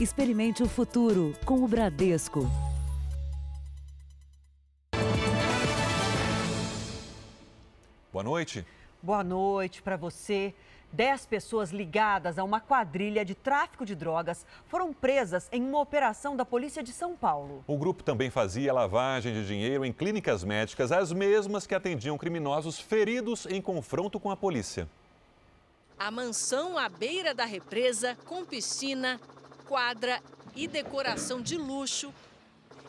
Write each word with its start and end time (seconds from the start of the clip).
Experimente 0.00 0.62
o 0.62 0.68
futuro 0.68 1.34
com 1.44 1.64
o 1.64 1.66
Bradesco. 1.66 2.48
Boa 8.12 8.22
noite. 8.22 8.64
Boa 9.02 9.24
noite 9.24 9.82
para 9.82 9.96
você. 9.96 10.54
Dez 10.92 11.26
pessoas 11.26 11.72
ligadas 11.72 12.38
a 12.38 12.44
uma 12.44 12.60
quadrilha 12.60 13.24
de 13.24 13.34
tráfico 13.34 13.84
de 13.84 13.96
drogas 13.96 14.46
foram 14.68 14.92
presas 14.92 15.48
em 15.50 15.60
uma 15.64 15.80
operação 15.80 16.36
da 16.36 16.44
Polícia 16.44 16.80
de 16.80 16.92
São 16.92 17.16
Paulo. 17.16 17.64
O 17.66 17.76
grupo 17.76 18.04
também 18.04 18.30
fazia 18.30 18.72
lavagem 18.72 19.32
de 19.34 19.44
dinheiro 19.44 19.84
em 19.84 19.92
clínicas 19.92 20.44
médicas, 20.44 20.92
as 20.92 21.12
mesmas 21.12 21.66
que 21.66 21.74
atendiam 21.74 22.16
criminosos 22.16 22.78
feridos 22.78 23.46
em 23.46 23.60
confronto 23.60 24.20
com 24.20 24.30
a 24.30 24.36
polícia. 24.36 24.88
A 25.98 26.12
mansão 26.12 26.78
à 26.78 26.88
beira 26.88 27.34
da 27.34 27.44
represa, 27.44 28.16
com 28.24 28.44
piscina, 28.44 29.20
quadra 29.68 30.22
e 30.56 30.66
decoração 30.66 31.42
de 31.42 31.58
luxo, 31.58 32.12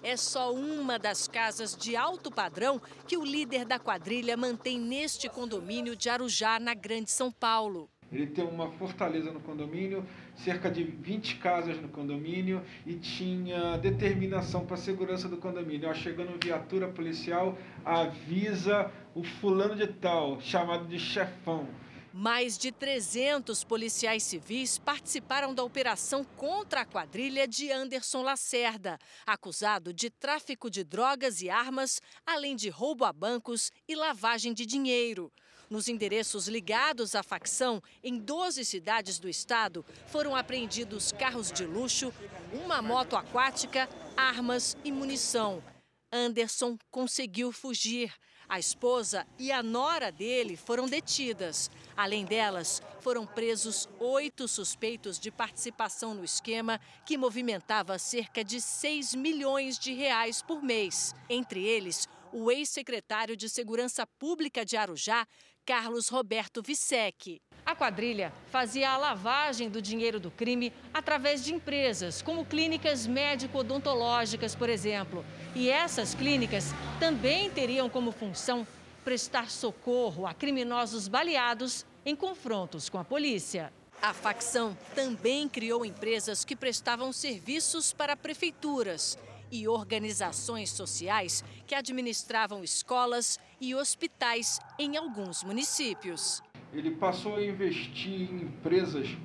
é 0.02 0.16
só 0.16 0.54
uma 0.54 0.98
das 0.98 1.28
casas 1.28 1.76
de 1.76 1.98
alto 1.98 2.32
padrão 2.32 2.82
que 3.06 3.18
o 3.18 3.26
líder 3.26 3.66
da 3.66 3.78
quadrilha 3.78 4.38
mantém 4.38 4.80
neste 4.80 5.28
condomínio 5.28 5.94
de 5.94 6.10
Arujá, 6.10 6.58
na 6.58 6.74
Grande 6.74 7.12
São 7.12 7.30
Paulo. 7.30 7.90
Ele 8.10 8.26
tem 8.26 8.46
uma 8.46 8.72
fortaleza 8.72 9.30
no 9.30 9.42
condomínio, 9.42 10.06
cerca 10.38 10.72
de 10.72 10.84
20 10.84 11.36
casas 11.36 11.80
no 11.82 11.90
condomínio 11.90 12.64
e 12.86 12.96
tinha 12.96 13.78
determinação 13.78 14.66
para 14.66 14.76
a 14.76 14.80
segurança 14.80 15.28
do 15.28 15.36
condomínio. 15.36 15.94
Chegando 15.94 16.40
viatura 16.42 16.88
policial, 16.88 17.58
avisa 17.84 18.90
o 19.14 19.22
fulano 19.22 19.76
de 19.76 19.86
tal, 19.86 20.40
chamado 20.40 20.88
de 20.88 20.98
chefão. 20.98 21.68
Mais 22.12 22.58
de 22.58 22.72
300 22.72 23.64
policiais 23.64 24.24
civis 24.24 24.80
participaram 24.80 25.54
da 25.54 25.64
operação 25.64 26.24
contra 26.24 26.82
a 26.82 26.86
quadrilha 26.86 27.48
de 27.48 27.72
Anderson 27.72 28.24
Lacerda, 28.24 28.98
acusado 29.28 29.94
de 29.94 30.10
tráfico 30.10 30.72
de 30.72 30.84
drogas 30.84 31.42
e 31.42 31.52
armas, 31.52 32.02
além 32.26 32.56
de 32.56 32.68
roubo 32.70 33.06
a 33.06 33.14
bancos 33.14 33.72
e 33.88 33.96
lavagem 33.96 34.54
de 34.54 34.66
dinheiro. 34.66 35.32
Nos 35.70 35.88
endereços 35.88 36.48
ligados 36.48 37.14
à 37.14 37.22
facção, 37.22 37.80
em 38.04 38.18
12 38.18 38.66
cidades 38.66 39.20
do 39.20 39.30
estado, 39.30 39.86
foram 40.08 40.36
apreendidos 40.36 41.12
carros 41.12 41.52
de 41.52 41.64
luxo, 41.64 42.12
uma 42.52 42.82
moto 42.82 43.16
aquática, 43.16 43.88
armas 44.18 44.76
e 44.84 44.92
munição. 44.92 45.64
Anderson 46.12 46.76
conseguiu 46.90 47.52
fugir. 47.52 48.12
A 48.50 48.58
esposa 48.58 49.28
e 49.38 49.52
a 49.52 49.62
nora 49.62 50.12
dele 50.12 50.58
foram 50.58 50.88
detidas. 50.88 51.70
Além 51.96 52.26
delas, 52.26 52.82
foram 53.00 53.24
presos 53.24 53.88
oito 54.00 54.48
suspeitos 54.48 55.20
de 55.20 55.30
participação 55.30 56.16
no 56.16 56.24
esquema 56.24 56.82
que 57.06 57.16
movimentava 57.16 58.00
cerca 58.00 58.44
de 58.44 58.60
6 58.60 59.14
milhões 59.14 59.78
de 59.78 59.94
reais 59.94 60.42
por 60.42 60.64
mês. 60.64 61.14
Entre 61.30 61.64
eles, 61.64 62.08
o 62.34 62.50
ex-secretário 62.50 63.38
de 63.38 63.48
Segurança 63.48 64.08
Pública 64.08 64.66
de 64.66 64.76
Arujá, 64.76 65.28
Carlos 65.66 66.10
Roberto 66.10 66.62
Vissec. 66.62 67.42
A 67.66 67.76
quadrilha 67.76 68.34
fazia 68.50 68.90
a 68.90 68.98
lavagem 68.98 69.70
do 69.70 69.82
dinheiro 69.82 70.20
do 70.20 70.32
crime 70.32 70.74
através 70.94 71.44
de 71.44 71.54
empresas, 71.54 72.22
como 72.22 72.46
clínicas 72.46 73.06
médico-odontológicas, 73.06 74.56
por 74.56 74.70
exemplo. 74.70 75.24
E 75.56 75.70
essas 75.70 76.16
clínicas 76.16 76.74
também 77.00 77.50
teriam 77.50 77.90
como 77.90 78.12
função 78.12 78.66
prestar 79.04 79.50
socorro 79.50 80.26
a 80.26 80.34
criminosos 80.34 81.08
baleados 81.08 81.86
em 82.06 82.16
confrontos 82.16 82.90
com 82.90 82.98
a 82.98 83.04
polícia. 83.04 83.72
A 84.02 84.14
facção 84.14 84.78
também 84.96 85.48
criou 85.50 85.86
empresas 85.86 86.46
que 86.46 86.56
prestavam 86.56 87.12
serviços 87.12 87.92
para 87.94 88.16
prefeituras 88.16 89.18
e 89.52 89.68
organizações 89.68 90.70
sociais 90.70 91.44
que 91.68 91.76
administravam 91.76 92.64
escolas 92.64 93.38
e 93.60 93.76
hospitais 93.76 94.60
em 94.78 94.98
alguns 94.98 95.44
municípios. 95.44 96.42
Ele 96.74 96.92
passou 96.92 97.36
a 97.36 97.44
investir 97.44 98.32
em 98.32 98.44
empresas 98.44 99.18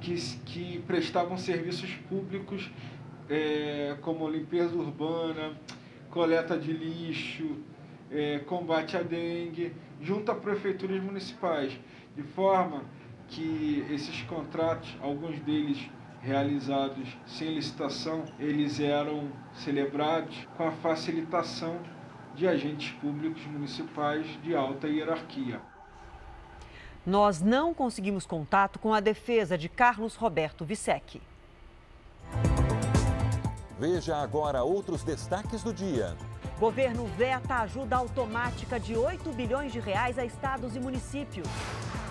que, 0.00 0.14
que 0.46 0.78
prestavam 0.86 1.36
serviços 1.36 1.90
públicos, 2.08 2.70
é, 3.28 3.96
como 4.00 4.28
limpeza 4.28 4.74
urbana, 4.74 5.56
coleta 6.10 6.58
de 6.58 6.72
lixo, 6.72 7.58
é, 8.10 8.40
combate 8.40 8.96
à 8.96 9.02
dengue, 9.02 9.72
junto 10.00 10.32
a 10.32 10.34
prefeituras 10.34 11.02
municipais, 11.02 11.78
de 12.16 12.22
forma 12.22 12.84
que 13.28 13.86
esses 13.90 14.22
contratos, 14.22 14.96
alguns 15.00 15.38
deles 15.40 15.78
realizados 16.20 17.08
sem 17.26 17.54
licitação, 17.54 18.24
eles 18.38 18.80
eram 18.80 19.30
celebrados 19.54 20.36
com 20.56 20.64
a 20.66 20.72
facilitação 20.72 21.80
de 22.34 22.46
agentes 22.46 22.92
públicos 23.00 23.44
municipais 23.46 24.26
de 24.42 24.54
alta 24.54 24.86
hierarquia. 24.86 25.60
Nós 27.04 27.40
não 27.40 27.72
conseguimos 27.72 28.26
contato 28.26 28.78
com 28.78 28.92
a 28.92 29.00
defesa 29.00 29.56
de 29.56 29.68
Carlos 29.68 30.16
Roberto 30.16 30.64
Vissec. 30.64 31.20
Veja 33.78 34.16
agora 34.16 34.62
outros 34.62 35.02
destaques 35.02 35.62
do 35.62 35.72
dia. 35.72 36.14
Governo 36.58 37.06
veta 37.16 37.60
ajuda 37.60 37.96
automática 37.96 38.78
de 38.78 38.94
8 38.94 39.32
bilhões 39.32 39.72
de 39.72 39.80
reais 39.80 40.18
a 40.18 40.24
estados 40.24 40.76
e 40.76 40.78
municípios. 40.78 41.48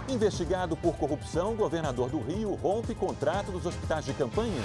Investigado 0.10 0.76
por 0.76 0.96
corrupção, 0.96 1.56
governador 1.56 2.10
do 2.10 2.20
Rio 2.20 2.56
rompe 2.56 2.96
contrato 2.96 3.52
dos 3.52 3.68
hospitais 3.68 4.06
de 4.06 4.14
campanha. 4.16 4.64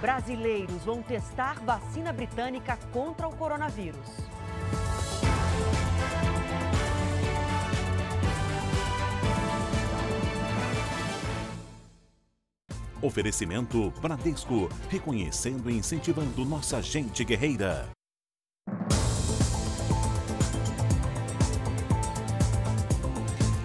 Brasileiros 0.00 0.84
vão 0.84 1.02
testar 1.02 1.58
vacina 1.64 2.12
britânica 2.12 2.78
contra 2.92 3.26
o 3.26 3.34
coronavírus. 3.34 4.08
Oferecimento 13.04 13.92
Bradesco, 14.00 14.66
reconhecendo 14.88 15.70
e 15.70 15.76
incentivando 15.76 16.42
nossa 16.42 16.80
gente 16.80 17.22
guerreira. 17.22 17.86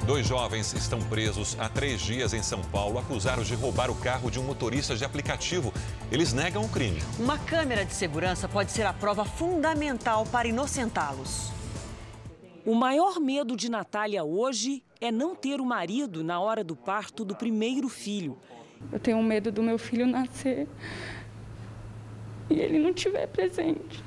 Dois 0.06 0.28
jovens 0.28 0.74
estão 0.74 1.00
presos 1.00 1.56
há 1.58 1.70
três 1.70 2.02
dias 2.02 2.34
em 2.34 2.44
São 2.44 2.62
Paulo, 2.64 3.00
acusados 3.00 3.48
de 3.48 3.56
roubar 3.56 3.90
o 3.90 3.96
carro 3.96 4.30
de 4.30 4.42
um 4.42 4.44
motorista 4.44 4.94
de 4.98 5.06
aplicativo. 5.06 5.74
Eles 6.12 6.34
negam 6.34 6.66
o 6.66 6.68
crime. 6.68 7.02
Uma 7.18 7.38
câmera 7.38 7.86
de 7.86 7.94
segurança 7.94 8.46
pode 8.50 8.74
ser 8.74 8.86
a 8.86 8.92
prova 8.92 9.24
fundamental 9.24 10.26
para 10.26 10.50
inocentá-los. 10.50 11.50
O 12.66 12.76
maior 12.76 13.22
medo 13.22 13.56
de 13.56 13.72
Natália 13.72 14.22
hoje 14.26 14.84
é 15.00 15.14
não 15.14 15.34
ter 15.34 15.62
o 15.62 15.66
marido 15.66 16.26
na 16.26 16.42
hora 16.42 16.62
do 16.62 16.76
parto 16.76 17.24
do 17.24 17.34
primeiro 17.34 17.88
filho. 17.88 18.38
Eu 18.92 19.00
tenho 19.00 19.22
medo 19.22 19.52
do 19.52 19.62
meu 19.62 19.78
filho 19.78 20.08
nascer 20.08 20.68
e 22.50 22.60
ele 22.60 22.80
não 22.80 22.90
estiver 22.90 23.28
presente. 23.28 24.04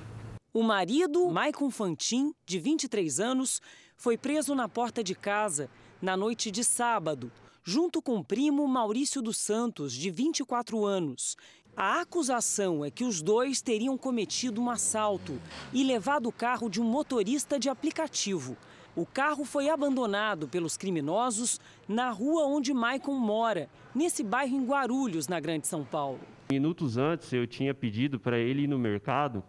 O 0.53 0.63
marido, 0.63 1.31
Maicon 1.31 1.71
Fantin, 1.71 2.35
de 2.45 2.59
23 2.59 3.21
anos, 3.21 3.63
foi 3.97 4.19
preso 4.19 4.55
na 4.55 4.69
porta 4.69 5.03
de 5.03 5.15
casa 5.15 5.71
na 6.01 6.17
noite 6.17 6.51
de 6.51 6.65
sábado, 6.65 7.31
junto 7.63 8.03
com 8.03 8.17
o 8.17 8.25
primo 8.25 8.67
Maurício 8.67 9.23
dos 9.23 9.39
Santos, 9.39 9.93
de 9.93 10.11
24 10.11 10.85
anos. 10.85 11.37
A 11.77 12.01
acusação 12.01 12.85
é 12.85 12.91
que 12.91 13.05
os 13.05 13.23
dois 13.23 13.63
teriam 13.63 13.97
cometido 13.97 14.61
um 14.61 14.69
assalto 14.69 15.41
e 15.73 15.83
levado 15.83 16.29
o 16.29 16.33
carro 16.33 16.69
de 16.69 16.83
um 16.83 16.85
motorista 16.85 17.59
de 17.59 17.71
aplicativo. 17.71 18.57
O 18.95 19.07
carro 19.07 19.45
foi 19.45 19.71
abandonado 19.71 20.47
pelos 20.47 20.77
criminosos 20.77 21.59
na 21.89 22.11
rua 22.11 22.45
onde 22.45 22.75
Maicon 22.75 23.15
mora, 23.15 23.71
nesse 23.95 24.23
bairro 24.23 24.55
em 24.55 24.67
Guarulhos, 24.67 25.29
na 25.29 25.41
Grande 25.41 25.67
São 25.67 25.83
Paulo. 25.83 26.21
Minutos 26.51 26.99
antes 26.99 27.33
eu 27.33 27.47
tinha 27.47 27.73
pedido 27.73 28.21
para 28.21 28.39
ele 28.39 28.65
ir 28.65 28.67
no 28.67 28.79
mercado 28.79 29.43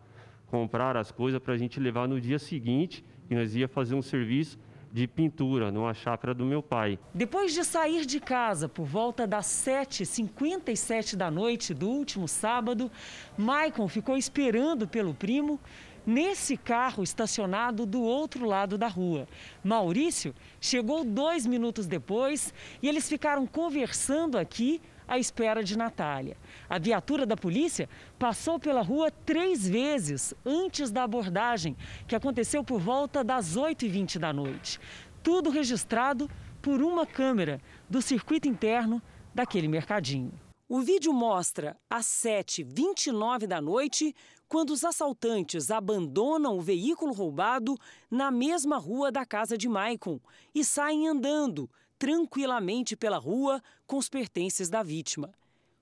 comprar 0.47 0.95
as 0.95 1.11
coisas 1.11 1.41
para 1.41 1.55
a 1.55 1.57
gente 1.57 1.79
levar 1.79 2.07
no 2.07 2.21
dia 2.21 2.39
seguinte, 2.39 3.03
e 3.29 3.35
nós 3.35 3.53
ia 3.55 3.67
fazer 3.67 3.95
um 3.95 4.01
serviço 4.01 4.57
de 4.93 5.07
pintura 5.07 5.71
numa 5.71 5.93
chácara 5.93 6.35
do 6.35 6.45
meu 6.45 6.61
pai. 6.61 6.99
Depois 7.11 7.51
de 7.51 7.65
sair 7.65 8.05
de 8.05 8.19
casa 8.19 8.69
por 8.69 8.85
volta 8.85 9.25
das 9.25 9.47
7h57 9.47 11.15
da 11.15 11.31
noite 11.31 11.73
do 11.73 11.89
último 11.89 12.27
sábado, 12.27 12.91
Maicon 13.35 13.87
ficou 13.87 14.15
esperando 14.15 14.87
pelo 14.87 15.15
primo 15.15 15.59
nesse 16.05 16.57
carro 16.57 17.03
estacionado 17.03 17.85
do 17.85 18.01
outro 18.01 18.45
lado 18.45 18.77
da 18.77 18.87
rua. 18.87 19.27
Maurício 19.63 20.33
chegou 20.59 21.03
dois 21.03 21.45
minutos 21.45 21.87
depois 21.87 22.53
e 22.81 22.87
eles 22.87 23.07
ficaram 23.07 23.45
conversando 23.45 24.37
aqui 24.37 24.81
à 25.07 25.17
espera 25.17 25.63
de 25.63 25.77
Natália. 25.77 26.37
A 26.69 26.79
viatura 26.79 27.25
da 27.25 27.35
polícia 27.35 27.89
passou 28.17 28.59
pela 28.59 28.81
rua 28.81 29.11
três 29.11 29.67
vezes 29.67 30.33
antes 30.45 30.91
da 30.91 31.03
abordagem, 31.03 31.75
que 32.07 32.15
aconteceu 32.15 32.63
por 32.63 32.79
volta 32.79 33.23
das 33.23 33.57
8h20 33.57 34.17
da 34.17 34.33
noite. 34.33 34.79
Tudo 35.21 35.49
registrado 35.49 36.29
por 36.61 36.81
uma 36.81 37.05
câmera 37.05 37.61
do 37.89 38.01
circuito 38.01 38.47
interno 38.47 39.01
daquele 39.33 39.67
mercadinho. 39.67 40.31
O 40.75 40.81
vídeo 40.81 41.13
mostra 41.13 41.79
às 41.87 42.07
7h29 42.07 43.45
da 43.45 43.61
noite, 43.61 44.15
quando 44.49 44.71
os 44.71 44.83
assaltantes 44.83 45.69
abandonam 45.69 46.57
o 46.57 46.61
veículo 46.63 47.13
roubado 47.13 47.77
na 48.09 48.31
mesma 48.31 48.79
rua 48.79 49.11
da 49.11 49.23
casa 49.23 49.55
de 49.55 49.69
Maicon 49.69 50.19
e 50.51 50.65
saem 50.65 51.07
andando 51.07 51.69
tranquilamente 51.99 52.95
pela 52.95 53.19
rua 53.19 53.61
com 53.85 53.97
os 53.97 54.09
pertences 54.09 54.67
da 54.67 54.81
vítima. 54.81 55.31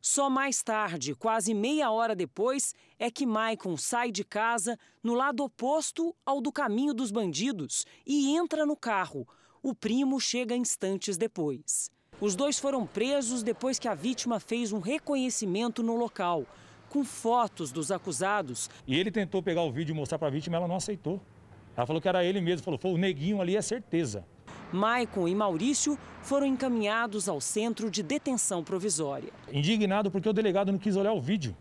Só 0.01 0.29
mais 0.29 0.61
tarde, 0.61 1.15
quase 1.15 1.53
meia 1.53 1.89
hora 1.89 2.13
depois, 2.13 2.75
é 2.99 3.09
que 3.09 3.25
Maicon 3.25 3.77
sai 3.77 4.11
de 4.11 4.25
casa 4.25 4.77
no 5.01 5.13
lado 5.13 5.41
oposto 5.41 6.13
ao 6.25 6.41
do 6.41 6.51
caminho 6.51 6.93
dos 6.93 7.11
bandidos 7.11 7.85
e 8.05 8.35
entra 8.35 8.65
no 8.65 8.75
carro. 8.75 9.25
O 9.63 9.73
primo 9.73 10.19
chega 10.19 10.53
instantes 10.53 11.15
depois. 11.15 11.89
Os 12.21 12.35
dois 12.35 12.59
foram 12.59 12.85
presos 12.85 13.41
depois 13.41 13.79
que 13.79 13.87
a 13.87 13.95
vítima 13.95 14.39
fez 14.39 14.71
um 14.71 14.79
reconhecimento 14.79 15.81
no 15.81 15.95
local, 15.95 16.45
com 16.87 17.03
fotos 17.03 17.71
dos 17.71 17.91
acusados. 17.91 18.69
E 18.85 18.95
ele 18.95 19.09
tentou 19.09 19.41
pegar 19.41 19.63
o 19.63 19.71
vídeo 19.71 19.91
e 19.91 19.95
mostrar 19.95 20.19
para 20.19 20.27
a 20.27 20.31
vítima, 20.31 20.57
ela 20.57 20.67
não 20.67 20.75
aceitou. 20.75 21.19
Ela 21.75 21.87
falou 21.87 21.99
que 21.99 22.07
era 22.07 22.23
ele 22.23 22.39
mesmo, 22.39 22.63
falou, 22.63 22.77
foi 22.77 22.91
o 22.91 22.97
neguinho 22.97 23.41
ali, 23.41 23.57
é 23.57 23.61
certeza. 23.61 24.23
Maicon 24.71 25.27
e 25.27 25.33
Maurício 25.33 25.97
foram 26.21 26.45
encaminhados 26.45 27.27
ao 27.27 27.41
centro 27.41 27.89
de 27.89 28.03
detenção 28.03 28.63
provisória. 28.63 29.33
Indignado 29.51 30.11
porque 30.11 30.29
o 30.29 30.33
delegado 30.33 30.71
não 30.71 30.77
quis 30.77 30.95
olhar 30.95 31.13
o 31.13 31.19
vídeo. 31.19 31.57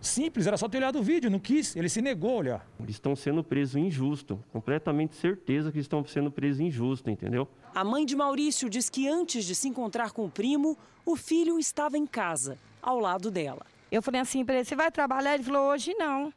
Simples, 0.00 0.46
era 0.46 0.56
só 0.56 0.68
ter 0.68 0.78
olhado 0.78 1.00
o 1.00 1.02
vídeo, 1.02 1.28
não 1.28 1.40
quis, 1.40 1.74
ele 1.74 1.88
se 1.88 2.00
negou 2.00 2.30
a 2.30 2.36
olhar. 2.36 2.66
Eles 2.78 2.94
estão 2.94 3.16
sendo 3.16 3.42
presos 3.42 3.74
injusto, 3.74 4.42
completamente 4.52 5.16
certeza 5.16 5.72
que 5.72 5.80
estão 5.80 6.04
sendo 6.04 6.30
presos 6.30 6.60
injusto, 6.60 7.10
entendeu? 7.10 7.48
A 7.74 7.82
mãe 7.82 8.04
de 8.04 8.14
Maurício 8.14 8.68
diz 8.68 8.90
que 8.90 9.08
antes 9.08 9.46
de 9.46 9.54
se 9.54 9.66
encontrar 9.66 10.12
com 10.12 10.26
o 10.26 10.30
primo, 10.30 10.76
o 11.06 11.16
filho 11.16 11.58
estava 11.58 11.96
em 11.96 12.06
casa, 12.06 12.58
ao 12.82 13.00
lado 13.00 13.30
dela. 13.30 13.64
Eu 13.90 14.02
falei 14.02 14.20
assim 14.20 14.44
para 14.44 14.56
ele: 14.56 14.64
você 14.66 14.76
vai 14.76 14.90
trabalhar? 14.90 15.34
Ele 15.34 15.42
falou: 15.42 15.70
hoje 15.70 15.94
não. 15.94 16.30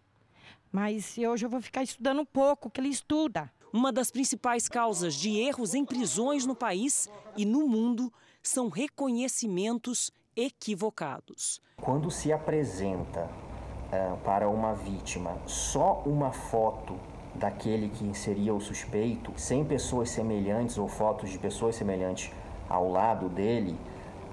Mas 0.72 1.18
hoje 1.18 1.46
eu 1.46 1.50
vou 1.50 1.62
ficar 1.62 1.84
estudando 1.84 2.22
um 2.22 2.26
pouco, 2.26 2.70
que 2.70 2.80
ele 2.80 2.88
estuda. 2.88 3.52
Uma 3.74 3.92
das 3.92 4.12
principais 4.12 4.70
causas 4.70 5.14
de 5.14 5.38
erros 5.38 5.74
em 5.74 5.84
prisões 5.84 6.46
no 6.46 6.56
país 6.56 7.10
e 7.36 7.46
no 7.46 7.68
mundo 7.68 8.12
são 8.42 8.70
reconhecimentos 8.70 10.12
equivocados. 10.38 11.62
Quando 11.81 12.10
se 12.10 12.31
apresenta 12.31 13.26
uh, 13.26 14.18
para 14.24 14.48
uma 14.48 14.74
vítima 14.74 15.38
só 15.46 16.02
uma 16.06 16.31
foto 16.31 16.98
daquele 17.38 17.90
que 17.90 18.18
seria 18.18 18.54
o 18.54 18.62
suspeito, 18.62 19.32
sem 19.36 19.64
pessoas 19.64 20.10
semelhantes 20.10 20.78
ou 20.78 20.88
fotos 20.88 21.30
de 21.30 21.38
pessoas 21.38 21.76
semelhantes 21.76 22.32
ao 22.70 22.92
lado 22.92 23.30
dele, 23.30 23.78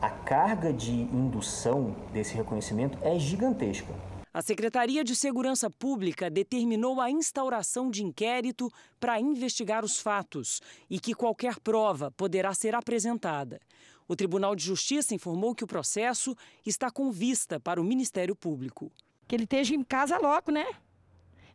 a 0.00 0.10
carga 0.10 0.72
de 0.72 0.92
indução 0.92 1.94
desse 2.12 2.34
reconhecimento 2.34 2.98
é 3.02 3.18
gigantesca. 3.18 3.94
A 4.34 4.40
Secretaria 4.40 5.04
de 5.04 5.14
Segurança 5.14 5.68
Pública 5.68 6.30
determinou 6.30 7.00
a 7.00 7.10
instauração 7.10 7.90
de 7.90 8.02
inquérito 8.02 8.72
para 8.98 9.20
investigar 9.20 9.84
os 9.84 10.00
fatos 10.00 10.62
e 10.88 10.98
que 10.98 11.14
qualquer 11.14 11.60
prova 11.60 12.10
poderá 12.10 12.54
ser 12.54 12.74
apresentada. 12.74 13.60
O 14.08 14.16
Tribunal 14.16 14.56
de 14.56 14.64
Justiça 14.64 15.14
informou 15.14 15.54
que 15.54 15.64
o 15.64 15.66
processo 15.66 16.34
está 16.64 16.90
com 16.90 17.12
vista 17.12 17.60
para 17.60 17.80
o 17.80 17.84
Ministério 17.84 18.34
Público. 18.34 18.90
Que 19.28 19.36
ele 19.36 19.44
esteja 19.44 19.74
em 19.74 19.84
casa 19.84 20.18
logo, 20.18 20.50
né? 20.50 20.66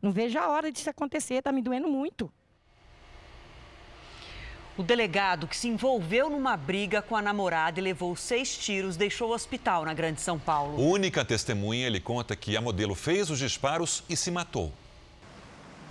Não 0.02 0.12
vejo 0.12 0.38
a 0.38 0.48
hora 0.50 0.72
disso 0.72 0.90
acontecer, 0.90 1.36
está 1.36 1.52
me 1.52 1.62
doendo 1.62 1.88
muito. 1.88 2.32
O 4.78 4.84
delegado 4.84 5.48
que 5.48 5.58
se 5.58 5.68
envolveu 5.68 6.30
numa 6.30 6.56
briga 6.56 7.02
com 7.02 7.16
a 7.16 7.22
namorada 7.22 7.80
e 7.80 7.84
levou 7.84 8.16
seis 8.16 8.56
tiros 8.56 8.96
deixou 8.96 9.32
o 9.32 9.34
hospital 9.34 9.84
na 9.84 9.94
Grande 9.94 10.22
São 10.22 10.38
Paulo. 10.38 10.80
Única 10.80 11.26
testemunha, 11.26 11.88
ele 11.88 12.00
conta 12.00 12.36
que 12.36 12.56
a 12.56 12.62
modelo 12.62 12.94
fez 12.94 13.32
os 13.32 13.40
disparos 13.40 14.04
e 14.08 14.16
se 14.16 14.30
matou. 14.30 14.72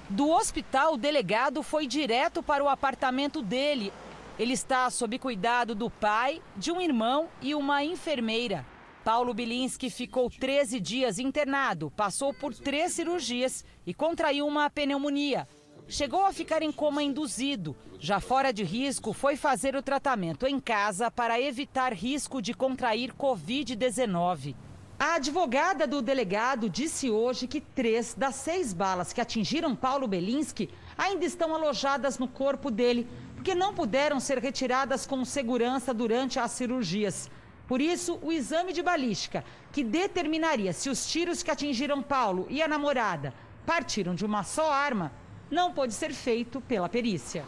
Do 0.09 0.31
hospital, 0.31 0.95
o 0.95 0.97
delegado 0.97 1.65
foi 1.65 1.85
direto 1.85 2.45
para 2.45 2.63
o 2.63 2.69
apartamento 2.69 3.43
dele. 3.43 3.93
Ele 4.39 4.53
está 4.53 4.89
sob 4.89 5.19
cuidado 5.19 5.75
do 5.75 5.91
pai, 5.91 6.41
de 6.57 6.71
um 6.71 6.81
irmão 6.81 7.29
e 7.43 7.57
uma 7.57 7.83
enfermeira. 7.83 8.65
Paulo 9.07 9.33
Bilinski 9.33 9.89
ficou 9.89 10.29
13 10.29 10.81
dias 10.81 11.21
internado, 11.21 11.93
passou 11.93 12.35
por 12.35 12.53
três 12.53 12.91
cirurgias 12.91 13.65
e 13.87 13.95
contraiu 13.95 14.45
uma 14.45 14.69
pneumonia. 14.69 15.47
Chegou 15.87 16.27
a 16.27 16.33
ficar 16.33 16.61
em 16.61 16.73
coma 16.73 17.05
induzido. 17.05 17.77
Já 18.01 18.19
fora 18.19 18.53
de 18.53 18.65
risco, 18.65 19.13
foi 19.13 19.37
fazer 19.37 19.77
o 19.77 19.83
tratamento 19.83 20.45
em 20.45 20.59
casa 20.59 21.09
para 21.09 21.41
evitar 21.41 21.93
risco 21.93 22.43
de 22.43 22.53
contrair 22.53 23.13
Covid-19. 23.13 24.57
A 24.99 25.15
advogada 25.15 25.87
do 25.87 26.03
delegado 26.03 26.69
disse 26.69 27.09
hoje 27.09 27.47
que 27.47 27.61
três 27.61 28.13
das 28.13 28.35
seis 28.35 28.73
balas 28.73 29.13
que 29.13 29.21
atingiram 29.21 29.77
Paulo 29.77 30.09
Belinski 30.09 30.69
ainda 30.99 31.25
estão 31.25 31.55
alojadas 31.55 32.19
no 32.19 32.27
corpo 32.27 32.73
dele, 32.73 33.07
porque 33.37 33.55
não 33.55 33.73
puderam 33.73 34.19
ser 34.19 34.39
retiradas 34.39 35.07
com 35.07 35.25
segurança 35.25 35.95
durante 35.95 36.41
as 36.41 36.51
cirurgias. 36.51 37.31
Por 37.67 37.81
isso, 37.81 38.19
o 38.23 38.31
exame 38.31 38.73
de 38.73 38.83
balística, 38.83 39.45
que 39.73 39.83
determinaria 39.83 40.73
se 40.73 40.89
os 40.89 41.07
tiros 41.11 41.43
que 41.43 41.51
atingiram 41.51 42.03
Paulo 42.03 42.47
e 42.49 42.63
a 42.63 42.69
namorada 42.69 43.35
partiram 43.67 44.15
de 44.15 44.25
uma 44.25 44.45
só 44.45 44.71
arma, 44.71 45.13
não 45.51 45.73
pôde 45.73 45.93
ser 45.93 46.13
feito 46.13 46.61
pela 46.61 46.89
perícia. 46.89 47.45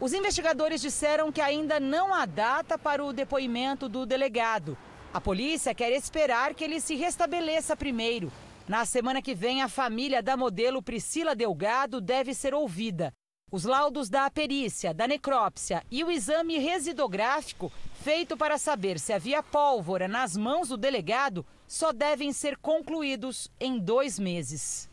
Os 0.00 0.12
investigadores 0.12 0.80
disseram 0.80 1.30
que 1.30 1.40
ainda 1.40 1.78
não 1.78 2.12
há 2.12 2.26
data 2.26 2.76
para 2.78 3.04
o 3.04 3.12
depoimento 3.12 3.88
do 3.88 4.04
delegado. 4.04 4.76
A 5.12 5.20
polícia 5.20 5.74
quer 5.74 5.92
esperar 5.92 6.54
que 6.54 6.64
ele 6.64 6.80
se 6.80 6.94
restabeleça 6.94 7.76
primeiro. 7.76 8.32
Na 8.66 8.84
semana 8.84 9.20
que 9.20 9.34
vem, 9.34 9.62
a 9.62 9.68
família 9.68 10.22
da 10.22 10.36
modelo 10.36 10.82
Priscila 10.82 11.34
Delgado 11.34 12.00
deve 12.00 12.32
ser 12.34 12.54
ouvida. 12.54 13.12
Os 13.52 13.64
laudos 13.64 14.08
da 14.08 14.30
perícia, 14.30 14.94
da 14.94 15.08
necrópsia 15.08 15.82
e 15.90 16.04
o 16.04 16.10
exame 16.10 16.58
residográfico, 16.58 17.72
feito 18.04 18.36
para 18.36 18.56
saber 18.56 19.00
se 19.00 19.12
havia 19.12 19.42
pólvora 19.42 20.06
nas 20.06 20.36
mãos 20.36 20.68
do 20.68 20.76
delegado, 20.76 21.44
só 21.66 21.92
devem 21.92 22.32
ser 22.32 22.56
concluídos 22.56 23.50
em 23.58 23.76
dois 23.76 24.20
meses. 24.20 24.88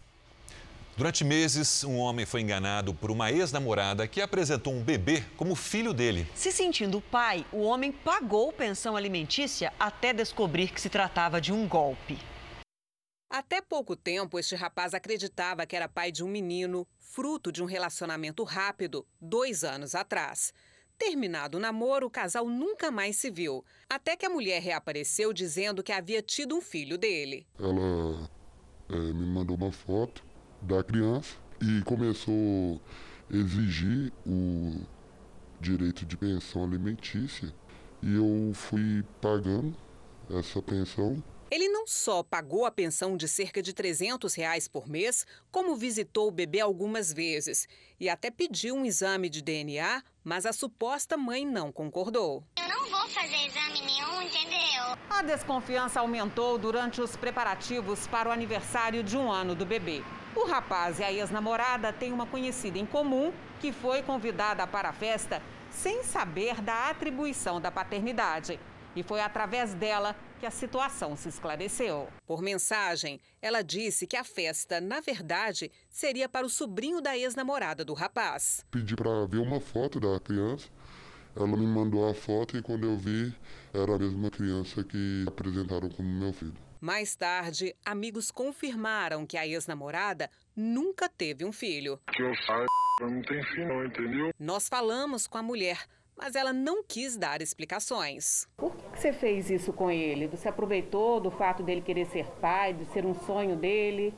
Durante 0.98 1.24
meses, 1.24 1.84
um 1.84 2.00
homem 2.00 2.26
foi 2.26 2.42
enganado 2.42 2.96
por 2.96 3.12
uma 3.12 3.32
ex-namorada 3.32 4.08
que 4.08 4.20
apresentou 4.20 4.74
um 4.74 4.82
bebê 4.82 5.24
como 5.38 5.54
filho 5.54 5.94
dele. 5.94 6.28
Se 6.34 6.52
sentindo 6.52 7.00
pai, 7.00 7.46
o 7.52 7.62
homem 7.62 7.92
pagou 7.92 8.52
pensão 8.52 8.96
alimentícia 8.96 9.72
até 9.80 10.12
descobrir 10.12 10.70
que 10.70 10.82
se 10.82 10.90
tratava 10.90 11.40
de 11.40 11.54
um 11.54 11.68
golpe. 11.68 12.18
Até 13.30 13.62
pouco 13.62 13.96
tempo, 13.96 14.40
este 14.40 14.56
rapaz 14.56 14.94
acreditava 14.94 15.66
que 15.66 15.76
era 15.76 15.90
pai 15.90 16.12
de 16.12 16.24
um 16.24 16.30
menino, 16.30 16.88
fruto 16.98 17.52
de 17.52 17.62
um 17.62 17.66
relacionamento 17.66 18.44
rápido, 18.44 19.06
dois 19.20 19.66
anos 19.66 19.96
atrás. 19.96 20.54
Terminado 20.98 21.58
o 21.58 21.60
namoro, 21.60 22.08
o 22.08 22.10
casal 22.10 22.48
nunca 22.48 22.90
mais 22.90 23.18
se 23.18 23.30
viu. 23.30 23.66
Até 23.90 24.16
que 24.16 24.26
a 24.26 24.30
mulher 24.30 24.62
reapareceu 24.62 25.34
dizendo 25.34 25.84
que 25.84 25.92
havia 25.92 26.22
tido 26.22 26.56
um 26.56 26.62
filho 26.62 26.98
dele. 26.98 27.46
Ela 27.60 28.30
é, 28.90 28.96
me 28.96 29.26
mandou 29.26 29.58
uma 29.58 29.72
foto 29.72 30.24
da 30.62 30.82
criança 30.82 31.36
e 31.62 31.84
começou 31.84 32.82
a 33.30 33.36
exigir 33.36 34.12
o 34.26 34.82
direito 35.60 36.06
de 36.06 36.16
pensão 36.16 36.64
alimentícia. 36.64 37.54
E 38.02 38.16
eu 38.16 38.54
fui 38.54 39.04
pagando 39.22 39.76
essa 40.30 40.62
pensão 40.62 41.22
ele 41.50 41.70
não 41.70 41.88
só 41.88 42.24
pagou 42.24 42.66
a 42.66 42.72
pensão 42.72 43.16
de 43.16 43.28
cerca 43.28 43.62
de 43.62 43.74
300 43.74 44.34
reais 44.36 44.68
por 44.68 44.88
mês, 44.88 45.26
como 45.52 45.76
visitou 45.76 46.28
o 46.28 46.32
bebê 46.32 46.60
algumas 46.60 47.14
vezes 47.14 47.68
e 48.00 48.10
até 48.10 48.30
pediu 48.30 48.76
um 48.76 48.86
exame 48.86 49.30
de 49.30 49.42
DNA, 49.42 50.04
mas 50.24 50.46
a 50.46 50.52
suposta 50.52 51.16
mãe 51.16 51.46
não 51.46 51.72
concordou. 51.72 52.44
Eu 52.58 52.68
não 52.68 52.90
vou 52.90 53.10
fazer 53.10 53.48
exame 53.48 53.82
nenhum, 53.82 54.22
entendeu? 54.22 54.98
A 55.10 55.22
desconfiança 55.22 56.02
aumentou 56.02 56.58
durante 56.58 57.02
os 57.02 57.16
preparativos 57.16 58.08
para 58.08 58.30
o 58.30 58.32
aniversário 58.32 59.02
de 59.02 59.18
um 59.18 59.32
ano 59.32 59.56
do 59.56 59.66
bebê. 59.66 60.04
O 60.36 60.46
rapaz 60.46 61.00
e 61.00 61.04
a 61.04 61.12
ex-namorada 61.12 61.94
têm 61.94 62.12
uma 62.12 62.28
conhecida 62.28 62.78
em 62.78 62.86
comum 62.86 63.34
que 63.60 63.72
foi 63.72 64.04
convidada 64.04 64.68
para 64.68 64.90
a 64.90 64.94
festa 64.94 65.42
sem 65.72 66.04
saber 66.04 66.62
da 66.62 66.90
atribuição 66.90 67.62
da 67.62 67.72
paternidade. 67.72 68.60
E 68.98 69.04
foi 69.04 69.22
através 69.22 69.76
dela 69.76 70.16
que 70.40 70.46
a 70.48 70.50
situação 70.50 71.16
se 71.16 71.30
esclareceu. 71.30 72.08
Por 72.26 72.42
mensagem, 72.42 73.20
ela 73.40 73.62
disse 73.62 74.08
que 74.08 74.18
a 74.18 74.24
festa, 74.24 74.82
na 74.82 75.00
verdade, 75.00 75.72
seria 75.88 76.28
para 76.28 76.48
o 76.48 76.50
sobrinho 76.50 77.00
da 77.00 77.16
ex-namorada 77.16 77.86
do 77.86 77.94
rapaz. 77.94 78.66
Pedi 78.72 78.96
para 78.96 79.28
ver 79.28 79.38
uma 79.38 79.60
foto 79.60 80.00
da 80.00 80.20
criança. 80.20 80.68
Ela 81.36 81.46
me 81.46 81.68
mandou 81.68 82.10
a 82.10 82.16
foto 82.16 82.58
e 82.58 82.62
quando 82.64 82.88
eu 82.88 82.98
vi, 82.98 83.32
era 83.72 83.94
a 83.94 84.00
mesma 84.00 84.32
criança 84.32 84.84
que 84.84 85.26
apresentaram 85.28 85.90
como 85.90 86.10
meu 86.10 86.34
filho. 86.34 86.56
Mais 86.82 87.16
tarde, 87.16 87.76
amigos 87.86 88.32
confirmaram 88.32 89.28
que 89.28 89.38
a 89.38 89.46
ex-namorada 89.46 90.28
nunca 90.56 91.08
teve 91.08 91.46
um 91.46 91.52
filho. 91.52 92.00
Que 92.12 92.24
eu 92.24 92.36
saiba, 92.48 92.66
não 93.02 93.22
tem 93.22 93.44
filho, 93.44 93.68
não, 93.68 93.86
entendeu? 93.86 94.34
Nós 94.40 94.68
falamos 94.68 95.28
com 95.28 95.38
a 95.38 95.44
mulher 95.44 95.86
mas 96.18 96.36
ela 96.36 96.52
não 96.52 96.84
quis 96.84 97.16
dar 97.16 97.42
explicações. 97.42 98.48
Por 98.58 98.76
que 98.76 99.00
você 99.00 99.14
fez 99.14 99.50
isso 99.50 99.72
com 99.72 99.92
ele? 99.92 100.28
Você 100.28 100.50
aproveitou 100.50 101.20
do 101.20 101.30
fato 101.30 101.62
dele 101.62 101.82
querer 101.82 102.06
ser 102.08 102.26
pai, 102.42 102.74
de 102.74 102.86
ser 102.86 103.06
um 103.06 103.14
sonho 103.14 103.56
dele? 103.56 104.14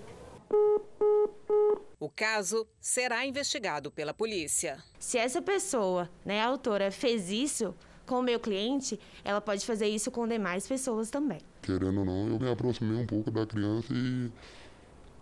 O 1.99 2.09
caso 2.09 2.65
será 2.79 3.25
investigado 3.25 3.91
pela 3.91 4.13
polícia. 4.13 4.81
Se 4.97 5.17
essa 5.17 5.41
pessoa, 5.41 6.09
né, 6.25 6.41
a 6.41 6.47
autora, 6.47 6.89
fez 6.91 7.29
isso 7.29 7.75
com 8.05 8.19
o 8.19 8.23
meu 8.23 8.39
cliente, 8.39 8.99
ela 9.23 9.41
pode 9.41 9.65
fazer 9.65 9.87
isso 9.87 10.09
com 10.09 10.27
demais 10.27 10.67
pessoas 10.67 11.09
também. 11.11 11.41
Querendo 11.61 11.99
ou 11.99 12.05
não, 12.05 12.27
eu 12.29 12.39
me 12.39 12.49
aproximei 12.49 12.97
um 12.97 13.05
pouco 13.05 13.29
da 13.29 13.45
criança 13.45 13.93
e 13.93 14.31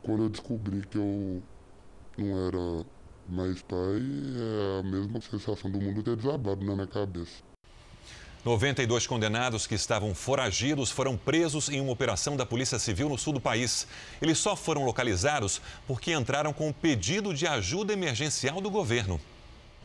quando 0.04 0.24
eu 0.24 0.30
descobri 0.30 0.82
que 0.88 0.98
eu 0.98 1.42
não 2.18 2.48
era 2.48 2.86
mais 3.30 3.62
pai, 3.62 3.78
é 3.78 4.80
a 4.80 4.84
mesma 4.84 5.22
sensação 5.22 5.70
do 5.70 5.80
mundo 5.80 6.04
ter 6.04 6.16
desabado 6.16 6.66
na 6.66 6.74
minha 6.74 6.88
cabeça. 6.88 7.48
92 8.46 9.06
condenados 9.06 9.68
que 9.68 9.76
estavam 9.76 10.16
foragidos 10.16 10.90
foram 10.90 11.18
presos 11.18 11.68
em 11.68 11.82
uma 11.82 11.92
operação 11.92 12.38
da 12.38 12.46
Polícia 12.46 12.80
Civil 12.80 13.10
no 13.10 13.18
sul 13.18 13.34
do 13.34 13.42
país. 13.42 13.88
Eles 14.22 14.38
só 14.38 14.56
foram 14.56 14.86
localizados 14.86 15.62
porque 15.86 16.14
entraram 16.14 16.54
com 16.54 16.70
um 16.70 16.74
pedido 16.74 17.34
de 17.34 17.46
ajuda 17.46 17.92
emergencial 17.92 18.62
do 18.62 18.70
governo. 18.70 19.20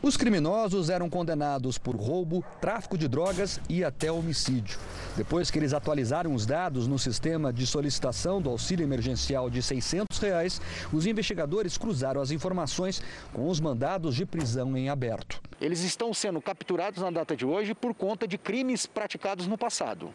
Os 0.03 0.17
criminosos 0.17 0.89
eram 0.89 1.09
condenados 1.09 1.77
por 1.77 1.95
roubo, 1.95 2.43
tráfico 2.59 2.97
de 2.97 3.07
drogas 3.07 3.61
e 3.69 3.85
até 3.85 4.11
homicídio. 4.11 4.77
Depois 5.15 5.49
que 5.49 5.57
eles 5.57 5.73
atualizaram 5.73 6.33
os 6.33 6.45
dados 6.45 6.87
no 6.87 6.99
sistema 6.99 7.53
de 7.53 7.65
solicitação 7.65 8.41
do 8.41 8.49
auxílio 8.49 8.83
emergencial 8.83 9.49
de 9.49 9.61
600 9.61 10.19
reais, 10.19 10.59
os 10.91 11.05
investigadores 11.05 11.77
cruzaram 11.77 12.19
as 12.19 12.31
informações 12.31 13.01
com 13.31 13.47
os 13.47 13.61
mandados 13.61 14.13
de 14.13 14.25
prisão 14.25 14.75
em 14.75 14.89
aberto. 14.89 15.41
Eles 15.61 15.79
estão 15.83 16.13
sendo 16.13 16.41
capturados 16.41 17.01
na 17.01 17.09
data 17.09 17.33
de 17.33 17.45
hoje 17.45 17.73
por 17.73 17.93
conta 17.93 18.27
de 18.27 18.37
crimes 18.37 18.85
praticados 18.85 19.47
no 19.47 19.57
passado. 19.57 20.13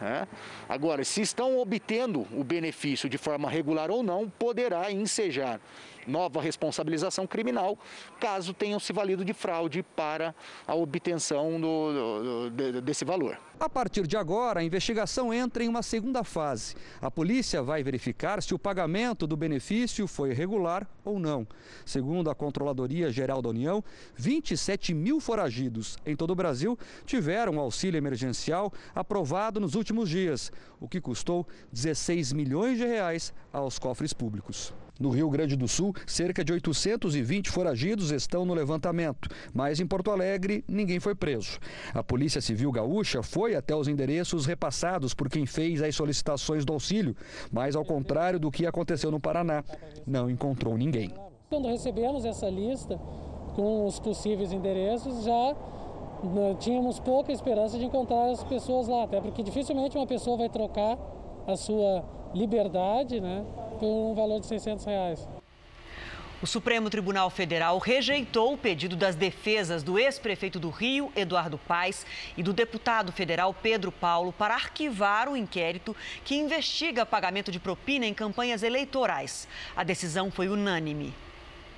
É. 0.00 0.28
Agora, 0.68 1.02
se 1.02 1.20
estão 1.20 1.58
obtendo 1.58 2.24
o 2.32 2.44
benefício 2.44 3.08
de 3.08 3.18
forma 3.18 3.50
regular 3.50 3.90
ou 3.90 4.00
não, 4.00 4.30
poderá 4.30 4.92
ensejar 4.92 5.60
nova 6.08 6.40
responsabilização 6.40 7.26
criminal, 7.26 7.78
caso 8.18 8.52
tenham 8.52 8.80
se 8.80 8.92
valido 8.92 9.24
de 9.24 9.32
fraude 9.32 9.82
para 9.82 10.34
a 10.66 10.74
obtenção 10.74 11.60
do, 11.60 12.50
do, 12.50 12.82
desse 12.82 13.04
valor. 13.04 13.38
A 13.60 13.68
partir 13.68 14.06
de 14.06 14.16
agora, 14.16 14.60
a 14.60 14.64
investigação 14.64 15.34
entra 15.34 15.64
em 15.64 15.68
uma 15.68 15.82
segunda 15.82 16.22
fase. 16.22 16.76
A 17.00 17.10
polícia 17.10 17.60
vai 17.60 17.82
verificar 17.82 18.40
se 18.40 18.54
o 18.54 18.58
pagamento 18.58 19.26
do 19.26 19.36
benefício 19.36 20.06
foi 20.06 20.32
regular 20.32 20.88
ou 21.04 21.18
não. 21.18 21.46
Segundo 21.84 22.30
a 22.30 22.34
Controladoria 22.36 23.10
Geral 23.10 23.42
da 23.42 23.48
União, 23.48 23.82
27 24.14 24.94
mil 24.94 25.20
foragidos 25.20 25.98
em 26.06 26.14
todo 26.14 26.30
o 26.30 26.36
Brasil 26.36 26.78
tiveram 27.04 27.58
auxílio 27.58 27.98
emergencial 27.98 28.72
aprovado 28.94 29.58
nos 29.58 29.74
últimos 29.74 30.08
dias, 30.08 30.52
o 30.80 30.88
que 30.88 31.00
custou 31.00 31.46
16 31.72 32.32
milhões 32.32 32.78
de 32.78 32.86
reais 32.86 33.34
aos 33.52 33.78
cofres 33.78 34.12
públicos. 34.12 34.72
No 34.98 35.10
Rio 35.10 35.30
Grande 35.30 35.54
do 35.54 35.68
Sul, 35.68 35.94
cerca 36.06 36.44
de 36.44 36.52
820 36.52 37.50
foragidos 37.50 38.10
estão 38.10 38.44
no 38.44 38.52
levantamento, 38.52 39.28
mas 39.54 39.78
em 39.78 39.86
Porto 39.86 40.10
Alegre 40.10 40.64
ninguém 40.66 40.98
foi 40.98 41.14
preso. 41.14 41.60
A 41.94 42.02
Polícia 42.02 42.40
Civil 42.40 42.72
Gaúcha 42.72 43.22
foi 43.22 43.54
até 43.54 43.76
os 43.76 43.86
endereços 43.86 44.44
repassados 44.44 45.14
por 45.14 45.30
quem 45.30 45.46
fez 45.46 45.80
as 45.82 45.94
solicitações 45.94 46.64
do 46.64 46.72
auxílio, 46.72 47.16
mas 47.52 47.76
ao 47.76 47.84
contrário 47.84 48.40
do 48.40 48.50
que 48.50 48.66
aconteceu 48.66 49.10
no 49.10 49.20
Paraná, 49.20 49.62
não 50.04 50.28
encontrou 50.28 50.76
ninguém. 50.76 51.12
Quando 51.48 51.68
recebemos 51.68 52.24
essa 52.24 52.48
lista 52.50 52.98
com 53.54 53.86
os 53.86 54.00
possíveis 54.00 54.52
endereços, 54.52 55.22
já 55.24 55.56
né, 56.24 56.56
tínhamos 56.58 56.98
pouca 56.98 57.32
esperança 57.32 57.78
de 57.78 57.84
encontrar 57.84 58.30
as 58.30 58.42
pessoas 58.42 58.88
lá, 58.88 59.04
até 59.04 59.20
porque 59.20 59.44
dificilmente 59.44 59.96
uma 59.96 60.06
pessoa 60.06 60.36
vai 60.36 60.48
trocar 60.48 60.98
a 61.46 61.56
sua 61.56 62.04
liberdade, 62.34 63.20
né, 63.20 63.44
por 63.78 63.86
um 63.86 64.14
valor 64.14 64.40
de 64.40 64.46
600 64.46 64.84
reais. 64.84 65.28
O 66.40 66.46
Supremo 66.46 66.88
Tribunal 66.88 67.30
Federal 67.30 67.78
rejeitou 67.78 68.52
o 68.52 68.58
pedido 68.58 68.94
das 68.94 69.16
defesas 69.16 69.82
do 69.82 69.98
ex-prefeito 69.98 70.60
do 70.60 70.70
Rio, 70.70 71.12
Eduardo 71.16 71.58
Paes, 71.58 72.06
e 72.36 72.44
do 72.44 72.52
deputado 72.52 73.10
federal 73.10 73.52
Pedro 73.52 73.90
Paulo 73.90 74.32
para 74.32 74.54
arquivar 74.54 75.28
o 75.28 75.36
inquérito 75.36 75.96
que 76.24 76.36
investiga 76.36 77.04
pagamento 77.04 77.50
de 77.50 77.58
propina 77.58 78.06
em 78.06 78.14
campanhas 78.14 78.62
eleitorais. 78.62 79.48
A 79.74 79.82
decisão 79.82 80.30
foi 80.30 80.48
unânime. 80.48 81.12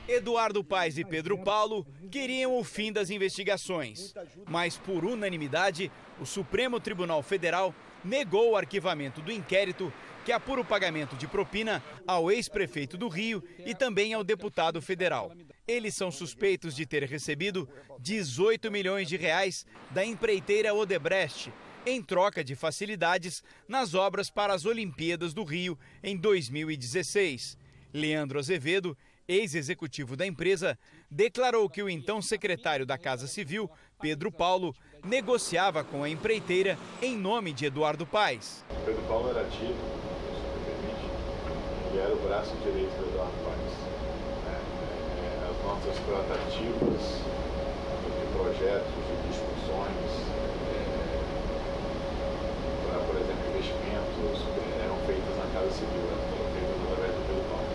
Eduardo 0.07 0.62
Paes 0.62 0.99
e 0.99 1.04
Pedro 1.04 1.38
Paulo 1.38 1.87
queriam 2.11 2.59
o 2.59 2.64
fim 2.64 2.92
das 2.92 3.09
investigações, 3.09 4.12
mas 4.47 4.76
por 4.76 5.07
unanimidade, 5.07 5.90
o 6.21 6.26
Supremo 6.26 6.78
Tribunal 6.78 7.23
Federal 7.23 7.75
negou 8.04 8.50
o 8.50 8.57
arquivamento 8.57 9.23
do 9.23 9.33
inquérito 9.33 9.92
que 10.30 10.34
apura 10.34 10.60
o 10.60 10.64
pagamento 10.64 11.16
de 11.16 11.26
propina 11.26 11.82
ao 12.06 12.30
ex-prefeito 12.30 12.96
do 12.96 13.08
Rio 13.08 13.42
e 13.66 13.75
também 13.75 14.14
ao 14.14 14.22
deputado 14.22 14.80
federal. 14.80 15.32
Eles 15.66 15.96
são 15.96 16.08
suspeitos 16.08 16.76
de 16.76 16.87
ter 16.87 17.02
recebido 17.02 17.68
18 17.99 18.70
milhões 18.70 19.08
de 19.08 19.16
reais 19.16 19.66
da 19.90 20.04
empreiteira 20.04 20.72
Odebrecht 20.72 21.52
em 21.84 22.00
troca 22.00 22.44
de 22.44 22.54
facilidades 22.54 23.42
nas 23.66 23.92
obras 23.92 24.30
para 24.30 24.54
as 24.54 24.66
Olimpíadas 24.66 25.34
do 25.34 25.42
Rio 25.42 25.76
em 26.00 26.16
2016. 26.16 27.58
Leandro 27.92 28.38
Azevedo, 28.38 28.96
ex-executivo 29.26 30.14
da 30.14 30.25
empresa, 30.25 30.78
declarou 31.10 31.68
que 31.68 31.82
o 31.82 31.90
então 31.90 32.22
secretário 32.22 32.87
da 32.87 32.96
Casa 32.96 33.26
Civil, 33.26 33.68
Pedro 34.00 34.30
Paulo, 34.30 34.76
negociava 35.04 35.85
com 35.85 36.02
a 36.02 36.09
empreiteira 36.09 36.78
em 37.02 37.16
nome 37.16 37.52
de 37.52 37.66
Eduardo 37.66 38.07
Paes. 38.07 38.64
Pedro 38.85 39.02
Paulo 39.02 39.30
era 39.30 39.45
tido 39.45 40.00
ele 41.90 42.00
era 42.00 42.14
o 42.14 42.19
braço 42.19 42.54
direito 42.62 42.95
do 42.99 43.09
Eduardo 43.11 43.35
Paes. 43.45 43.75
É, 44.47 44.54
é, 44.54 45.50
as 45.50 45.59
nossas 45.66 45.99
tratativas 46.07 47.02
de 48.14 48.25
projetos, 48.33 48.95
de 48.95 49.14
discussões, 49.28 50.11
é, 50.71 50.87
para, 52.87 53.00
por 53.07 53.16
exemplo, 53.16 53.42
investimentos, 53.50 54.38
eram 54.85 54.97
feitas 55.04 55.37
na 55.37 55.47
Casa 55.52 55.71
Civil, 55.73 56.07
eram 56.07 56.23
feitas 56.54 56.78
através 56.92 57.12
do 57.12 57.26
Pedro 57.26 57.45
Paulo. 57.50 57.66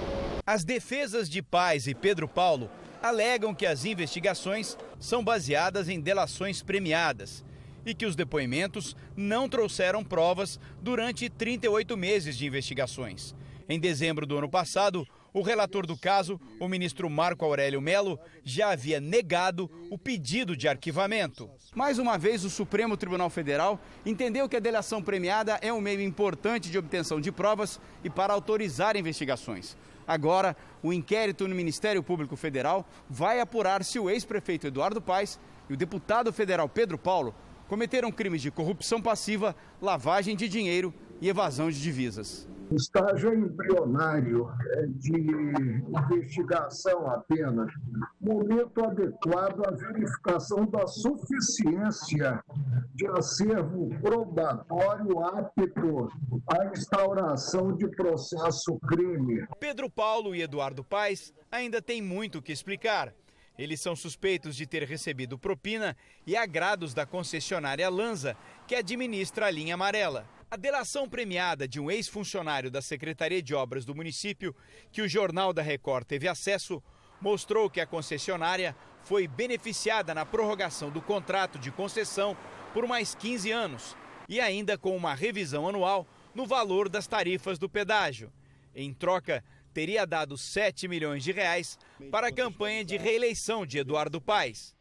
As 0.48 0.63
defesas 0.63 1.29
de 1.29 1.41
Paz 1.41 1.88
e 1.88 1.94
Pedro 1.94 2.27
Paulo 2.27 2.70
alegam 3.02 3.54
que 3.54 3.66
as 3.66 3.86
investigações 3.86 4.78
são 5.00 5.24
baseadas 5.24 5.90
em 5.90 6.00
delações 6.00 6.62
premiadas 6.62 7.44
e 7.86 7.94
que 7.94 8.06
os 8.06 8.16
depoimentos 8.16 8.96
não 9.16 9.48
trouxeram 9.48 10.04
provas 10.04 10.60
durante 10.82 11.30
38 11.30 11.96
meses 11.96 12.38
de 12.38 12.46
investigações. 12.46 13.36
Em 13.70 13.80
dezembro 13.80 14.25
do 14.25 14.38
ano 14.38 14.50
passado, 14.50 15.08
o 15.36 15.42
relator 15.42 15.86
do 15.86 15.98
caso, 15.98 16.40
o 16.62 16.68
ministro 16.68 17.10
Marco 17.10 17.44
Aurélio 17.44 17.82
Melo, 17.82 18.18
já 18.42 18.70
havia 18.70 19.02
negado 19.02 19.70
o 19.92 19.98
pedido 19.98 20.56
de 20.56 20.66
arquivamento. 20.66 21.50
Mais 21.75 22.00
uma 22.00 22.18
vez, 22.18 22.46
o 22.46 22.50
Supremo 22.50 22.96
Tribunal 22.96 23.30
Federal 23.30 23.78
entendeu 24.06 24.48
que 24.48 24.56
a 24.56 24.62
delação 24.62 25.04
premiada 25.04 25.60
é 25.62 25.74
um 25.74 25.82
meio 25.82 26.00
importante 26.00 26.72
de 26.72 26.78
obtenção 26.78 27.20
de 27.20 27.34
provas 27.34 27.82
e 28.02 28.10
para 28.10 28.34
autorizar 28.34 28.96
investigações. 28.96 29.75
Agora, 30.07 30.55
o 30.83 30.93
inquérito 30.93 31.47
no 31.47 31.55
Ministério 31.55 32.03
Público 32.03 32.35
Federal 32.35 32.88
vai 33.09 33.39
apurar 33.39 33.83
se 33.83 34.00
o 34.00 34.09
ex-prefeito 34.09 34.67
Eduardo 34.67 35.01
Paes 35.01 35.39
e 35.69 35.74
o 35.74 35.77
deputado 35.77 36.31
federal 36.31 36.69
Pedro 36.69 36.97
Paulo 36.97 37.33
cometeram 37.67 38.12
crimes 38.12 38.41
de 38.41 38.51
corrupção 38.51 39.01
passiva, 39.01 39.55
lavagem 39.81 40.35
de 40.35 40.47
dinheiro 40.47 40.93
e 41.19 41.27
evasão 41.27 41.71
de 41.71 41.81
divisas 41.81 42.47
estágio 42.72 43.34
embrionário 43.34 44.50
é, 44.72 44.86
de 44.88 45.12
investigação 46.13 47.07
apenas, 47.07 47.72
momento 48.19 48.84
adequado 48.84 49.67
à 49.67 49.72
verificação 49.72 50.65
da 50.65 50.88
suficiência 50.88 52.43
de 52.93 53.07
acervo 53.07 53.89
probatório 54.01 55.19
apto 55.19 56.10
à 56.48 56.65
instauração 56.65 57.75
de 57.75 57.88
processo 57.89 58.79
crime. 58.88 59.45
Pedro 59.60 59.89
Paulo 59.89 60.34
e 60.36 60.41
Eduardo 60.41 60.84
Paes 60.84 61.34
ainda 61.51 61.81
têm 61.81 62.01
muito 62.01 62.41
que 62.41 62.51
explicar. 62.51 63.13
Eles 63.57 63.79
são 63.79 63.95
suspeitos 63.95 64.55
de 64.55 64.65
ter 64.65 64.84
recebido 64.84 65.38
propina 65.38 65.95
e 66.27 66.36
agrados 66.36 66.93
da 66.93 67.05
concessionária 67.05 67.89
Lanza, 67.89 68.36
que 68.67 68.75
administra 68.75 69.45
a 69.45 69.51
linha 69.51 69.75
amarela. 69.75 70.25
A 70.50 70.58
delação 70.58 71.10
premiada 71.10 71.68
de 71.68 71.80
um 71.80 71.90
ex-funcionário 71.90 72.70
da 72.70 72.82
Secretaria 72.82 73.42
de 73.42 73.56
Obras 73.56 73.84
do 73.84 73.96
município, 73.96 74.56
que 74.92 75.02
o 75.02 75.08
Jornal 75.08 75.52
da 75.52 75.62
Record 75.62 76.06
teve 76.06 76.28
acesso, 76.28 76.82
mostrou 77.20 77.70
que 77.70 77.82
a 77.82 77.88
concessionária 77.88 78.75
foi 79.04 79.28
beneficiada 79.28 80.14
na 80.14 80.25
prorrogação 80.25 80.92
do 80.92 81.02
contrato 81.02 81.58
de 81.58 81.72
concessão 81.72 82.38
por 82.74 82.88
mais 82.88 83.16
15 83.16 83.52
anos 83.52 83.98
e 84.30 84.40
ainda 84.40 84.78
com 84.78 84.96
uma 84.96 85.16
revisão 85.16 85.68
anual 85.68 86.08
no 86.34 86.46
valor 86.46 86.90
das 86.90 87.08
tarifas 87.08 87.58
do 87.58 87.68
pedágio. 87.68 88.32
Em 88.75 88.94
troca, 88.94 89.44
teria 89.74 90.06
dado 90.06 90.38
7 90.38 90.88
milhões 90.88 91.24
de 91.24 91.32
reais 91.32 91.78
para 92.12 92.28
a 92.28 92.32
campanha 92.32 92.86
de 92.86 92.98
reeleição 92.98 93.66
de 93.66 93.80
Eduardo 93.80 94.22
Paes. 94.22 94.75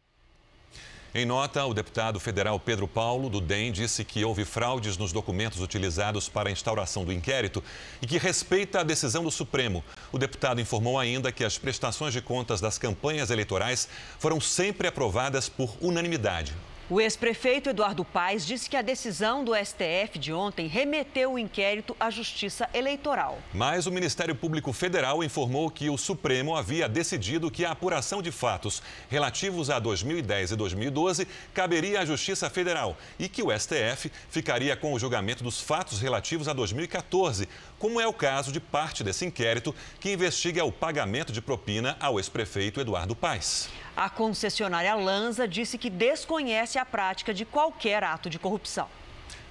Em 1.17 1.25
nota, 1.25 1.65
o 1.65 1.73
deputado 1.73 2.19
federal 2.19 2.59
Pedro 2.59 2.89
Paulo, 2.89 3.29
do 3.29 3.39
DEM, 3.39 3.71
disse 3.71 4.03
que 4.03 4.25
houve 4.25 4.43
fraudes 4.43 4.97
nos 4.97 5.13
documentos 5.13 5.61
utilizados 5.61 6.27
para 6.27 6.49
a 6.49 6.51
instauração 6.51 7.05
do 7.05 7.13
inquérito 7.13 7.63
e 8.01 8.05
que 8.05 8.17
respeita 8.17 8.81
a 8.81 8.83
decisão 8.83 9.23
do 9.23 9.31
Supremo. 9.31 9.81
O 10.11 10.17
deputado 10.17 10.59
informou 10.59 10.99
ainda 10.99 11.31
que 11.31 11.45
as 11.45 11.57
prestações 11.57 12.11
de 12.11 12.19
contas 12.19 12.59
das 12.59 12.77
campanhas 12.77 13.29
eleitorais 13.29 13.87
foram 14.19 14.41
sempre 14.41 14.89
aprovadas 14.89 15.47
por 15.47 15.77
unanimidade. 15.79 16.53
O 16.87 17.01
ex-prefeito 17.01 17.71
Eduardo 17.71 18.05
Paes 18.05 18.45
disse 18.45 18.69
que 18.69 18.77
a 18.77 18.81
decisão 18.83 19.43
do 19.43 19.55
STF 19.55 20.19
de 20.19 20.31
ontem 20.31 20.67
remeteu 20.67 21.33
o 21.33 21.39
inquérito 21.39 21.97
à 21.99 22.11
Justiça 22.11 22.69
Eleitoral. 22.75 23.39
Mas 23.51 23.87
o 23.87 23.91
Ministério 23.91 24.35
Público 24.35 24.71
Federal 24.71 25.23
informou 25.23 25.71
que 25.71 25.89
o 25.89 25.97
Supremo 25.97 26.55
havia 26.55 26.87
decidido 26.87 27.49
que 27.49 27.65
a 27.65 27.71
apuração 27.71 28.21
de 28.21 28.31
fatos 28.31 28.83
relativos 29.09 29.71
a 29.71 29.79
2010 29.79 30.51
e 30.51 30.55
2012 30.55 31.27
caberia 31.55 32.01
à 32.01 32.05
Justiça 32.05 32.51
Federal 32.51 32.95
e 33.17 33.27
que 33.27 33.41
o 33.41 33.49
STF 33.49 34.11
ficaria 34.29 34.77
com 34.77 34.93
o 34.93 34.99
julgamento 34.99 35.43
dos 35.43 35.59
fatos 35.59 35.99
relativos 35.99 36.47
a 36.47 36.53
2014, 36.53 37.49
como 37.85 38.01
é 38.01 38.07
o 38.07 38.13
caso 38.13 38.51
de 38.51 38.59
parte 38.59 39.03
desse 39.03 39.27
inquérito 39.27 39.73
que 39.99 40.11
investiga 40.11 40.65
o 40.65 40.71
pagamento 40.71 41.31
de 41.31 41.39
propina 41.39 41.95
ao 41.99 42.17
ex-prefeito 42.17 42.81
Eduardo 42.81 43.15
Paes. 43.15 43.69
A 43.95 44.09
concessionária 44.09 44.95
Lanza 44.95 45.47
disse 45.47 45.77
que 45.77 45.87
desconhece 45.87 46.79
a 46.79 46.83
prática 46.83 47.31
de 47.31 47.45
qualquer 47.45 48.03
ato 48.03 48.27
de 48.27 48.39
corrupção. 48.39 48.87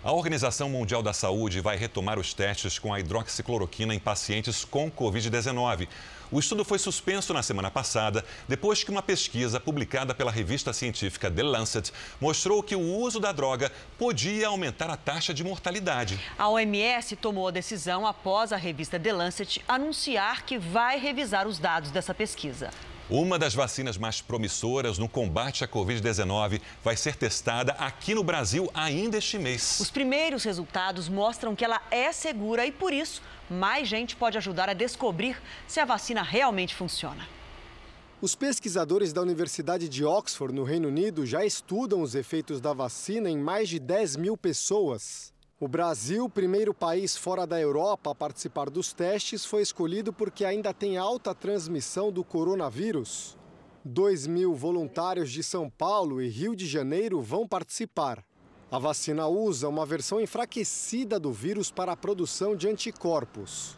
A 0.03 0.11
Organização 0.11 0.69
Mundial 0.69 1.01
da 1.01 1.13
Saúde 1.13 1.61
vai 1.61 1.77
retomar 1.77 2.19
os 2.19 2.35
testes 2.35 2.77
com 2.77 2.93
a 2.93 2.99
hidroxicloroquina 2.99 3.95
em 3.95 4.01
pacientes 4.01 4.65
com 4.65 4.91
Covid-19. 4.91 5.87
O 6.35 6.41
estudo 6.41 6.65
foi 6.65 6.81
suspenso 6.81 7.33
na 7.33 7.45
semana 7.45 7.71
passada, 7.71 8.25
depois 8.49 8.83
que 8.83 8.91
uma 8.91 9.01
pesquisa 9.01 9.61
publicada 9.61 10.13
pela 10.13 10.33
revista 10.33 10.73
científica 10.73 11.31
The 11.31 11.45
Lancet 11.45 11.93
mostrou 12.21 12.61
que 12.61 12.75
o 12.75 12.81
uso 12.81 13.21
da 13.21 13.31
droga 13.31 13.71
podia 13.97 14.49
aumentar 14.49 14.91
a 14.91 14.97
taxa 14.97 15.33
de 15.33 15.45
mortalidade. 15.45 16.19
A 16.37 16.49
OMS 16.49 17.15
tomou 17.15 17.47
a 17.47 17.53
decisão 17.53 18.05
após 18.05 18.53
a 18.53 18.57
revista 18.57 18.99
The 18.99 19.13
Lancet 19.13 19.63
anunciar 19.69 20.45
que 20.45 20.59
vai 20.59 20.99
revisar 20.99 21.47
os 21.47 21.61
dados 21.61 21.93
dessa 21.93 22.13
pesquisa. 22.13 22.73
Uma 23.09 23.39
das 23.39 23.55
vacinas 23.55 23.99
mais 23.99 24.23
promissoras 24.23 24.97
no 24.97 25.07
combate 25.09 25.63
à 25.63 25.69
Covid-19 25.69 26.59
vai 26.83 26.97
ser 26.97 27.15
testada 27.17 27.73
aqui 27.73 28.15
no 28.15 28.25
Brasil 28.25 28.71
ainda 28.73 29.19
este 29.19 29.39
mês. 29.39 29.79
Os 29.79 29.91
primeiros 29.91 30.43
resultados 30.43 31.07
mostram 31.07 31.55
que 31.55 31.65
ela 31.65 31.83
é 31.91 32.11
segura 32.13 32.65
e, 32.65 32.73
por 32.73 32.95
isso, 32.95 33.21
mais 33.51 33.89
gente 33.89 34.17
pode 34.17 34.39
ajudar 34.39 34.69
a 34.69 34.75
descobrir 34.75 35.37
se 35.67 35.81
a 35.81 35.85
vacina 35.85 36.23
realmente 36.23 36.75
funciona. 36.75 37.27
Os 38.21 38.35
pesquisadores 38.35 39.13
da 39.13 39.21
Universidade 39.21 39.89
de 39.89 40.05
Oxford, 40.05 40.55
no 40.55 40.65
Reino 40.65 40.89
Unido, 40.89 41.27
já 41.27 41.45
estudam 41.45 42.01
os 42.01 42.15
efeitos 42.15 42.61
da 42.61 42.73
vacina 42.73 43.29
em 43.29 43.37
mais 43.37 43.69
de 43.69 43.79
10 43.79 44.17
mil 44.17 44.37
pessoas. 44.37 45.35
O 45.61 45.69
Brasil, 45.69 46.29
primeiro 46.29 46.73
país 46.73 47.17
fora 47.17 47.47
da 47.47 47.61
Europa 47.61 48.11
a 48.11 48.15
participar 48.15 48.71
dos 48.71 48.93
testes, 48.93 49.45
foi 49.45 49.63
escolhido 49.63 50.13
porque 50.13 50.45
ainda 50.45 50.73
tem 50.73 50.97
alta 50.97 51.35
transmissão 51.35 52.11
do 52.11 52.25
coronavírus. 52.25 53.37
2 53.85 54.27
mil 54.27 54.55
voluntários 54.55 55.31
de 55.31 55.43
São 55.43 55.69
Paulo 55.69 56.23
e 56.23 56.29
Rio 56.29 56.57
de 56.57 56.67
Janeiro 56.67 57.21
vão 57.21 57.47
participar. 57.47 58.25
A 58.71 58.79
vacina 58.79 59.27
usa 59.27 59.69
uma 59.69 59.87
versão 59.87 60.21
enfraquecida 60.21 61.21
do 61.21 61.33
vírus 61.33 61.71
para 61.71 61.93
a 61.93 61.97
produção 61.97 62.57
de 62.57 62.69
anticorpos. 62.69 63.77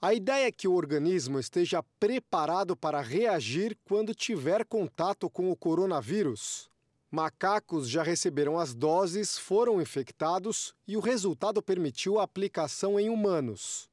A 0.00 0.14
ideia 0.14 0.46
é 0.46 0.52
que 0.52 0.68
o 0.68 0.74
organismo 0.74 1.38
esteja 1.38 1.82
preparado 1.98 2.76
para 2.76 3.00
reagir 3.00 3.76
quando 3.84 4.14
tiver 4.14 4.64
contato 4.64 5.28
com 5.28 5.50
o 5.50 5.56
coronavírus. 5.56 6.70
Macacos 7.10 7.88
já 7.88 8.02
receberam 8.02 8.58
as 8.58 8.74
doses, 8.74 9.38
foram 9.38 9.80
infectados 9.80 10.74
e 10.86 10.96
o 10.96 11.00
resultado 11.00 11.62
permitiu 11.62 12.18
a 12.18 12.24
aplicação 12.24 13.00
em 13.00 13.08
humanos. 13.08 13.88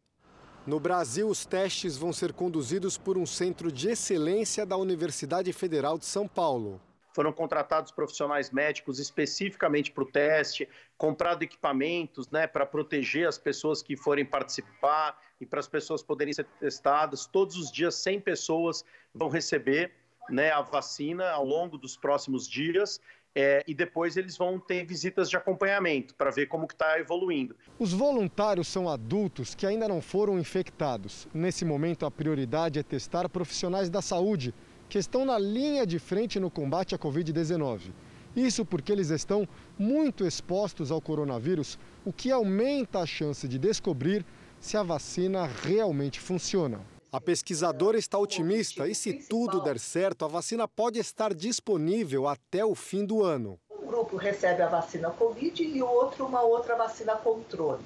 No 0.68 0.80
Brasil, 0.80 1.28
os 1.28 1.46
testes 1.46 1.98
vão 1.98 2.14
ser 2.14 2.34
conduzidos 2.34 2.98
por 2.98 3.18
um 3.18 3.26
centro 3.26 3.72
de 3.72 3.90
excelência 3.90 4.66
da 4.66 4.78
Universidade 4.78 5.52
Federal 5.54 5.98
de 5.98 6.06
São 6.06 6.28
Paulo. 6.28 6.82
Foram 7.14 7.32
contratados 7.32 7.92
profissionais 7.92 8.50
médicos 8.50 9.00
especificamente 9.00 9.92
para 9.92 10.04
o 10.04 10.12
teste, 10.12 10.68
comprado 10.98 11.44
equipamentos 11.44 12.30
né, 12.30 12.48
para 12.48 12.66
proteger 12.66 13.28
as 13.28 13.38
pessoas 13.38 13.84
que 13.84 13.96
forem 13.96 14.26
participar 14.26 15.18
e 15.40 15.46
para 15.46 15.60
as 15.60 15.68
pessoas 15.68 16.02
poderem 16.02 16.34
ser 16.34 16.46
testadas. 16.60 17.26
Todos 17.26 17.56
os 17.56 17.72
dias, 17.72 17.96
100 17.96 18.22
pessoas 18.22 18.84
vão 19.14 19.30
receber 19.30 19.92
né, 20.30 20.52
a 20.52 20.62
vacina 20.62 21.30
ao 21.30 21.46
longo 21.46 21.78
dos 21.78 21.96
próximos 21.96 22.50
dias 22.50 23.00
é, 23.36 23.64
e 23.68 23.74
depois 23.74 24.16
eles 24.16 24.38
vão 24.38 24.60
ter 24.60 24.86
visitas 24.86 25.30
de 25.30 25.36
acompanhamento 25.36 26.14
para 26.16 26.32
ver 26.32 26.48
como 26.48 26.66
está 26.66 27.00
evoluindo. 27.00 27.56
Os 27.80 27.92
voluntários 27.92 28.68
são 28.68 28.88
adultos 28.88 29.56
que 29.56 29.66
ainda 29.66 29.88
não 29.88 30.02
foram 30.02 30.40
infectados. 30.40 31.28
Nesse 31.34 31.66
momento, 31.66 32.06
a 32.06 32.12
prioridade 32.12 32.80
é 32.80 32.84
testar 32.84 33.28
profissionais 33.28 33.90
da 33.90 34.02
saúde 34.02 34.54
que 34.94 35.00
estão 35.00 35.26
na 35.26 35.40
linha 35.40 35.88
de 35.88 35.98
frente 35.98 36.40
no 36.40 36.52
combate 36.52 36.94
à 36.94 37.00
Covid-19. 37.00 37.92
Isso 38.36 38.64
porque 38.64 38.92
eles 38.92 39.10
estão 39.10 39.48
muito 39.76 40.24
expostos 40.24 40.92
ao 40.92 41.02
coronavírus, 41.02 41.80
o 42.06 42.14
que 42.14 42.30
aumenta 42.30 43.00
a 43.00 43.06
chance 43.08 43.48
de 43.48 43.58
descobrir 43.58 44.24
se 44.62 44.78
a 44.78 44.84
vacina 44.84 45.50
realmente 45.64 46.20
funciona. 46.20 46.80
A 47.12 47.20
pesquisadora 47.20 47.98
está 47.98 48.20
otimista 48.20 48.88
e, 48.88 48.94
se 48.94 49.14
tudo 49.14 49.64
der 49.64 49.80
certo, 49.80 50.26
a 50.26 50.28
vacina 50.28 50.68
pode 50.68 51.00
estar 51.00 51.34
disponível 51.34 52.28
até 52.28 52.64
o 52.64 52.76
fim 52.76 53.04
do 53.04 53.24
ano. 53.24 53.58
Um 53.72 53.88
grupo 53.88 54.16
recebe 54.16 54.62
a 54.62 54.68
vacina 54.68 55.10
Covid 55.10 55.64
e 55.64 55.82
o 55.82 55.88
outro 55.88 56.28
uma 56.28 56.44
outra 56.44 56.76
vacina 56.76 57.16
controle. 57.16 57.82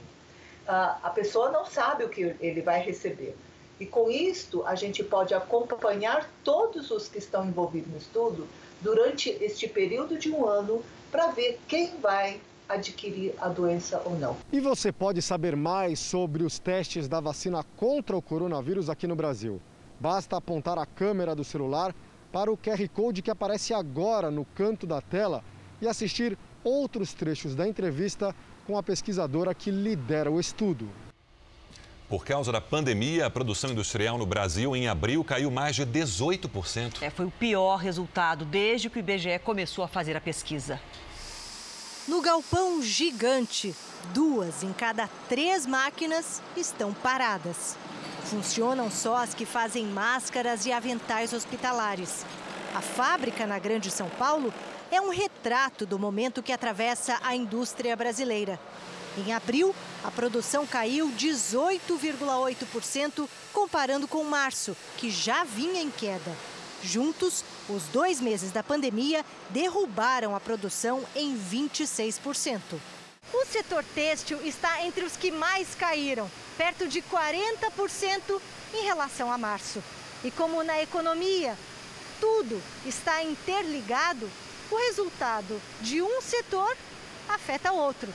A 0.68 1.10
pessoa 1.16 1.54
não 1.54 1.66
sabe 1.66 2.04
o 2.04 2.10
que 2.10 2.36
ele 2.42 2.62
vai 2.62 2.82
receber. 2.82 3.34
E 3.80 3.86
com 3.86 4.10
isto, 4.10 4.66
a 4.66 4.76
gente 4.76 5.04
pode 5.04 5.34
acompanhar 5.34 6.30
todos 6.44 6.90
os 6.90 7.08
que 7.08 7.20
estão 7.20 7.46
envolvidos 7.46 7.92
no 7.92 7.98
estudo 7.98 8.48
durante 8.82 9.30
este 9.30 9.68
período 9.68 10.18
de 10.18 10.32
um 10.32 10.46
ano 10.48 10.82
para 11.12 11.28
ver 11.28 11.60
quem 11.68 11.96
vai 11.98 12.42
adquirir 12.68 13.34
a 13.40 13.48
doença 13.48 14.02
ou 14.04 14.18
não. 14.18 14.36
E 14.52 14.60
você 14.60 14.92
pode 14.92 15.22
saber 15.22 15.56
mais 15.56 16.00
sobre 16.00 16.44
os 16.44 16.60
testes 16.60 17.08
da 17.08 17.20
vacina 17.20 17.64
contra 17.78 18.18
o 18.18 18.22
coronavírus 18.22 18.90
aqui 18.90 19.08
no 19.08 19.16
Brasil. 19.16 19.62
Basta 20.00 20.38
apontar 20.38 20.78
a 20.78 20.86
câmera 20.86 21.34
do 21.34 21.44
celular 21.44 21.96
para 22.32 22.52
o 22.52 22.58
QR 22.58 22.88
Code 22.90 23.22
que 23.22 23.32
aparece 23.32 23.74
agora 23.74 24.30
no 24.30 24.46
canto 24.54 24.86
da 24.86 25.02
tela 25.02 25.44
e 25.82 25.88
assistir 25.88 26.38
outros 26.64 27.14
trechos 27.14 27.56
da 27.56 27.68
entrevista 27.68 28.36
com 28.66 28.78
a 28.78 28.84
pesquisadora 28.84 29.56
que 29.56 29.72
lidera 29.72 30.30
o 30.30 30.40
estudo. 30.40 30.88
Por 32.10 32.24
causa 32.24 32.54
da 32.54 32.62
pandemia, 32.62 33.26
a 33.26 33.30
produção 33.30 33.72
industrial 33.72 34.18
no 34.18 34.26
Brasil 34.26 34.74
em 34.74 34.88
abril 34.88 35.26
caiu 35.26 35.52
mais 35.52 35.76
de 35.76 35.86
18%. 35.86 37.02
É, 37.02 37.10
foi 37.10 37.26
o 37.26 37.32
pior 37.32 37.76
resultado 37.76 38.46
desde 38.46 38.90
que 38.90 38.98
o 38.98 39.02
IBGE 39.02 39.38
começou 39.44 39.84
a 39.84 39.90
fazer 39.90 40.16
a 40.16 40.22
pesquisa. 40.22 40.80
No 42.08 42.22
galpão 42.22 42.82
gigante, 42.82 43.76
duas 44.14 44.64
em 44.64 44.72
cada 44.72 45.10
três 45.28 45.66
máquinas 45.66 46.42
estão 46.56 46.94
paradas. 46.94 47.76
Funcionam 48.24 48.90
só 48.90 49.18
as 49.18 49.34
que 49.34 49.46
fazem 49.46 49.86
máscaras 49.86 50.66
e 50.66 50.72
aventais 50.72 51.34
hospitalares. 51.34 52.26
A 52.74 52.80
fábrica 52.80 53.46
na 53.46 53.60
Grande 53.60 53.92
São 53.92 54.08
Paulo 54.12 54.54
é 54.90 55.02
um 55.02 55.10
retrato 55.10 55.86
do 55.86 56.00
momento 56.00 56.42
que 56.42 56.54
atravessa 56.54 57.20
a 57.22 57.36
indústria 57.36 57.94
brasileira. 57.98 58.58
Em 59.18 59.34
abril, 59.34 59.76
a 60.04 60.12
produção 60.12 60.68
caiu 60.68 61.10
18,8% 61.10 63.28
comparando 63.52 64.08
com 64.08 64.24
março, 64.24 64.78
que 64.96 65.10
já 65.10 65.44
vinha 65.44 65.82
em 65.82 65.90
queda. 65.90 66.32
Juntos, 66.84 67.44
os 67.68 67.86
dois 67.86 68.22
meses 68.22 68.52
da 68.52 68.62
pandemia 68.62 69.26
derrubaram 69.50 70.36
a 70.36 70.40
produção 70.40 71.04
em 71.16 71.36
26%. 71.36 72.62
O 73.34 73.46
setor 73.48 73.84
têxtil 73.96 74.40
está 74.46 74.86
entre 74.86 75.04
os 75.04 75.18
que 75.18 75.32
mais 75.32 75.74
caíram, 75.74 76.30
perto 76.56 76.88
de 76.88 77.02
40% 77.02 78.40
em 78.76 78.84
relação 78.84 79.32
a 79.32 79.38
março. 79.38 79.84
E 80.24 80.30
como 80.30 80.64
na 80.64 80.80
economia 80.82 81.58
tudo 82.22 82.62
está 82.86 83.24
interligado, 83.24 84.30
o 84.70 84.76
resultado 84.76 85.60
de 85.82 86.02
um 86.02 86.22
setor 86.22 86.76
afeta 87.28 87.72
outro. 87.72 88.14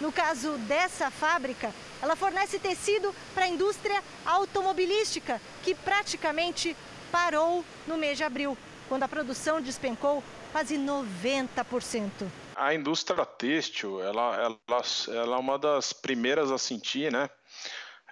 No 0.00 0.10
caso 0.10 0.58
dessa 0.58 1.10
fábrica, 1.10 1.72
ela 2.02 2.16
fornece 2.16 2.58
tecido 2.58 3.14
para 3.32 3.44
a 3.44 3.48
indústria 3.48 4.02
automobilística, 4.26 5.40
que 5.62 5.74
praticamente 5.74 6.76
parou 7.12 7.64
no 7.86 7.96
mês 7.96 8.18
de 8.18 8.24
abril, 8.24 8.58
quando 8.88 9.04
a 9.04 9.08
produção 9.08 9.60
despencou 9.60 10.22
quase 10.52 10.76
90%. 10.76 12.10
A 12.56 12.74
indústria 12.74 13.24
têxtil, 13.24 14.02
ela, 14.02 14.36
ela, 14.36 14.82
ela 15.08 15.36
é 15.36 15.40
uma 15.40 15.58
das 15.58 15.92
primeiras 15.92 16.50
a 16.50 16.58
sentir, 16.58 17.10
né? 17.10 17.28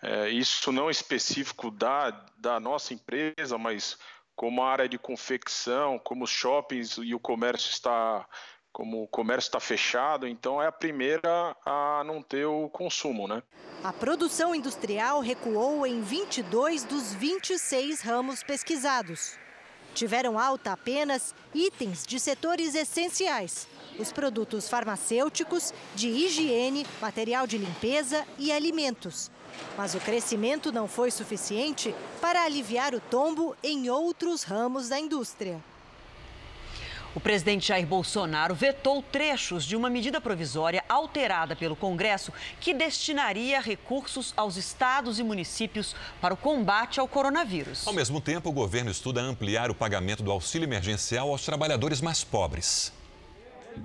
É, 0.03 0.29
isso 0.29 0.73
não 0.73 0.90
específico 0.90 1.71
da, 1.71 2.11
da 2.37 2.59
nossa 2.59 2.92
empresa, 2.92 3.57
mas 3.57 3.97
como 4.35 4.62
a 4.62 4.71
área 4.71 4.88
de 4.88 4.99
confecção, 4.99 5.99
como 5.99 6.25
os 6.25 6.31
shoppings 6.31 6.97
e 6.99 7.14
o 7.14 7.21
comércio 7.21 7.71
está 7.71 8.27
como 8.72 9.02
o 9.02 9.06
comércio 9.06 9.48
está 9.48 9.61
fechado, 9.61 10.26
então 10.26 10.61
é 10.61 10.66
a 10.66 10.72
primeira 10.72 11.54
a 11.64 12.02
não 12.04 12.22
ter 12.22 12.46
o 12.46 12.68
consumo, 12.68 13.28
né? 13.28 13.42
A 13.85 13.92
produção 13.92 14.54
industrial 14.54 15.20
recuou 15.20 15.87
em 15.87 16.00
22 16.00 16.85
dos 16.85 17.12
26 17.12 18.00
ramos 18.00 18.42
pesquisados. 18.42 19.37
Tiveram 19.94 20.38
alta 20.38 20.72
apenas 20.72 21.35
itens 21.54 22.06
de 22.06 22.18
setores 22.18 22.74
essenciais, 22.74 23.68
os 23.98 24.11
produtos 24.11 24.68
farmacêuticos, 24.68 25.74
de 25.94 26.08
higiene, 26.08 26.87
material 27.00 27.46
de 27.46 27.58
limpeza 27.58 28.26
e 28.38 28.50
alimentos. 28.50 29.30
Mas 29.76 29.94
o 29.94 30.00
crescimento 30.00 30.72
não 30.72 30.88
foi 30.88 31.11
suficiente 31.11 31.94
para 32.22 32.42
aliviar 32.42 32.94
o 32.94 33.00
tombo 33.00 33.54
em 33.62 33.90
outros 33.90 34.44
ramos 34.44 34.88
da 34.88 34.98
indústria. 34.98 35.62
O 37.14 37.20
presidente 37.20 37.68
Jair 37.68 37.87
Bolsonaro 37.87 38.55
vetou 38.55 39.03
trechos 39.03 39.64
de 39.64 39.77
uma 39.77 39.90
medida 39.90 40.20
provisória 40.20 40.83
alterada 40.88 41.55
pelo 41.55 41.77
Congresso 41.77 42.33
que 42.59 42.72
destinaria 42.72 43.61
recursos 43.61 44.33
aos 44.35 44.57
estados 44.57 45.18
e 45.18 45.22
municípios 45.22 45.94
para 46.22 46.33
o 46.33 46.37
combate 46.37 46.98
ao 46.98 47.07
coronavírus. 47.07 47.87
Ao 47.87 47.92
mesmo 47.92 48.18
tempo, 48.18 48.48
o 48.48 48.53
governo 48.53 48.90
estuda 48.90 49.20
ampliar 49.20 49.70
o 49.70 49.75
pagamento 49.75 50.22
do 50.22 50.33
auxílio 50.33 50.66
emergencial 50.66 51.29
aos 51.29 51.44
trabalhadores 51.44 52.01
mais 52.01 52.25
pobres. 52.25 52.92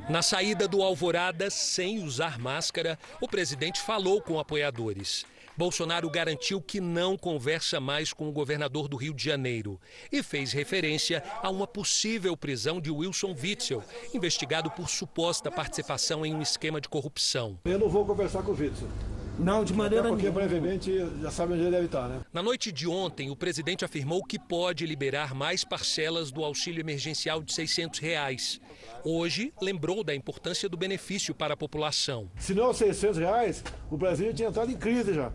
Na 0.10 0.22
saída 0.22 0.68
do 0.68 0.82
Alvorada, 0.82 1.50
sem 1.50 2.04
usar 2.04 2.40
máscara, 2.40 2.98
o 3.20 3.28
presidente 3.28 3.82
falou 3.82 4.22
com 4.22 4.40
apoiadores. 4.40 5.26
Bolsonaro 5.58 6.08
garantiu 6.08 6.62
que 6.62 6.80
não 6.80 7.18
conversa 7.18 7.80
mais 7.80 8.14
com 8.14 8.30
o 8.30 8.32
governador 8.32 8.88
do 8.88 8.96
Rio 8.96 9.12
de 9.12 9.24
Janeiro 9.24 9.82
e 10.12 10.22
fez 10.22 10.52
referência 10.52 11.24
a 11.42 11.50
uma 11.50 11.66
possível 11.66 12.38
prisão 12.38 12.80
de 12.80 12.92
Wilson 12.92 13.36
Witzel, 13.42 13.84
investigado 14.14 14.70
por 14.70 14.88
suposta 14.88 15.50
participação 15.50 16.24
em 16.24 16.36
um 16.36 16.44
esquema 16.44 16.80
de 16.80 16.88
corrupção. 16.88 17.58
Eu 17.66 17.80
não 17.80 17.90
vou 17.90 18.06
conversar 18.06 18.44
com 18.44 18.52
o 18.52 18.56
Witzel. 18.56 18.88
Não, 19.40 19.64
de 19.64 19.74
maneira 19.74 20.10
Porque 20.10 20.30
brevemente 20.30 20.92
já 21.22 21.30
sabe 21.30 21.54
onde 21.54 21.62
ele 21.62 21.72
deve 21.72 21.86
estar, 21.86 22.08
né? 22.08 22.22
Na 22.34 22.42
noite 22.42 22.72
de 22.72 22.88
ontem, 22.88 23.30
o 23.30 23.36
presidente 23.36 23.86
afirmou 23.86 24.24
que 24.24 24.40
pode 24.40 24.86
liberar 24.86 25.36
mais 25.36 25.64
parcelas 25.64 26.32
do 26.32 26.44
auxílio 26.44 26.82
emergencial 26.82 27.42
de 27.42 27.54
600 27.54 28.00
reais. 28.00 28.60
Hoje, 29.04 29.54
lembrou 29.62 30.04
da 30.04 30.16
importância 30.16 30.68
do 30.68 30.76
benefício 30.76 31.36
para 31.36 31.54
a 31.54 31.58
população. 31.58 32.30
Se 32.38 32.54
não 32.54 32.74
600 32.74 33.18
reais, 33.18 33.64
o 33.92 33.98
Brasil 33.98 34.34
tinha 34.34 34.50
entrado 34.50 34.72
em 34.72 34.78
crise 34.78 35.14
já. 35.14 35.32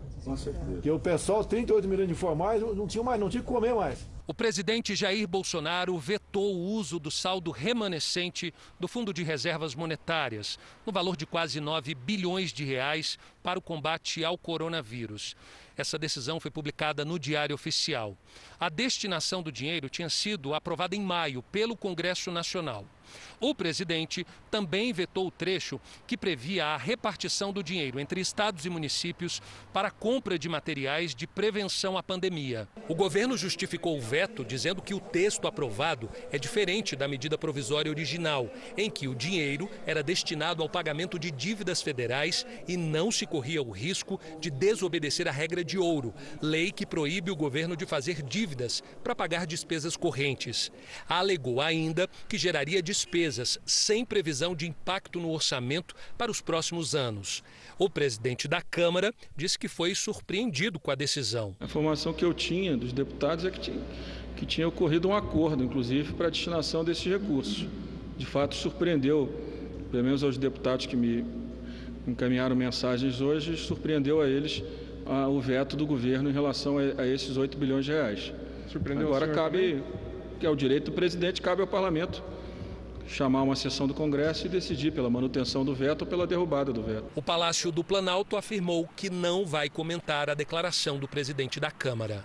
Porque 0.73 0.89
o 0.89 0.99
pessoal, 0.99 1.43
38 1.43 1.87
milhões 1.87 2.07
de 2.07 2.13
informais, 2.13 2.61
não 2.61 2.87
tinha 2.87 3.03
mais, 3.03 3.19
não 3.19 3.29
tinha 3.29 3.41
que 3.41 3.47
comer 3.47 3.73
mais. 3.73 3.99
O 4.25 4.33
presidente 4.33 4.95
Jair 4.95 5.27
Bolsonaro 5.27 5.97
vetou 5.97 6.55
o 6.55 6.71
uso 6.71 6.97
do 6.97 7.11
saldo 7.11 7.51
remanescente 7.51 8.53
do 8.79 8.87
Fundo 8.87 9.13
de 9.13 9.21
Reservas 9.21 9.75
Monetárias, 9.75 10.57
no 10.85 10.93
valor 10.93 11.17
de 11.17 11.25
quase 11.25 11.59
9 11.59 11.93
bilhões 11.93 12.53
de 12.53 12.63
reais, 12.63 13.19
para 13.43 13.59
o 13.59 13.61
combate 13.61 14.23
ao 14.23 14.37
coronavírus. 14.37 15.35
Essa 15.75 15.99
decisão 15.99 16.39
foi 16.39 16.49
publicada 16.49 17.03
no 17.03 17.19
Diário 17.19 17.53
Oficial. 17.53 18.17
A 18.57 18.69
destinação 18.69 19.43
do 19.43 19.51
dinheiro 19.51 19.89
tinha 19.89 20.09
sido 20.09 20.53
aprovada 20.53 20.95
em 20.95 21.01
maio 21.01 21.43
pelo 21.43 21.75
Congresso 21.75 22.31
Nacional. 22.31 22.85
O 23.39 23.53
presidente 23.53 24.25
também 24.49 24.93
vetou 24.93 25.27
o 25.27 25.31
trecho 25.31 25.79
que 26.07 26.17
previa 26.17 26.65
a 26.65 26.77
repartição 26.77 27.51
do 27.51 27.63
dinheiro 27.63 27.99
entre 27.99 28.21
estados 28.21 28.65
e 28.65 28.69
municípios 28.69 29.41
para 29.71 29.87
a 29.87 29.91
compra 29.91 30.37
de 30.37 30.47
materiais 30.47 31.13
de 31.13 31.25
prevenção 31.25 31.97
à 31.97 32.03
pandemia. 32.03 32.67
O 32.87 32.95
governo 32.95 33.37
justificou 33.37 33.97
o 33.97 34.01
veto 34.01 34.43
dizendo 34.45 34.81
que 34.81 34.93
o 34.93 34.99
texto 34.99 35.47
aprovado 35.47 36.09
é 36.31 36.37
diferente 36.37 36.95
da 36.95 37.07
medida 37.07 37.37
provisória 37.37 37.91
original, 37.91 38.49
em 38.77 38.89
que 38.89 39.07
o 39.07 39.15
dinheiro 39.15 39.69
era 39.85 40.03
destinado 40.03 40.61
ao 40.61 40.69
pagamento 40.69 41.17
de 41.19 41.31
dívidas 41.31 41.81
federais 41.81 42.45
e 42.67 42.77
não 42.77 43.11
se 43.11 43.25
corria 43.25 43.61
o 43.61 43.71
risco 43.71 44.19
de 44.39 44.49
desobedecer 44.49 45.27
a 45.27 45.31
regra 45.31 45.63
de 45.63 45.77
ouro, 45.77 46.13
lei 46.41 46.71
que 46.71 46.85
proíbe 46.85 47.31
o 47.31 47.35
governo 47.35 47.75
de 47.75 47.85
fazer 47.85 48.21
dívidas 48.21 48.83
para 49.03 49.15
pagar 49.15 49.45
despesas 49.45 49.97
correntes. 49.97 50.71
Alegou 51.07 51.61
ainda 51.61 52.09
que 52.27 52.37
geraria 52.37 52.81
despesas 52.81 53.02
sem 53.65 54.05
previsão 54.05 54.55
de 54.55 54.67
impacto 54.67 55.19
no 55.19 55.31
orçamento 55.31 55.95
para 56.17 56.31
os 56.31 56.41
próximos 56.41 56.95
anos. 56.95 57.43
O 57.77 57.89
presidente 57.89 58.47
da 58.47 58.61
Câmara 58.61 59.13
disse 59.35 59.57
que 59.57 59.67
foi 59.67 59.95
surpreendido 59.95 60.79
com 60.79 60.91
a 60.91 60.95
decisão. 60.95 61.55
A 61.59 61.65
informação 61.65 62.13
que 62.13 62.23
eu 62.23 62.33
tinha 62.33 62.77
dos 62.77 62.93
deputados 62.93 63.45
é 63.45 63.51
que 63.51 63.59
tinha, 63.59 63.81
que 64.35 64.45
tinha 64.45 64.67
ocorrido 64.67 65.07
um 65.07 65.15
acordo, 65.15 65.63
inclusive, 65.63 66.13
para 66.13 66.27
a 66.27 66.29
destinação 66.29 66.83
desses 66.83 67.05
recursos. 67.05 67.67
De 68.17 68.25
fato, 68.25 68.55
surpreendeu, 68.55 69.31
pelo 69.91 70.03
menos 70.03 70.23
aos 70.23 70.37
deputados 70.37 70.85
que 70.85 70.95
me 70.95 71.25
encaminharam 72.07 72.55
mensagens 72.55 73.21
hoje, 73.21 73.57
surpreendeu 73.57 74.21
a 74.21 74.27
eles 74.27 74.63
a, 75.05 75.27
o 75.27 75.39
veto 75.39 75.75
do 75.75 75.85
governo 75.85 76.29
em 76.29 76.33
relação 76.33 76.77
a, 76.77 77.01
a 77.01 77.07
esses 77.07 77.37
8 77.37 77.57
bilhões 77.57 77.85
de 77.85 77.91
reais. 77.91 78.33
Surpreendeu 78.71 79.07
Agora 79.07 79.27
cabe, 79.29 79.57
também? 79.57 79.83
que 80.39 80.45
é 80.45 80.49
o 80.49 80.55
direito 80.55 80.85
do 80.85 80.91
presidente, 80.91 81.41
cabe 81.41 81.61
ao 81.61 81.67
parlamento 81.67 82.23
chamar 83.07 83.43
uma 83.43 83.55
sessão 83.55 83.87
do 83.87 83.93
Congresso 83.93 84.45
e 84.45 84.49
decidir 84.49 84.91
pela 84.91 85.09
manutenção 85.09 85.63
do 85.63 85.73
veto 85.73 86.01
ou 86.01 86.07
pela 86.07 86.25
derrubada 86.27 86.71
do 86.71 86.81
veto. 86.81 87.05
O 87.15 87.21
Palácio 87.21 87.71
do 87.71 87.83
Planalto 87.83 88.37
afirmou 88.37 88.87
que 88.95 89.09
não 89.09 89.45
vai 89.45 89.69
comentar 89.69 90.29
a 90.29 90.33
declaração 90.33 90.97
do 90.97 91.07
presidente 91.07 91.59
da 91.59 91.71
Câmara. 91.71 92.23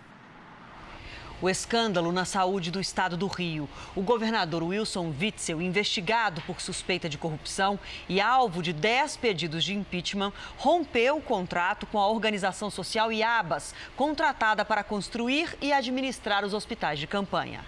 O 1.41 1.49
escândalo 1.49 2.11
na 2.11 2.25
saúde 2.25 2.69
do 2.69 2.81
estado 2.81 3.17
do 3.17 3.29
Rio. 3.29 3.69
O 3.95 4.03
governador 4.03 4.65
Wilson 4.65 5.15
Witzel, 5.21 5.63
investigado 5.63 6.41
por 6.43 6.61
suspeita 6.61 7.09
de 7.09 7.17
corrupção 7.17 7.79
e 8.09 8.21
alvo 8.21 8.61
de 8.61 8.73
10 8.73 9.19
pedidos 9.19 9.63
de 9.63 9.73
impeachment, 9.73 10.33
rompeu 10.57 11.19
o 11.19 11.23
contrato 11.23 11.87
com 11.87 11.99
a 12.01 12.09
organização 12.09 12.71
social 12.71 13.13
IABAS, 13.13 13.73
contratada 13.97 14.65
para 14.65 14.83
construir 14.83 15.57
e 15.61 15.73
administrar 15.73 16.45
os 16.45 16.53
hospitais 16.53 16.99
de 16.99 17.07
campanha. 17.07 17.65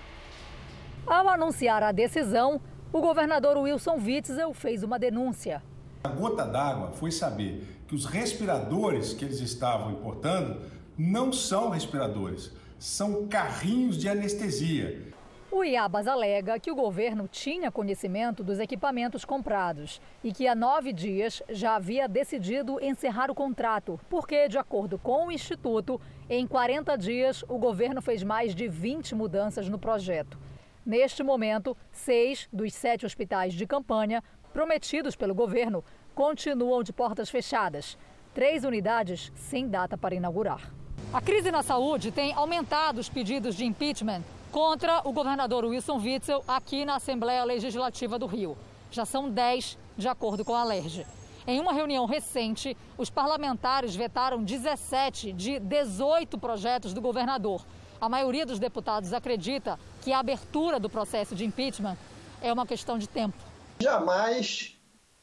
Ao 1.06 1.28
anunciar 1.28 1.84
a 1.84 1.92
decisão, 1.92 2.60
o 2.92 3.00
governador 3.00 3.56
Wilson 3.56 3.98
Witzel 4.04 4.52
fez 4.52 4.82
uma 4.82 4.98
denúncia. 4.98 5.62
A 6.02 6.08
gota 6.08 6.44
d'água 6.44 6.90
foi 6.92 7.12
saber 7.12 7.64
que 7.86 7.94
os 7.94 8.04
respiradores 8.04 9.12
que 9.12 9.24
eles 9.24 9.40
estavam 9.40 9.92
importando 9.92 10.62
não 10.98 11.32
são 11.32 11.70
respiradores, 11.70 12.52
são 12.78 13.28
carrinhos 13.28 13.96
de 13.96 14.08
anestesia. 14.08 15.08
O 15.52 15.64
IABAS 15.64 16.06
alega 16.06 16.58
que 16.58 16.70
o 16.70 16.76
governo 16.76 17.28
tinha 17.28 17.70
conhecimento 17.70 18.42
dos 18.42 18.58
equipamentos 18.58 19.24
comprados 19.24 20.00
e 20.22 20.32
que 20.32 20.46
há 20.46 20.54
nove 20.54 20.92
dias 20.92 21.42
já 21.48 21.76
havia 21.76 22.08
decidido 22.08 22.82
encerrar 22.82 23.30
o 23.30 23.34
contrato, 23.34 24.00
porque, 24.08 24.48
de 24.48 24.58
acordo 24.58 24.98
com 24.98 25.26
o 25.26 25.32
Instituto, 25.32 26.00
em 26.28 26.46
40 26.46 26.96
dias 26.96 27.44
o 27.48 27.58
governo 27.58 28.00
fez 28.00 28.22
mais 28.22 28.54
de 28.54 28.68
20 28.68 29.14
mudanças 29.14 29.68
no 29.68 29.78
projeto. 29.78 30.38
Neste 30.84 31.22
momento, 31.22 31.76
seis 31.92 32.48
dos 32.52 32.72
sete 32.72 33.04
hospitais 33.04 33.54
de 33.54 33.66
campanha 33.66 34.22
prometidos 34.52 35.14
pelo 35.14 35.34
governo 35.34 35.84
continuam 36.14 36.82
de 36.82 36.92
portas 36.92 37.28
fechadas. 37.28 37.98
Três 38.34 38.64
unidades 38.64 39.32
sem 39.34 39.68
data 39.68 39.98
para 39.98 40.14
inaugurar. 40.14 40.72
A 41.12 41.20
crise 41.20 41.50
na 41.50 41.62
saúde 41.62 42.10
tem 42.10 42.32
aumentado 42.32 42.98
os 42.98 43.08
pedidos 43.08 43.56
de 43.56 43.64
impeachment 43.64 44.22
contra 44.50 45.00
o 45.04 45.12
governador 45.12 45.64
Wilson 45.64 45.98
Witzel 45.98 46.44
aqui 46.46 46.84
na 46.84 46.96
Assembleia 46.96 47.44
Legislativa 47.44 48.18
do 48.18 48.26
Rio. 48.26 48.56
Já 48.90 49.04
são 49.04 49.30
10, 49.30 49.78
de 49.96 50.08
acordo 50.08 50.44
com 50.44 50.54
a 50.54 50.64
LERJ. 50.64 51.06
Em 51.46 51.58
uma 51.58 51.72
reunião 51.72 52.04
recente, 52.06 52.76
os 52.98 53.10
parlamentares 53.10 53.94
vetaram 53.94 54.42
17 54.42 55.32
de 55.32 55.58
18 55.58 56.38
projetos 56.38 56.92
do 56.92 57.00
governador. 57.00 57.64
A 58.00 58.08
maioria 58.08 58.46
dos 58.46 58.58
deputados 58.58 59.12
acredita 59.12 59.78
que 60.00 60.10
a 60.10 60.20
abertura 60.20 60.80
do 60.80 60.88
processo 60.88 61.34
de 61.34 61.44
impeachment 61.44 61.98
é 62.40 62.50
uma 62.50 62.66
questão 62.66 62.98
de 62.98 63.06
tempo. 63.06 63.36
Jamais 63.78 64.78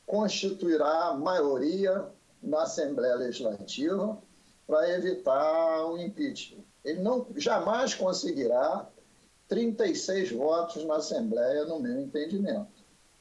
constituirá 0.06 1.13
maioria 1.16 2.06
na 2.42 2.63
Assembleia 2.63 3.16
Legislativa 3.16 4.22
para 4.68 4.90
evitar 4.92 5.86
o 5.88 5.98
impeachment. 5.98 6.63
Ele 6.86 7.02
não 7.02 7.26
jamais 7.36 7.96
conseguirá 7.96 8.88
36 9.48 10.32
votos 10.34 10.84
na 10.86 10.98
Assembleia, 10.98 11.66
no 11.66 11.80
meu 11.80 12.00
entendimento. 12.00 12.68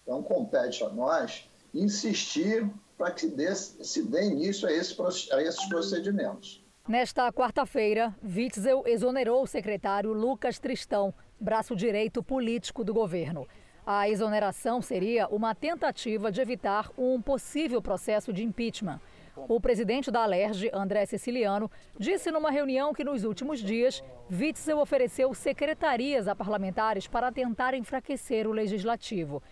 Então, 0.02 0.22
compete 0.22 0.84
a 0.84 0.90
nós 0.90 1.48
insistir 1.72 2.70
para 2.98 3.10
que 3.10 3.26
dê, 3.26 3.54
se 3.54 4.02
dê 4.02 4.26
início 4.26 4.68
a, 4.68 4.72
esse, 4.72 4.94
a 5.32 5.42
esses 5.42 5.64
procedimentos. 5.66 6.62
Nesta 6.88 7.32
quarta-feira, 7.32 8.14
Witzel 8.22 8.84
exonerou 8.86 9.42
o 9.42 9.46
secretário 9.46 10.12
Lucas 10.12 10.60
Tristão, 10.60 11.12
braço 11.40 11.74
direito 11.74 12.22
político 12.22 12.84
do 12.84 12.94
governo. 12.94 13.44
A 13.84 14.08
exoneração 14.08 14.80
seria 14.80 15.26
uma 15.26 15.52
tentativa 15.52 16.30
de 16.30 16.40
evitar 16.40 16.88
um 16.96 17.20
possível 17.20 17.82
processo 17.82 18.32
de 18.32 18.44
impeachment. 18.44 19.00
O 19.36 19.60
presidente 19.60 20.12
da 20.12 20.22
Alerj, 20.22 20.70
André 20.72 21.04
Siciliano, 21.06 21.68
disse 21.98 22.30
numa 22.30 22.52
reunião 22.52 22.94
que 22.94 23.02
nos 23.02 23.24
últimos 23.24 23.58
dias, 23.58 24.00
Witzel 24.30 24.78
ofereceu 24.78 25.34
secretarias 25.34 26.28
a 26.28 26.36
parlamentares 26.36 27.08
para 27.08 27.32
tentar 27.32 27.74
enfraquecer 27.74 28.46
o 28.46 28.52
legislativo. 28.52 29.42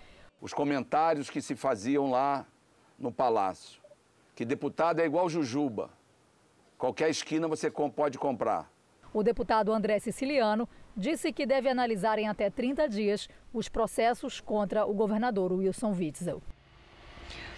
os 0.41 0.55
comentários 0.55 1.29
que 1.29 1.43
se 1.43 1.57
faziam 1.57 2.09
lá 2.11 2.47
no 2.97 3.11
palácio, 3.11 3.83
que 4.37 4.45
deputado 4.45 5.01
é 5.01 5.05
igual 5.05 5.29
Jujuba, 5.29 5.91
qualquer 6.85 7.09
esquina 7.09 7.49
você 7.49 7.71
pode 7.71 8.19
comprar. 8.19 8.71
O 9.11 9.23
deputado 9.23 9.73
André 9.73 9.99
Siciliano 9.99 10.69
disse 10.95 11.33
que 11.33 11.47
deve 11.47 11.67
analisar 11.67 12.19
em 12.19 12.29
até 12.29 12.51
30 12.51 12.87
dias 12.91 13.27
os 13.55 13.71
processos 13.71 14.39
contra 14.39 14.85
o 14.85 14.93
governador 14.93 15.51
Wilson 15.51 15.93
Witzel. 15.93 16.43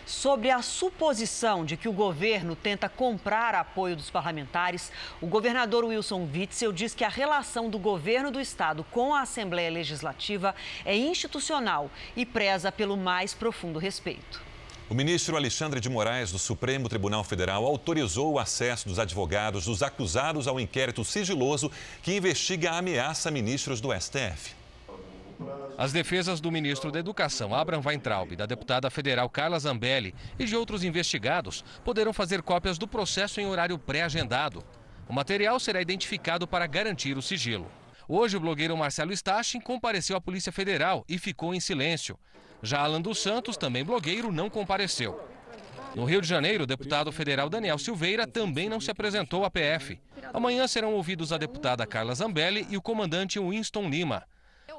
Sobre 0.06 0.52
a 0.52 0.62
suposição 0.62 1.64
de 1.64 1.76
que 1.76 1.88
o 1.88 1.92
governo 1.92 2.54
tenta 2.54 2.88
comprar 2.88 3.52
apoio 3.56 3.96
dos 3.96 4.10
parlamentares, 4.10 4.92
o 5.20 5.26
governador 5.26 5.84
Wilson 5.84 6.28
Witzel 6.32 6.72
diz 6.72 6.94
que 6.94 7.02
a 7.02 7.08
relação 7.08 7.68
do 7.68 7.80
governo 7.80 8.30
do 8.30 8.40
estado 8.40 8.84
com 8.92 9.12
a 9.12 9.22
Assembleia 9.22 9.72
Legislativa 9.72 10.54
é 10.84 10.96
institucional 10.96 11.90
e 12.14 12.24
preza 12.24 12.70
pelo 12.70 12.96
mais 12.96 13.34
profundo 13.34 13.80
respeito. 13.80 14.45
O 14.88 14.94
ministro 14.94 15.36
Alexandre 15.36 15.80
de 15.80 15.88
Moraes, 15.88 16.30
do 16.30 16.38
Supremo 16.38 16.88
Tribunal 16.88 17.24
Federal, 17.24 17.66
autorizou 17.66 18.34
o 18.34 18.38
acesso 18.38 18.88
dos 18.88 19.00
advogados 19.00 19.64
dos 19.64 19.82
acusados 19.82 20.46
ao 20.46 20.60
inquérito 20.60 21.04
sigiloso 21.04 21.72
que 22.04 22.14
investiga 22.16 22.70
a 22.70 22.78
ameaça 22.78 23.28
a 23.28 23.32
ministros 23.32 23.80
do 23.80 23.92
STF. 23.92 24.54
As 25.76 25.92
defesas 25.92 26.40
do 26.40 26.52
ministro 26.52 26.92
da 26.92 27.00
Educação, 27.00 27.52
Abraham 27.52 27.82
Weintraub, 27.84 28.36
da 28.36 28.46
deputada 28.46 28.88
federal 28.88 29.28
Carla 29.28 29.58
Zambelli 29.58 30.14
e 30.38 30.44
de 30.44 30.54
outros 30.54 30.84
investigados 30.84 31.64
poderão 31.84 32.12
fazer 32.12 32.40
cópias 32.40 32.78
do 32.78 32.86
processo 32.86 33.40
em 33.40 33.46
horário 33.46 33.76
pré-agendado. 33.76 34.62
O 35.08 35.12
material 35.12 35.58
será 35.58 35.82
identificado 35.82 36.46
para 36.46 36.66
garantir 36.66 37.18
o 37.18 37.22
sigilo. 37.22 37.66
Hoje, 38.08 38.36
o 38.36 38.40
blogueiro 38.40 38.76
Marcelo 38.76 39.12
Stachin 39.12 39.60
compareceu 39.60 40.16
à 40.16 40.20
Polícia 40.20 40.52
Federal 40.52 41.04
e 41.08 41.18
ficou 41.18 41.52
em 41.52 41.58
silêncio. 41.58 42.16
Já 42.62 42.80
Alan 42.80 43.00
dos 43.00 43.18
Santos, 43.20 43.56
também 43.56 43.84
blogueiro, 43.84 44.32
não 44.32 44.48
compareceu. 44.50 45.20
No 45.94 46.04
Rio 46.04 46.20
de 46.20 46.28
Janeiro, 46.28 46.64
o 46.64 46.66
deputado 46.66 47.10
federal 47.10 47.48
Daniel 47.48 47.78
Silveira 47.78 48.26
também 48.26 48.68
não 48.68 48.80
se 48.80 48.90
apresentou 48.90 49.44
à 49.44 49.50
PF. 49.50 49.98
Amanhã 50.32 50.66
serão 50.66 50.92
ouvidos 50.92 51.32
a 51.32 51.38
deputada 51.38 51.86
Carla 51.86 52.14
Zambelli 52.14 52.66
e 52.68 52.76
o 52.76 52.82
comandante 52.82 53.38
Winston 53.38 53.88
Lima. 53.88 54.22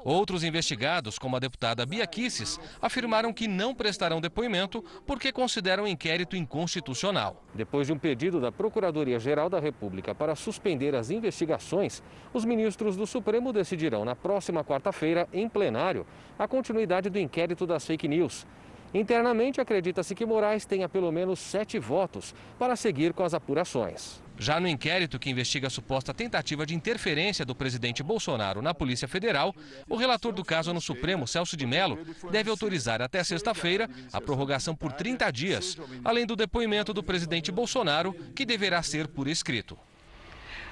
Outros 0.04 0.44
investigados, 0.44 1.18
como 1.18 1.36
a 1.36 1.38
deputada 1.38 1.84
Bia 1.84 2.06
Kisses, 2.06 2.58
afirmaram 2.80 3.32
que 3.32 3.48
não 3.48 3.74
prestarão 3.74 4.20
depoimento 4.20 4.84
porque 5.06 5.32
consideram 5.32 5.84
o 5.84 5.88
inquérito 5.88 6.36
inconstitucional. 6.36 7.42
Depois 7.54 7.86
de 7.86 7.92
um 7.92 7.98
pedido 7.98 8.40
da 8.40 8.52
Procuradoria-Geral 8.52 9.48
da 9.50 9.58
República 9.58 10.14
para 10.14 10.36
suspender 10.36 10.94
as 10.94 11.10
investigações, 11.10 12.02
os 12.32 12.44
ministros 12.44 12.96
do 12.96 13.06
Supremo 13.06 13.52
decidirão 13.52 14.04
na 14.04 14.14
próxima 14.14 14.64
quarta-feira, 14.64 15.28
em 15.32 15.48
plenário, 15.48 16.06
a 16.38 16.46
continuidade 16.46 17.10
do 17.10 17.18
inquérito 17.18 17.66
das 17.66 17.84
fake 17.84 18.06
news. 18.06 18.46
Internamente, 18.94 19.60
acredita-se 19.60 20.14
que 20.14 20.24
Moraes 20.24 20.64
tenha 20.64 20.88
pelo 20.88 21.12
menos 21.12 21.38
sete 21.38 21.78
votos 21.78 22.34
para 22.58 22.74
seguir 22.74 23.12
com 23.12 23.22
as 23.22 23.34
apurações. 23.34 24.22
Já 24.38 24.60
no 24.60 24.68
inquérito 24.68 25.18
que 25.18 25.28
investiga 25.28 25.66
a 25.66 25.70
suposta 25.70 26.14
tentativa 26.14 26.64
de 26.64 26.74
interferência 26.74 27.44
do 27.44 27.54
presidente 27.54 28.02
Bolsonaro 28.02 28.62
na 28.62 28.72
Polícia 28.72 29.08
Federal, 29.08 29.52
o 29.88 29.96
relator 29.96 30.32
do 30.32 30.44
caso 30.44 30.72
no 30.72 30.80
Supremo, 30.80 31.26
Celso 31.26 31.56
de 31.56 31.66
Mello, 31.66 31.98
deve 32.30 32.48
autorizar 32.48 33.02
até 33.02 33.24
sexta-feira 33.24 33.90
a 34.12 34.20
prorrogação 34.20 34.76
por 34.76 34.92
30 34.92 35.30
dias, 35.32 35.76
além 36.04 36.24
do 36.24 36.36
depoimento 36.36 36.94
do 36.94 37.02
presidente 37.02 37.50
Bolsonaro, 37.50 38.14
que 38.34 38.46
deverá 38.46 38.80
ser 38.82 39.08
por 39.08 39.26
escrito. 39.26 39.76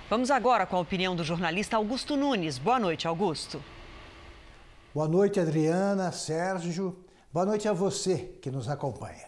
Vamos 0.08 0.30
agora 0.30 0.64
com 0.64 0.76
a 0.76 0.80
opinião 0.80 1.16
do 1.16 1.24
jornalista 1.24 1.76
Augusto 1.76 2.16
Nunes. 2.16 2.58
Boa 2.58 2.78
noite, 2.78 3.08
Augusto. 3.08 3.60
Boa 4.94 5.08
noite, 5.08 5.40
Adriana, 5.40 6.12
Sérgio. 6.12 6.96
Boa 7.32 7.44
noite 7.44 7.66
a 7.66 7.72
você 7.72 8.30
que 8.40 8.50
nos 8.50 8.68
acompanha. 8.68 9.26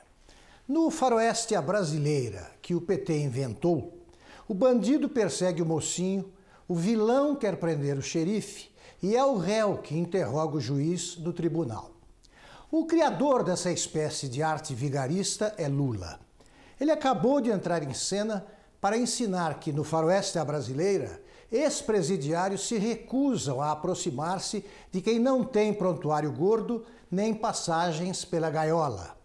No 0.69 0.91
faroeste 0.91 1.57
à 1.57 1.61
brasileira 1.61 2.53
que 2.63 2.75
o 2.75 2.81
PT 2.81 3.19
inventou, 3.19 3.98
o 4.49 4.55
bandido 4.55 5.11
persegue 5.11 5.61
o 5.61 5.67
mocinho, 5.67 6.33
o 6.67 6.75
vilão 6.75 7.37
quer 7.37 7.57
prender 7.57 7.99
o 7.99 8.03
xerife 8.03 8.71
e 9.03 9.15
é 9.15 9.23
o 9.23 9.37
réu 9.37 9.77
que 9.77 9.97
interroga 9.97 10.57
o 10.57 10.61
juiz 10.61 11.19
no 11.19 11.35
tribunal. 11.35 11.91
O 12.71 12.87
criador 12.87 13.45
dessa 13.45 13.71
espécie 13.71 14.27
de 14.27 14.43
arte 14.43 14.75
vigarista 14.75 15.55
é 15.59 15.69
Lula. 15.69 16.19
Ele 16.81 16.91
acabou 16.91 17.43
de 17.43 17.51
entrar 17.51 17.83
em 17.83 17.93
cena 17.93 18.47
para 18.81 18.97
ensinar 18.97 19.61
que 19.61 19.73
no 19.73 19.85
faroeste 19.85 20.39
à 20.39 20.45
brasileira, 20.45 21.21
ex-presidiários 21.53 22.67
se 22.67 22.79
recusam 22.79 23.61
a 23.61 23.73
aproximar-se 23.73 24.65
de 24.91 25.03
quem 25.03 25.19
não 25.19 25.45
tem 25.45 25.75
prontuário 25.75 26.33
gordo 26.33 26.85
nem 27.11 27.35
passagens 27.35 28.25
pela 28.25 28.51
gaiola. 28.51 29.17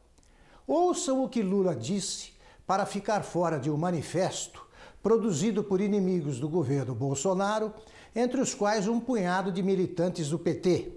Ouçam 0.68 1.24
o 1.24 1.30
que 1.30 1.42
Lula 1.42 1.76
disse 1.76 2.34
para 2.66 2.86
ficar 2.86 3.24
fora 3.24 3.60
de 3.60 3.70
um 3.70 3.78
manifesto 3.78 4.64
produzido 5.04 5.62
por 5.62 5.82
inimigos 5.82 6.40
do 6.40 6.48
governo 6.48 6.96
Bolsonaro, 6.96 7.74
entre 8.16 8.40
os 8.40 8.56
quais 8.56 8.88
um 8.88 9.02
punhado 9.02 9.52
de 9.52 9.62
militantes 9.62 10.30
do 10.30 10.40
PT. 10.40 10.94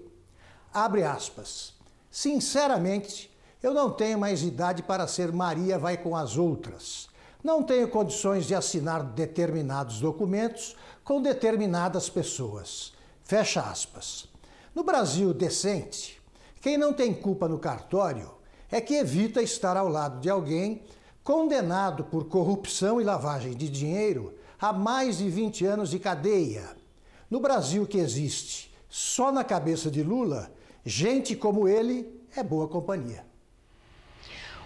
Abre 0.73 1.03
aspas. 1.03 1.73
Sinceramente, 2.09 3.29
eu 3.61 3.73
não 3.73 3.91
tenho 3.91 4.17
mais 4.17 4.43
idade 4.43 4.81
para 4.81 5.07
ser 5.07 5.31
Maria 5.33 5.77
vai 5.77 5.97
com 5.97 6.15
as 6.15 6.37
outras. 6.37 7.09
Não 7.43 7.61
tenho 7.61 7.89
condições 7.89 8.45
de 8.45 8.55
assinar 8.55 9.03
determinados 9.03 9.99
documentos 9.99 10.75
com 11.03 11.21
determinadas 11.21 12.09
pessoas. 12.09 12.93
Fecha 13.23 13.61
aspas. 13.61 14.27
No 14.73 14.83
Brasil 14.83 15.33
decente, 15.33 16.21
quem 16.61 16.77
não 16.77 16.93
tem 16.93 17.13
culpa 17.13 17.47
no 17.47 17.59
cartório 17.59 18.31
é 18.71 18.79
que 18.79 18.95
evita 18.95 19.41
estar 19.41 19.75
ao 19.75 19.89
lado 19.89 20.19
de 20.19 20.29
alguém 20.29 20.81
condenado 21.27 22.05
por 22.05 22.29
corrupção 22.29 23.01
e 23.01 23.03
lavagem 23.03 23.53
de 23.53 23.67
dinheiro 23.67 24.33
a 24.57 24.71
mais 24.71 25.17
de 25.17 25.29
20 25.29 25.65
anos 25.65 25.89
de 25.89 25.99
cadeia. 25.99 26.69
No 27.29 27.41
Brasil 27.41 27.85
que 27.85 27.97
existe, 27.97 28.73
só 28.87 29.29
na 29.29 29.43
cabeça 29.43 29.91
de 29.91 30.01
Lula, 30.01 30.49
gente 30.85 31.35
como 31.35 31.67
ele 31.67 32.07
é 32.33 32.41
boa 32.41 32.65
companhia. 32.69 33.25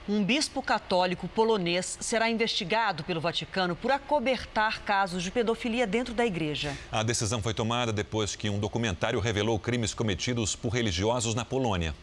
Um 0.08 0.24
bispo 0.24 0.62
católico 0.62 1.28
polonês 1.28 1.98
será 2.00 2.30
investigado 2.30 3.04
pelo 3.04 3.20
Vaticano 3.20 3.76
por 3.76 3.90
acobertar 3.90 4.84
casos 4.84 5.24
de 5.24 5.32
pedofilia 5.32 5.88
dentro 5.88 6.14
da 6.14 6.28
igreja. 6.28 6.78
A 6.92 7.02
decisão 7.02 7.42
foi 7.42 7.56
tomada 7.56 7.92
depois 7.92 8.36
que 8.36 8.52
um 8.52 8.60
documentário 8.60 9.20
revelou 9.20 9.58
crimes 9.58 9.96
cometidos 9.96 10.56
por 10.56 10.70
religiosos 10.70 11.34
na 11.34 11.44
Polônia. 11.44 11.96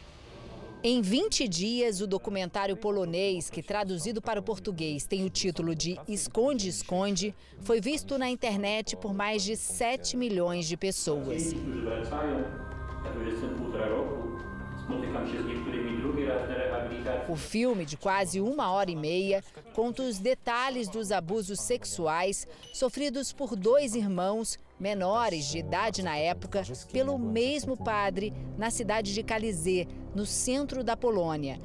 Em 0.81 1.03
20 1.03 1.49
dias, 1.49 2.01
o 2.01 2.07
documentário 2.07 2.77
polonês, 2.77 3.51
que 3.51 3.61
traduzido 3.61 4.23
para 4.23 4.38
o 4.38 4.43
português 4.43 5.05
tem 5.05 5.25
o 5.25 5.29
título 5.29 5.75
de 5.75 5.99
Esconde, 6.07 6.69
Esconde, 6.69 7.35
foi 7.62 7.81
visto 7.81 8.17
na 8.17 8.31
internet 8.31 8.97
por 8.97 9.12
mais 9.12 9.43
de 9.43 9.57
7 9.57 10.17
milhões 10.17 10.69
de 10.69 10.77
pessoas. 10.77 11.53
O 17.29 17.35
filme, 17.37 17.85
de 17.85 17.97
quase 17.97 18.41
uma 18.41 18.71
hora 18.71 18.91
e 18.91 18.97
meia, 18.97 19.43
conta 19.75 20.05
os 20.05 20.21
detalhes 20.21 20.88
dos 20.88 21.11
abusos 21.11 21.59
sexuais 21.59 22.47
sofridos 22.73 23.33
por 23.33 23.57
dois 23.57 23.97
irmãos 23.97 24.57
menores 24.79 25.47
de 25.47 25.59
idade 25.59 26.03
na 26.03 26.17
época 26.17 26.62
pelo 26.93 27.19
mesmo 27.19 27.77
padre 27.77 28.33
na 28.57 28.71
cidade 28.71 29.12
de 29.12 29.23
Kalizé, 29.23 29.87
no 30.14 30.25
centro 30.25 30.85
da 30.85 30.97
Polônia. 30.97 31.61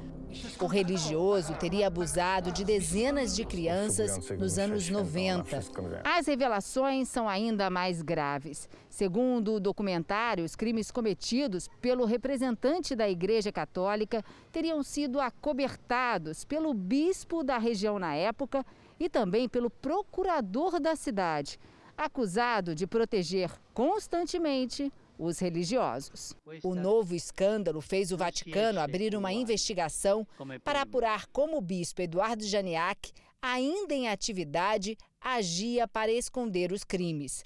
O 0.60 0.66
religioso 0.66 1.54
teria 1.54 1.86
abusado 1.86 2.50
de 2.50 2.64
dezenas 2.64 3.36
de 3.36 3.44
crianças 3.44 4.30
nos 4.30 4.58
anos 4.58 4.88
90. 4.88 5.60
As 6.02 6.26
revelações 6.26 7.08
são 7.08 7.28
ainda 7.28 7.70
mais 7.70 8.02
graves. 8.02 8.68
Segundo 8.90 9.54
o 9.54 9.60
documentário, 9.60 10.44
os 10.44 10.56
crimes 10.56 10.90
cometidos 10.90 11.68
pelo 11.80 12.04
representante 12.04 12.96
da 12.96 13.08
Igreja 13.08 13.52
Católica 13.52 14.24
teriam 14.50 14.82
sido 14.82 15.20
acobertados 15.20 16.44
pelo 16.44 16.74
bispo 16.74 17.44
da 17.44 17.58
região 17.58 17.98
na 17.98 18.14
época 18.14 18.66
e 18.98 19.08
também 19.08 19.48
pelo 19.48 19.70
procurador 19.70 20.80
da 20.80 20.96
cidade, 20.96 21.58
acusado 21.96 22.74
de 22.74 22.86
proteger 22.86 23.50
constantemente 23.72 24.92
os 25.18 25.38
religiosos. 25.38 26.34
O 26.62 26.74
novo 26.74 27.14
escândalo 27.14 27.80
fez 27.80 28.12
o 28.12 28.16
Vaticano 28.16 28.80
abrir 28.80 29.14
uma 29.14 29.32
investigação 29.32 30.26
para 30.62 30.82
apurar 30.82 31.26
como 31.26 31.56
o 31.56 31.60
bispo 31.60 32.02
Eduardo 32.02 32.44
Janiak, 32.44 33.12
ainda 33.40 33.94
em 33.94 34.08
atividade, 34.08 34.96
agia 35.20 35.86
para 35.86 36.10
esconder 36.10 36.72
os 36.72 36.84
crimes. 36.84 37.44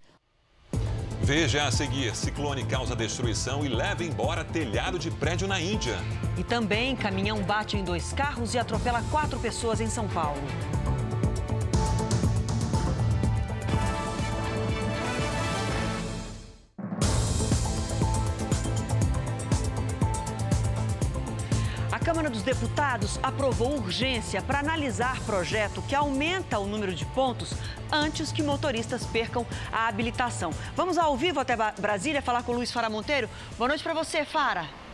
Veja 1.20 1.66
a 1.66 1.70
seguir: 1.70 2.14
ciclone 2.16 2.64
causa 2.64 2.96
destruição 2.96 3.64
e 3.64 3.68
leva 3.68 4.02
embora 4.02 4.44
telhado 4.44 4.98
de 4.98 5.10
prédio 5.10 5.46
na 5.46 5.60
Índia. 5.60 5.96
E 6.38 6.44
também 6.44 6.96
caminhão 6.96 7.42
bate 7.42 7.76
em 7.76 7.84
dois 7.84 8.12
carros 8.12 8.54
e 8.54 8.58
atropela 8.58 9.02
quatro 9.10 9.38
pessoas 9.38 9.80
em 9.80 9.88
São 9.88 10.08
Paulo. 10.08 10.40
Câmara 22.08 22.30
dos 22.30 22.42
Deputados 22.42 23.20
aprovou 23.22 23.76
urgência 23.76 24.40
para 24.40 24.60
analisar 24.60 25.20
projeto 25.26 25.82
que 25.82 25.94
aumenta 25.94 26.58
o 26.58 26.66
número 26.66 26.94
de 26.94 27.04
pontos 27.04 27.52
antes 27.92 28.32
que 28.32 28.42
motoristas 28.42 29.04
percam 29.04 29.46
a 29.70 29.88
habilitação. 29.88 30.50
Vamos 30.74 30.96
ao 30.96 31.14
vivo 31.18 31.38
até 31.38 31.54
Brasília 31.78 32.22
falar 32.22 32.44
com 32.44 32.52
o 32.52 32.54
Luiz 32.54 32.72
Fara 32.72 32.88
Monteiro. 32.88 33.28
Boa 33.58 33.68
noite 33.68 33.84
para 33.84 33.92
você, 33.92 34.24
Fara. 34.24 34.87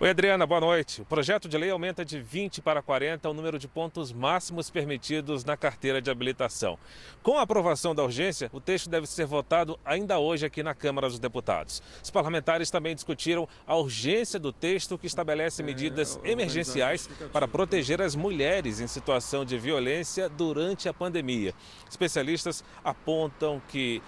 Oi, 0.00 0.10
Adriana, 0.10 0.46
boa 0.46 0.60
noite. 0.60 1.02
O 1.02 1.04
projeto 1.04 1.48
de 1.48 1.58
lei 1.58 1.70
aumenta 1.70 2.04
de 2.04 2.20
20 2.20 2.62
para 2.62 2.80
40 2.80 3.28
o 3.28 3.34
número 3.34 3.58
de 3.58 3.66
pontos 3.66 4.12
máximos 4.12 4.70
permitidos 4.70 5.44
na 5.44 5.56
carteira 5.56 6.00
de 6.00 6.08
habilitação. 6.08 6.78
Com 7.20 7.36
a 7.36 7.42
aprovação 7.42 7.96
da 7.96 8.04
urgência, 8.04 8.48
o 8.52 8.60
texto 8.60 8.88
deve 8.88 9.08
ser 9.08 9.26
votado 9.26 9.76
ainda 9.84 10.20
hoje 10.20 10.46
aqui 10.46 10.62
na 10.62 10.72
Câmara 10.72 11.08
dos 11.08 11.18
Deputados. 11.18 11.82
Os 12.00 12.12
parlamentares 12.12 12.70
também 12.70 12.94
discutiram 12.94 13.48
a 13.66 13.74
urgência 13.74 14.38
do 14.38 14.52
texto 14.52 14.96
que 14.96 15.08
estabelece 15.08 15.64
medidas 15.64 16.16
emergenciais 16.22 17.10
para 17.32 17.48
proteger 17.48 18.00
as 18.00 18.14
mulheres 18.14 18.78
em 18.78 18.86
situação 18.86 19.44
de 19.44 19.58
violência 19.58 20.28
durante 20.28 20.88
a 20.88 20.94
pandemia. 20.94 21.52
Especialistas 21.90 22.62
apontam 22.84 23.60
que 23.66 24.00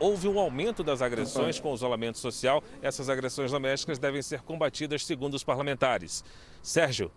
houve 0.00 0.26
um 0.26 0.40
aumento 0.40 0.82
das 0.82 1.00
agressões 1.00 1.60
com 1.60 1.70
o 1.70 1.76
isolamento 1.76 2.18
social. 2.18 2.60
Essas 2.82 3.08
agressões 3.08 3.52
domésticas 3.52 4.00
devem 4.00 4.20
ser 4.20 4.42
combatidas 4.42 5.06
segundo 5.06 5.27
segundo 5.28 5.34
os 5.34 5.44
parlamentares. 5.44 6.24
Sérgio. 6.62 7.10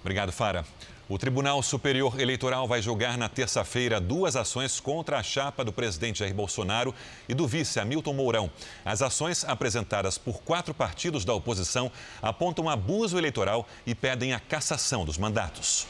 Obrigado, 0.00 0.32
Fara. 0.32 0.64
O 1.08 1.18
Tribunal 1.18 1.62
Superior 1.62 2.18
Eleitoral 2.18 2.66
vai 2.66 2.82
julgar 2.82 3.16
na 3.16 3.28
terça-feira 3.28 4.00
duas 4.00 4.34
ações 4.34 4.80
contra 4.80 5.18
a 5.18 5.22
chapa 5.22 5.64
do 5.64 5.72
presidente 5.72 6.18
Jair 6.18 6.34
Bolsonaro 6.34 6.92
e 7.28 7.34
do 7.34 7.46
vice 7.46 7.78
Hamilton 7.78 8.12
Mourão. 8.12 8.50
As 8.84 9.02
ações 9.02 9.44
apresentadas 9.44 10.18
por 10.18 10.42
quatro 10.42 10.74
partidos 10.74 11.24
da 11.24 11.32
oposição 11.32 11.92
apontam 12.20 12.68
abuso 12.68 13.16
eleitoral 13.16 13.68
e 13.86 13.94
pedem 13.94 14.32
a 14.32 14.40
cassação 14.40 15.04
dos 15.04 15.16
mandatos. 15.16 15.86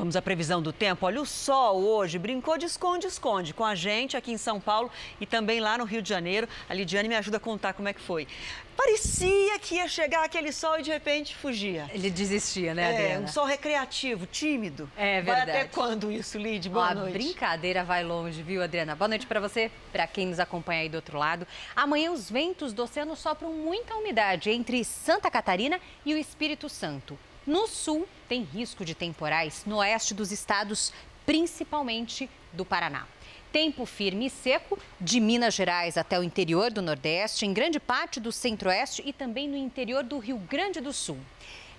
Vamos 0.00 0.16
à 0.16 0.22
previsão 0.22 0.62
do 0.62 0.72
tempo. 0.72 1.04
Olha, 1.04 1.20
o 1.20 1.26
sol 1.26 1.82
hoje 1.82 2.18
brincou 2.18 2.56
de 2.56 2.64
esconde-esconde 2.64 3.52
com 3.52 3.62
a 3.62 3.74
gente 3.74 4.16
aqui 4.16 4.32
em 4.32 4.38
São 4.38 4.58
Paulo 4.58 4.90
e 5.20 5.26
também 5.26 5.60
lá 5.60 5.76
no 5.76 5.84
Rio 5.84 6.00
de 6.00 6.08
Janeiro. 6.08 6.48
A 6.70 6.72
Lidiane 6.72 7.06
me 7.06 7.16
ajuda 7.16 7.36
a 7.36 7.40
contar 7.40 7.74
como 7.74 7.86
é 7.86 7.92
que 7.92 8.00
foi. 8.00 8.26
Parecia 8.74 9.58
que 9.58 9.74
ia 9.74 9.86
chegar 9.86 10.24
aquele 10.24 10.52
sol 10.52 10.78
e 10.78 10.82
de 10.82 10.90
repente 10.90 11.36
fugia. 11.36 11.86
Ele 11.92 12.08
desistia, 12.08 12.72
né, 12.72 12.88
Adriana? 12.88 13.14
É, 13.14 13.18
um 13.18 13.28
sol 13.28 13.44
recreativo, 13.44 14.24
tímido. 14.24 14.90
É 14.96 15.20
verdade. 15.20 15.50
Vai 15.50 15.60
até 15.60 15.68
quando 15.68 16.10
isso, 16.10 16.38
Lid? 16.38 16.70
Boa 16.70 16.88
a 16.88 16.94
noite. 16.94 17.10
A 17.10 17.18
brincadeira 17.18 17.84
vai 17.84 18.02
longe, 18.02 18.42
viu, 18.42 18.62
Adriana? 18.62 18.96
Boa 18.96 19.08
noite 19.08 19.26
para 19.26 19.38
você, 19.38 19.70
para 19.92 20.06
quem 20.06 20.28
nos 20.28 20.40
acompanha 20.40 20.80
aí 20.80 20.88
do 20.88 20.94
outro 20.94 21.18
lado. 21.18 21.46
Amanhã 21.76 22.10
os 22.10 22.30
ventos 22.30 22.72
do 22.72 22.84
oceano 22.84 23.14
sopram 23.14 23.52
muita 23.52 23.94
umidade 23.96 24.48
entre 24.48 24.82
Santa 24.82 25.30
Catarina 25.30 25.78
e 26.06 26.14
o 26.14 26.16
Espírito 26.16 26.70
Santo. 26.70 27.18
No 27.46 27.66
sul, 27.66 28.06
tem 28.28 28.42
risco 28.42 28.84
de 28.84 28.94
temporais 28.94 29.64
no 29.66 29.76
oeste 29.76 30.12
dos 30.12 30.30
estados, 30.30 30.92
principalmente 31.24 32.28
do 32.52 32.64
Paraná. 32.64 33.06
Tempo 33.50 33.86
firme 33.86 34.26
e 34.26 34.30
seco 34.30 34.78
de 35.00 35.18
Minas 35.18 35.54
Gerais 35.54 35.96
até 35.96 36.18
o 36.18 36.22
interior 36.22 36.70
do 36.70 36.82
Nordeste, 36.82 37.46
em 37.46 37.52
grande 37.52 37.80
parte 37.80 38.20
do 38.20 38.30
Centro-Oeste 38.30 39.02
e 39.04 39.12
também 39.12 39.48
no 39.48 39.56
interior 39.56 40.04
do 40.04 40.18
Rio 40.18 40.36
Grande 40.36 40.80
do 40.80 40.92
Sul. 40.92 41.18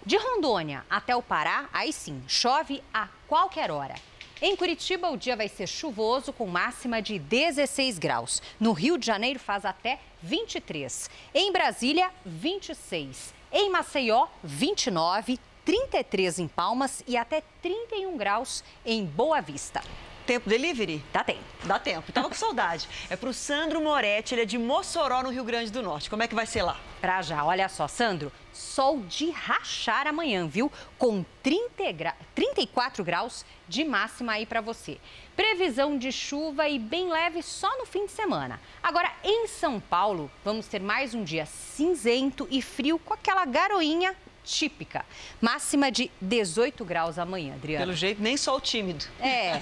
De 0.06 0.18
Rondônia 0.18 0.84
até 0.90 1.16
o 1.16 1.22
Pará, 1.22 1.70
aí 1.72 1.94
sim, 1.94 2.24
chove 2.28 2.84
a 2.94 3.08
qualquer 3.28 3.70
hora. 3.70 3.96
Em 4.42 4.56
Curitiba, 4.56 5.12
o 5.12 5.18
dia 5.18 5.36
vai 5.36 5.48
ser 5.48 5.68
chuvoso, 5.68 6.34
com 6.34 6.48
máxima 6.48 7.00
de 7.00 7.20
16 7.20 8.00
graus. 8.00 8.42
No 8.60 8.74
Rio 8.74 8.98
de 8.98 9.06
Janeiro, 9.06 9.40
faz 9.40 9.64
até 9.64 10.00
23. 10.24 11.08
Em 11.32 11.52
Brasília, 11.52 12.10
26. 12.26 13.36
Em 13.52 13.70
Maceió, 13.70 14.26
29. 14.44 15.40
33 15.64 16.40
em 16.40 16.48
Palmas 16.48 17.04
e 17.08 17.16
até 17.16 17.44
31 17.62 18.18
graus 18.18 18.64
em 18.86 19.06
Boa 19.06 19.42
Vista. 19.42 19.82
Tempo 20.26 20.50
delivery? 20.50 21.04
Dá 21.12 21.24
tempo. 21.24 21.42
Dá 21.66 21.78
tempo. 21.80 22.12
Tava 22.12 22.30
com 22.30 22.36
saudade. 22.36 22.88
É 23.10 23.16
pro 23.16 23.34
Sandro 23.34 23.82
Moretti, 23.82 24.34
ele 24.34 24.44
é 24.44 24.46
de 24.46 24.58
Mossoró, 24.58 25.22
no 25.24 25.30
Rio 25.30 25.44
Grande 25.44 25.72
do 25.72 25.82
Norte. 25.82 26.10
Como 26.10 26.24
é 26.24 26.28
que 26.28 26.36
vai 26.36 26.46
ser 26.46 26.62
lá? 26.64 26.80
Pra 27.00 27.22
já, 27.22 27.44
olha 27.44 27.68
só, 27.68 27.88
Sandro, 27.88 28.32
sol 28.54 29.00
de 29.02 29.30
rachar 29.32 30.08
amanhã, 30.08 30.48
viu? 30.48 30.72
Com 30.98 31.26
30 31.44 31.92
gra... 31.92 32.16
34 32.36 33.04
graus 33.04 33.44
de 33.68 33.84
máxima 33.84 34.34
aí 34.34 34.46
para 34.46 34.62
você. 34.62 35.00
Previsão 35.36 35.98
de 35.98 36.12
chuva 36.12 36.70
e 36.70 36.78
bem 36.78 37.10
leve 37.10 37.42
só 37.42 37.78
no 37.78 37.86
fim 37.86 38.06
de 38.06 38.12
semana. 38.12 38.62
Agora, 38.82 39.12
em 39.24 39.48
São 39.48 39.80
Paulo, 39.80 40.32
vamos 40.46 40.68
ter 40.68 40.80
mais 40.80 41.14
um 41.14 41.24
dia 41.24 41.46
cinzento 41.46 42.48
e 42.50 42.62
frio 42.62 43.00
com 43.00 43.14
aquela 43.14 43.46
garoinha 43.46 44.16
típica. 44.44 45.06
Máxima 45.40 45.92
de 45.92 46.10
18 46.22 46.84
graus 46.86 47.18
amanhã, 47.18 47.54
Adriana. 47.54 47.86
Pelo 47.86 47.96
jeito, 47.96 48.22
nem 48.22 48.38
sol 48.38 48.60
tímido. 48.60 49.06
É. 49.20 49.54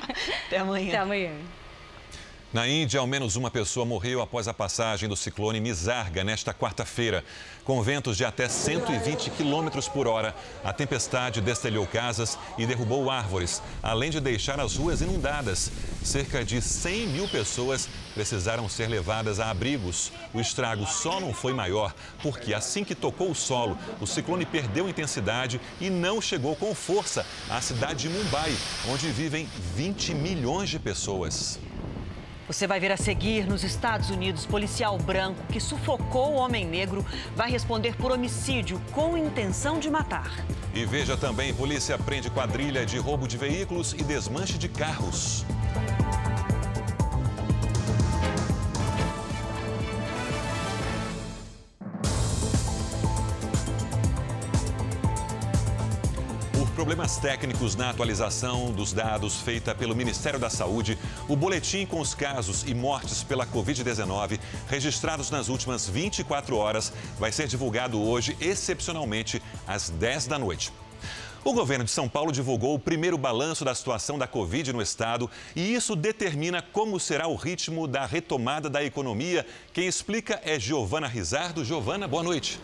Até 0.46 0.58
amanhã. 0.58 0.88
Até 0.88 0.98
amanhã. 0.98 1.32
Na 2.50 2.66
Índia, 2.66 2.98
ao 2.98 3.06
menos 3.06 3.36
uma 3.36 3.50
pessoa 3.50 3.84
morreu 3.84 4.22
após 4.22 4.48
a 4.48 4.54
passagem 4.54 5.06
do 5.06 5.14
ciclone 5.14 5.60
Nisarga 5.60 6.24
nesta 6.24 6.54
quarta-feira. 6.54 7.22
Com 7.62 7.82
ventos 7.82 8.16
de 8.16 8.24
até 8.24 8.48
120 8.48 9.28
km 9.32 9.68
por 9.92 10.06
hora, 10.06 10.34
a 10.64 10.72
tempestade 10.72 11.42
destelhou 11.42 11.86
casas 11.86 12.38
e 12.56 12.64
derrubou 12.64 13.10
árvores, 13.10 13.62
além 13.82 14.10
de 14.10 14.18
deixar 14.18 14.58
as 14.60 14.76
ruas 14.76 15.02
inundadas. 15.02 15.70
Cerca 16.02 16.42
de 16.42 16.62
100 16.62 17.08
mil 17.08 17.28
pessoas 17.28 17.86
precisaram 18.14 18.66
ser 18.66 18.88
levadas 18.88 19.40
a 19.40 19.50
abrigos. 19.50 20.10
O 20.32 20.40
estrago 20.40 20.86
só 20.86 21.20
não 21.20 21.34
foi 21.34 21.52
maior 21.52 21.94
porque, 22.22 22.54
assim 22.54 22.82
que 22.82 22.94
tocou 22.94 23.30
o 23.30 23.34
solo, 23.34 23.76
o 24.00 24.06
ciclone 24.06 24.46
perdeu 24.46 24.88
intensidade 24.88 25.60
e 25.78 25.90
não 25.90 26.18
chegou 26.18 26.56
com 26.56 26.74
força 26.74 27.26
à 27.50 27.60
cidade 27.60 28.08
de 28.08 28.08
Mumbai, 28.08 28.56
onde 28.88 29.10
vivem 29.10 29.46
20 29.76 30.14
milhões 30.14 30.70
de 30.70 30.78
pessoas. 30.78 31.58
Você 32.48 32.66
vai 32.66 32.80
ver 32.80 32.90
a 32.90 32.96
seguir 32.96 33.46
nos 33.46 33.62
Estados 33.62 34.08
Unidos, 34.08 34.46
policial 34.46 34.96
branco 34.96 35.38
que 35.52 35.60
sufocou 35.60 36.32
o 36.32 36.36
homem 36.36 36.66
negro 36.66 37.04
vai 37.36 37.50
responder 37.50 37.94
por 37.94 38.10
homicídio 38.10 38.80
com 38.90 39.18
intenção 39.18 39.78
de 39.78 39.90
matar. 39.90 40.32
E 40.72 40.86
veja 40.86 41.14
também, 41.14 41.52
polícia 41.52 41.98
prende 41.98 42.30
quadrilha 42.30 42.86
de 42.86 42.96
roubo 42.96 43.28
de 43.28 43.36
veículos 43.36 43.92
e 43.92 44.02
desmanche 44.02 44.56
de 44.56 44.66
carros. 44.66 45.44
Problemas 56.78 57.16
técnicos 57.16 57.74
na 57.74 57.90
atualização 57.90 58.70
dos 58.70 58.92
dados 58.92 59.40
feita 59.40 59.74
pelo 59.74 59.96
Ministério 59.96 60.38
da 60.38 60.48
Saúde, 60.48 60.96
o 61.26 61.34
boletim 61.34 61.84
com 61.84 61.98
os 61.98 62.14
casos 62.14 62.62
e 62.68 62.72
mortes 62.72 63.24
pela 63.24 63.44
Covid-19 63.44 64.38
registrados 64.68 65.28
nas 65.28 65.48
últimas 65.48 65.88
24 65.88 66.56
horas 66.56 66.92
vai 67.18 67.32
ser 67.32 67.48
divulgado 67.48 68.00
hoje, 68.00 68.36
excepcionalmente, 68.40 69.42
às 69.66 69.90
10 69.90 70.28
da 70.28 70.38
noite. 70.38 70.72
O 71.44 71.52
governo 71.52 71.84
de 71.84 71.90
São 71.90 72.08
Paulo 72.08 72.30
divulgou 72.30 72.76
o 72.76 72.78
primeiro 72.78 73.18
balanço 73.18 73.64
da 73.64 73.74
situação 73.74 74.16
da 74.16 74.28
Covid 74.28 74.72
no 74.72 74.80
estado 74.80 75.28
e 75.56 75.74
isso 75.74 75.96
determina 75.96 76.62
como 76.62 77.00
será 77.00 77.26
o 77.26 77.34
ritmo 77.34 77.88
da 77.88 78.06
retomada 78.06 78.70
da 78.70 78.84
economia. 78.84 79.44
Quem 79.72 79.88
explica 79.88 80.40
é 80.44 80.60
Giovana 80.60 81.08
Rizardo. 81.08 81.64
Giovana, 81.64 82.06
boa 82.06 82.22
noite. 82.22 82.60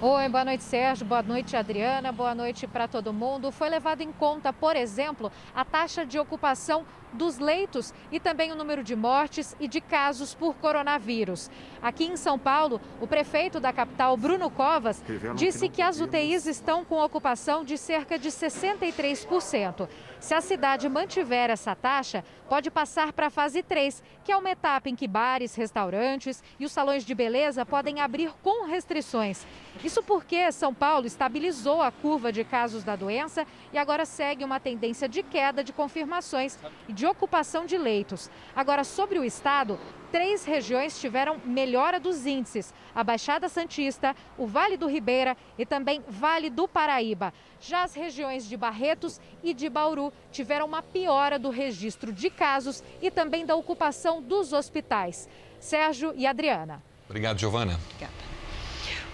Oi, 0.00 0.28
boa 0.28 0.44
noite, 0.44 0.62
Sérgio. 0.62 1.04
Boa 1.04 1.24
noite, 1.24 1.56
Adriana. 1.56 2.12
Boa 2.12 2.32
noite 2.32 2.68
para 2.68 2.86
todo 2.86 3.12
mundo. 3.12 3.50
Foi 3.50 3.68
levado 3.68 4.00
em 4.00 4.12
conta, 4.12 4.52
por 4.52 4.76
exemplo, 4.76 5.32
a 5.52 5.64
taxa 5.64 6.06
de 6.06 6.16
ocupação 6.20 6.86
dos 7.12 7.38
leitos 7.38 7.92
e 8.10 8.20
também 8.20 8.52
o 8.52 8.54
número 8.54 8.82
de 8.82 8.94
mortes 8.94 9.56
e 9.58 9.68
de 9.68 9.80
casos 9.80 10.34
por 10.34 10.54
coronavírus. 10.54 11.50
Aqui 11.82 12.04
em 12.04 12.16
São 12.16 12.38
Paulo, 12.38 12.80
o 13.00 13.06
prefeito 13.06 13.60
da 13.60 13.72
capital, 13.72 14.16
Bruno 14.16 14.50
Covas, 14.50 15.02
disse 15.34 15.68
que 15.68 15.82
as 15.82 16.00
UTIs 16.00 16.46
estão 16.46 16.84
com 16.84 17.02
ocupação 17.02 17.64
de 17.64 17.76
cerca 17.78 18.18
de 18.18 18.28
63%. 18.30 19.88
Se 20.20 20.34
a 20.34 20.40
cidade 20.40 20.88
mantiver 20.88 21.48
essa 21.48 21.76
taxa, 21.76 22.24
pode 22.48 22.70
passar 22.70 23.12
para 23.12 23.28
a 23.28 23.30
fase 23.30 23.62
3, 23.62 24.02
que 24.24 24.32
é 24.32 24.36
uma 24.36 24.50
etapa 24.50 24.88
em 24.88 24.96
que 24.96 25.06
bares, 25.06 25.54
restaurantes 25.54 26.42
e 26.58 26.64
os 26.64 26.72
salões 26.72 27.04
de 27.04 27.14
beleza 27.14 27.64
podem 27.64 28.00
abrir 28.00 28.32
com 28.42 28.66
restrições. 28.66 29.46
Isso 29.84 30.02
porque 30.02 30.50
São 30.50 30.74
Paulo 30.74 31.06
estabilizou 31.06 31.80
a 31.80 31.92
curva 31.92 32.32
de 32.32 32.42
casos 32.42 32.82
da 32.82 32.96
doença 32.96 33.46
e 33.72 33.78
agora 33.78 34.04
segue 34.04 34.44
uma 34.44 34.58
tendência 34.58 35.08
de 35.08 35.22
queda 35.22 35.62
de 35.62 35.72
confirmações 35.72 36.58
e 36.88 36.92
de 36.98 37.06
ocupação 37.06 37.64
de 37.64 37.78
leitos. 37.78 38.28
Agora, 38.56 38.82
sobre 38.82 39.20
o 39.20 39.24
estado, 39.24 39.78
três 40.10 40.44
regiões 40.44 41.00
tiveram 41.00 41.40
melhora 41.44 42.00
dos 42.00 42.26
índices: 42.26 42.74
a 42.92 43.04
Baixada 43.04 43.48
Santista, 43.48 44.16
o 44.36 44.48
Vale 44.48 44.76
do 44.76 44.88
Ribeira 44.88 45.36
e 45.56 45.64
também 45.64 46.02
Vale 46.08 46.50
do 46.50 46.66
Paraíba. 46.66 47.32
Já 47.60 47.84
as 47.84 47.94
regiões 47.94 48.48
de 48.48 48.56
Barretos 48.56 49.20
e 49.44 49.54
de 49.54 49.68
Bauru 49.68 50.12
tiveram 50.32 50.66
uma 50.66 50.82
piora 50.82 51.38
do 51.38 51.50
registro 51.50 52.12
de 52.12 52.28
casos 52.30 52.82
e 53.00 53.12
também 53.12 53.46
da 53.46 53.54
ocupação 53.54 54.20
dos 54.20 54.52
hospitais. 54.52 55.28
Sérgio 55.60 56.12
e 56.16 56.26
Adriana. 56.26 56.82
Obrigado, 57.08 57.38
Giovana. 57.38 57.78
Obrigada. 57.86 58.27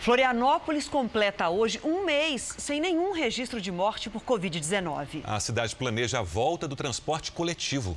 Florianópolis 0.05 0.87
completa 0.87 1.49
hoje 1.49 1.81
um 1.83 2.05
mês 2.05 2.55
sem 2.59 2.79
nenhum 2.79 3.15
registro 3.15 3.59
de 3.59 3.73
morte 3.73 4.11
por 4.11 4.23
Covid-19. 4.23 5.23
A 5.25 5.41
cidade 5.41 5.75
planeja 5.75 6.19
a 6.19 6.23
volta 6.23 6.69
do 6.69 6.77
transporte 6.77 7.33
coletivo. 7.33 7.97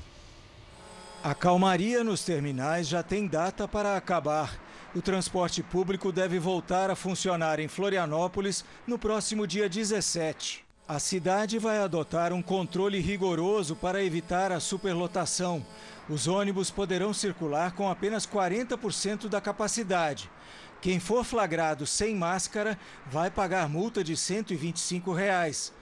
A 1.21 1.35
calmaria 1.35 2.05
nos 2.05 2.23
terminais 2.23 2.87
já 2.87 3.03
tem 3.03 3.27
data 3.27 3.67
para 3.67 3.97
acabar. 3.97 4.57
O 4.95 5.01
transporte 5.01 5.61
público 5.61 6.09
deve 6.09 6.39
voltar 6.39 6.89
a 6.89 6.95
funcionar 6.95 7.59
em 7.59 7.67
Florianópolis 7.67 8.63
no 8.87 8.97
próximo 8.97 9.45
dia 9.45 9.67
17. 9.67 10.63
A 10.87 10.99
cidade 10.99 11.59
vai 11.59 11.79
adotar 11.79 12.31
um 12.31 12.41
controle 12.41 13.01
rigoroso 13.01 13.75
para 13.75 14.01
evitar 14.01 14.53
a 14.53 14.61
superlotação. 14.61 15.61
Os 16.09 16.25
ônibus 16.25 16.71
poderão 16.71 17.13
circular 17.13 17.73
com 17.73 17.89
apenas 17.89 18.25
40% 18.25 19.27
da 19.27 19.41
capacidade. 19.41 20.29
Quem 20.81 21.01
for 21.01 21.25
flagrado 21.25 21.85
sem 21.85 22.15
máscara 22.15 22.79
vai 23.07 23.29
pagar 23.29 23.67
multa 23.67 24.03
de 24.03 24.15
125 24.15 25.11
reais. 25.11 25.73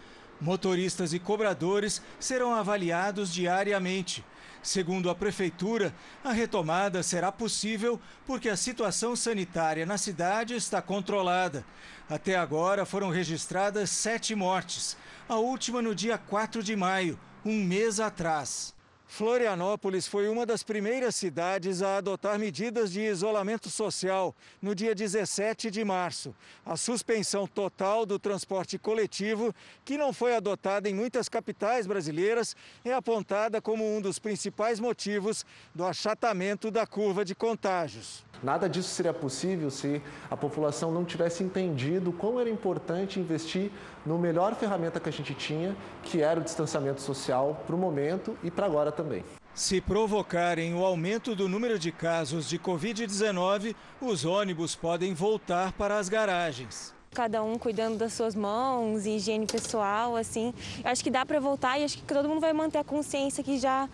Motoristas 0.42 1.14
e 1.14 1.20
cobradores 1.20 2.02
serão 2.20 2.56
avaliados 2.56 3.32
diariamente. 3.32 4.26
Segundo 4.64 5.12
a 5.12 5.16
Prefeitura, 5.16 5.94
a 6.24 6.32
retomada 6.32 7.04
será 7.04 7.32
possível 7.32 8.02
porque 8.26 8.50
a 8.50 8.58
situação 8.58 9.16
sanitária 9.16 9.86
na 9.86 9.98
cidade 9.98 10.56
está 10.56 10.82
controlada. 10.82 11.64
Até 12.10 12.36
agora 12.36 12.84
foram 12.84 13.12
registradas 13.12 13.92
sete 13.92 14.34
mortes, 14.34 14.98
a 15.30 15.36
última 15.36 15.84
no 15.84 15.94
dia 15.94 16.18
4 16.18 16.64
de 16.64 16.76
maio, 16.76 17.20
um 17.46 17.64
mês 17.64 18.00
atrás. 18.00 18.75
Florianópolis 19.16 20.05
foi 20.05 20.28
uma 20.28 20.45
das 20.45 20.61
primeiras 20.61 21.16
cidades 21.16 21.82
a 21.82 21.95
adotar 21.95 22.38
medidas 22.38 22.91
de 22.91 22.99
isolamento 22.99 23.70
social 23.70 24.36
no 24.61 24.76
dia 24.76 24.93
17 24.93 25.72
de 25.72 25.86
março. 25.86 26.36
A 26.66 26.76
suspensão 26.76 27.47
total 27.47 28.05
do 28.05 28.20
transporte 28.20 28.78
coletivo, 28.78 29.55
que 29.86 29.97
não 29.97 30.11
foi 30.11 30.36
adotada 30.36 30.89
em 30.89 30.93
muitas 30.93 31.30
capitais 31.30 31.88
brasileiras, 31.88 32.57
é 32.84 32.91
apontada 32.91 33.61
como 33.61 33.86
um 33.86 34.01
dos 34.01 34.20
principais 34.20 34.82
motivos 34.82 35.45
do 35.74 35.86
achatamento 35.86 36.70
da 36.70 36.86
curva 36.86 37.24
de 37.24 37.34
contágios. 37.34 38.25
Nada 38.44 38.70
disso 38.70 38.90
seria 38.90 39.14
possível 39.14 39.70
se 39.72 40.02
a 40.30 40.38
população 40.38 40.92
não 40.92 41.06
tivesse 41.06 41.44
entendido 41.44 42.12
como 42.12 42.40
era 42.40 42.50
importante 42.50 43.20
investir 43.20 43.72
no 44.06 44.18
melhor 44.18 44.56
ferramenta 44.56 45.00
que 45.00 45.10
a 45.10 45.12
gente 45.12 45.34
tinha, 45.34 45.76
que 46.04 46.22
era 46.22 46.40
o 46.40 46.44
distanciamento 46.44 47.02
social 47.02 47.62
para 47.66 47.76
o 47.76 47.80
momento 47.80 48.38
e 48.44 48.52
para 48.52 48.66
agora 48.66 48.92
também. 48.92 49.24
Se 49.54 49.80
provocarem 49.80 50.74
o 50.76 50.84
aumento 50.84 51.34
do 51.34 51.48
número 51.48 51.80
de 51.80 51.92
casos 51.92 52.50
de 52.50 52.60
Covid-19, 52.60 53.74
os 54.02 54.26
ônibus 54.26 54.76
podem 54.76 55.14
voltar 55.14 55.72
para 55.74 55.98
as 55.98 56.10
garagens 56.10 56.94
cada 57.16 57.42
um 57.42 57.58
cuidando 57.58 57.98
das 57.98 58.12
suas 58.12 58.36
mãos, 58.36 59.06
higiene 59.06 59.48
pessoal, 59.48 60.18
assim. 60.18 60.54
Acho 60.84 61.02
que 61.02 61.10
dá 61.10 61.26
para 61.26 61.40
voltar 61.40 61.80
e 61.80 61.86
acho 61.86 61.98
que 61.98 62.04
todo 62.04 62.28
mundo 62.28 62.42
vai 62.42 62.52
manter 62.52 62.78
a 62.80 62.84
consciência 62.84 63.42
que 63.42 63.58
já 63.58 63.90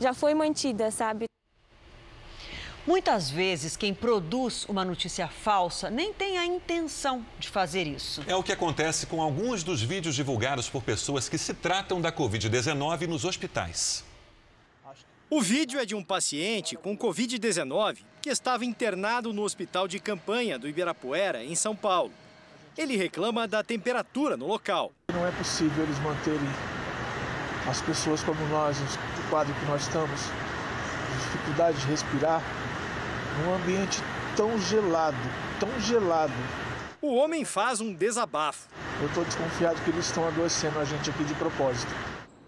já 0.00 0.14
foi 0.14 0.32
mantida, 0.32 0.90
sabe? 0.90 1.26
Muitas 2.84 3.30
vezes, 3.30 3.76
quem 3.76 3.94
produz 3.94 4.64
uma 4.68 4.84
notícia 4.84 5.28
falsa 5.28 5.88
nem 5.88 6.12
tem 6.12 6.36
a 6.36 6.44
intenção 6.44 7.24
de 7.38 7.48
fazer 7.48 7.86
isso. 7.86 8.24
É 8.26 8.34
o 8.34 8.42
que 8.42 8.50
acontece 8.50 9.06
com 9.06 9.22
alguns 9.22 9.62
dos 9.62 9.80
vídeos 9.80 10.16
divulgados 10.16 10.68
por 10.68 10.82
pessoas 10.82 11.28
que 11.28 11.38
se 11.38 11.54
tratam 11.54 12.00
da 12.00 12.10
Covid-19 12.10 13.06
nos 13.06 13.24
hospitais. 13.24 14.04
O 15.30 15.40
vídeo 15.40 15.78
é 15.78 15.84
de 15.84 15.94
um 15.94 16.02
paciente 16.02 16.74
com 16.76 16.98
Covid-19 16.98 17.98
que 18.20 18.28
estava 18.28 18.64
internado 18.64 19.32
no 19.32 19.42
hospital 19.42 19.86
de 19.86 20.00
campanha 20.00 20.58
do 20.58 20.68
Ibirapuera, 20.68 21.44
em 21.44 21.54
São 21.54 21.76
Paulo. 21.76 22.12
Ele 22.76 22.96
reclama 22.96 23.46
da 23.46 23.62
temperatura 23.62 24.36
no 24.36 24.48
local. 24.48 24.92
Não 25.12 25.24
é 25.24 25.30
possível 25.30 25.84
eles 25.84 25.98
manterem 26.00 26.40
as 27.68 27.80
pessoas 27.80 28.24
como 28.24 28.44
nós, 28.48 28.76
no 28.80 29.30
quadro 29.30 29.54
que 29.54 29.66
nós 29.66 29.82
estamos, 29.82 30.20
dificuldade 31.22 31.78
de 31.78 31.86
respirar, 31.86 32.42
num 33.38 33.54
ambiente 33.54 34.00
tão 34.36 34.58
gelado, 34.58 35.16
tão 35.58 35.80
gelado. 35.80 36.32
O 37.00 37.14
homem 37.14 37.44
faz 37.44 37.80
um 37.80 37.92
desabafo. 37.92 38.68
Eu 39.00 39.06
estou 39.08 39.24
desconfiado 39.24 39.80
que 39.82 39.90
eles 39.90 40.06
estão 40.06 40.26
adoecendo 40.26 40.78
a 40.78 40.84
gente 40.84 41.10
aqui 41.10 41.24
de 41.24 41.34
propósito. 41.34 41.92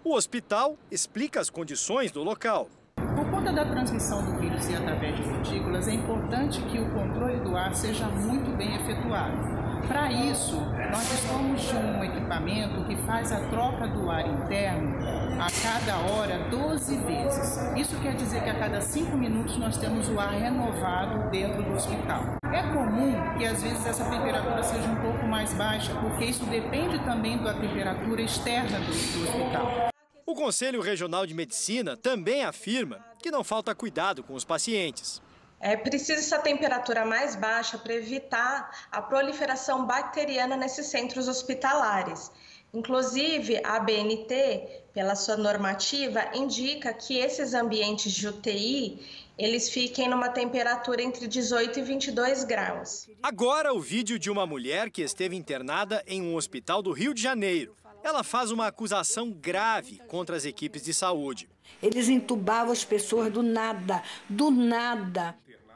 O 0.03 0.13
hospital 0.13 0.77
explica 0.91 1.41
as 1.41 1.49
condições 1.49 2.11
do 2.11 2.23
local. 2.23 2.69
Por 2.95 3.29
conta 3.29 3.51
da 3.51 3.65
transmissão 3.65 4.23
do 4.23 4.39
vírus 4.39 4.67
e 4.69 4.75
através 4.75 5.15
de 5.15 5.23
gotículas, 5.23 5.87
é 5.87 5.93
importante 5.93 6.61
que 6.61 6.79
o 6.79 6.89
controle 6.91 7.39
do 7.41 7.55
ar 7.57 7.73
seja 7.73 8.05
muito 8.07 8.55
bem 8.55 8.75
efetuado. 8.75 9.64
Para 9.87 10.11
isso, 10.11 10.55
nós 10.91 11.07
dispomos 11.09 11.61
de 11.61 11.75
um 11.75 12.03
equipamento 12.03 12.83
que 12.85 12.95
faz 13.05 13.31
a 13.31 13.39
troca 13.49 13.87
do 13.87 14.09
ar 14.09 14.27
interno 14.27 14.95
a 15.39 15.47
cada 15.61 15.97
hora 15.97 16.39
12 16.49 16.97
vezes. 16.97 17.59
Isso 17.75 17.95
quer 18.01 18.15
dizer 18.15 18.43
que 18.43 18.49
a 18.49 18.57
cada 18.57 18.81
5 18.81 19.15
minutos 19.15 19.57
nós 19.57 19.77
temos 19.77 20.09
o 20.09 20.19
ar 20.19 20.31
renovado 20.31 21.29
dentro 21.29 21.61
do 21.61 21.73
hospital. 21.73 22.37
É 22.51 22.63
comum 22.63 23.37
que 23.37 23.45
às 23.45 23.61
vezes 23.61 23.85
essa 23.85 24.05
temperatura 24.05 24.63
seja 24.63 24.89
um 24.89 25.01
pouco 25.01 25.27
mais 25.27 25.53
baixa, 25.53 25.93
porque 25.95 26.25
isso 26.25 26.45
depende 26.45 26.97
também 27.03 27.37
da 27.37 27.53
temperatura 27.53 28.21
externa 28.21 28.79
do, 28.79 28.85
do 28.85 29.23
hospital. 29.23 29.89
O 30.25 30.33
Conselho 30.33 30.81
Regional 30.81 31.25
de 31.27 31.33
Medicina 31.33 31.95
também 31.95 32.43
afirma 32.43 32.99
que 33.21 33.29
não 33.29 33.43
falta 33.43 33.75
cuidado 33.75 34.23
com 34.23 34.33
os 34.33 34.43
pacientes. 34.43 35.21
É 35.59 35.75
preciso 35.75 36.19
essa 36.19 36.39
temperatura 36.39 37.05
mais 37.05 37.35
baixa 37.35 37.77
para 37.77 37.93
evitar 37.93 38.87
a 38.91 39.01
proliferação 39.01 39.85
bacteriana 39.85 40.55
nesses 40.55 40.87
centros 40.87 41.27
hospitalares. 41.27 42.31
Inclusive, 42.73 43.61
a 43.63 43.79
BNT, 43.79 44.83
pela 44.93 45.15
sua 45.15 45.37
normativa, 45.37 46.29
indica 46.33 46.93
que 46.93 47.17
esses 47.17 47.53
ambientes 47.53 48.11
de 48.11 48.27
UTI 48.27 48.99
eles 49.37 49.69
fiquem 49.69 50.09
numa 50.09 50.29
temperatura 50.29 51.01
entre 51.01 51.27
18 51.27 51.79
e 51.79 51.81
22 51.81 52.45
graus. 52.45 53.09
Agora, 53.21 53.73
o 53.73 53.81
vídeo 53.81 54.17
de 54.17 54.29
uma 54.29 54.45
mulher 54.45 54.89
que 54.89 55.01
esteve 55.01 55.35
internada 55.35 56.01
em 56.07 56.21
um 56.21 56.35
hospital 56.35 56.81
do 56.81 56.93
Rio 56.93 57.13
de 57.13 57.21
Janeiro. 57.21 57.75
Ela 58.01 58.23
faz 58.23 58.51
uma 58.51 58.67
acusação 58.67 59.31
grave 59.31 59.99
contra 60.07 60.37
as 60.37 60.45
equipes 60.45 60.83
de 60.83 60.93
saúde. 60.93 61.49
Eles 61.81 62.07
entubavam 62.07 62.71
as 62.71 62.85
pessoas 62.85 63.33
do 63.33 63.41
nada, 63.41 64.03
do 64.29 64.51
nada. 64.51 65.35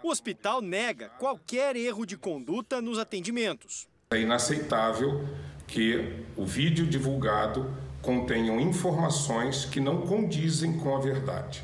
O 0.10 0.12
hospital 0.12 0.60
nega 0.60 1.10
qualquer 1.20 1.76
erro 1.76 2.04
de 2.04 2.18
conduta 2.18 2.82
nos 2.82 2.98
atendimentos. 2.98 3.88
É 4.10 4.20
inaceitável 4.20 5.24
que 5.68 6.26
o 6.36 6.48
vídeo 6.48 6.88
divulgado 6.88 7.72
contenham 8.02 8.60
informações 8.60 9.66
que 9.66 9.80
não 9.80 10.02
condizem 10.08 10.80
com 10.80 10.98
a 10.98 11.00
verdade. 11.00 11.64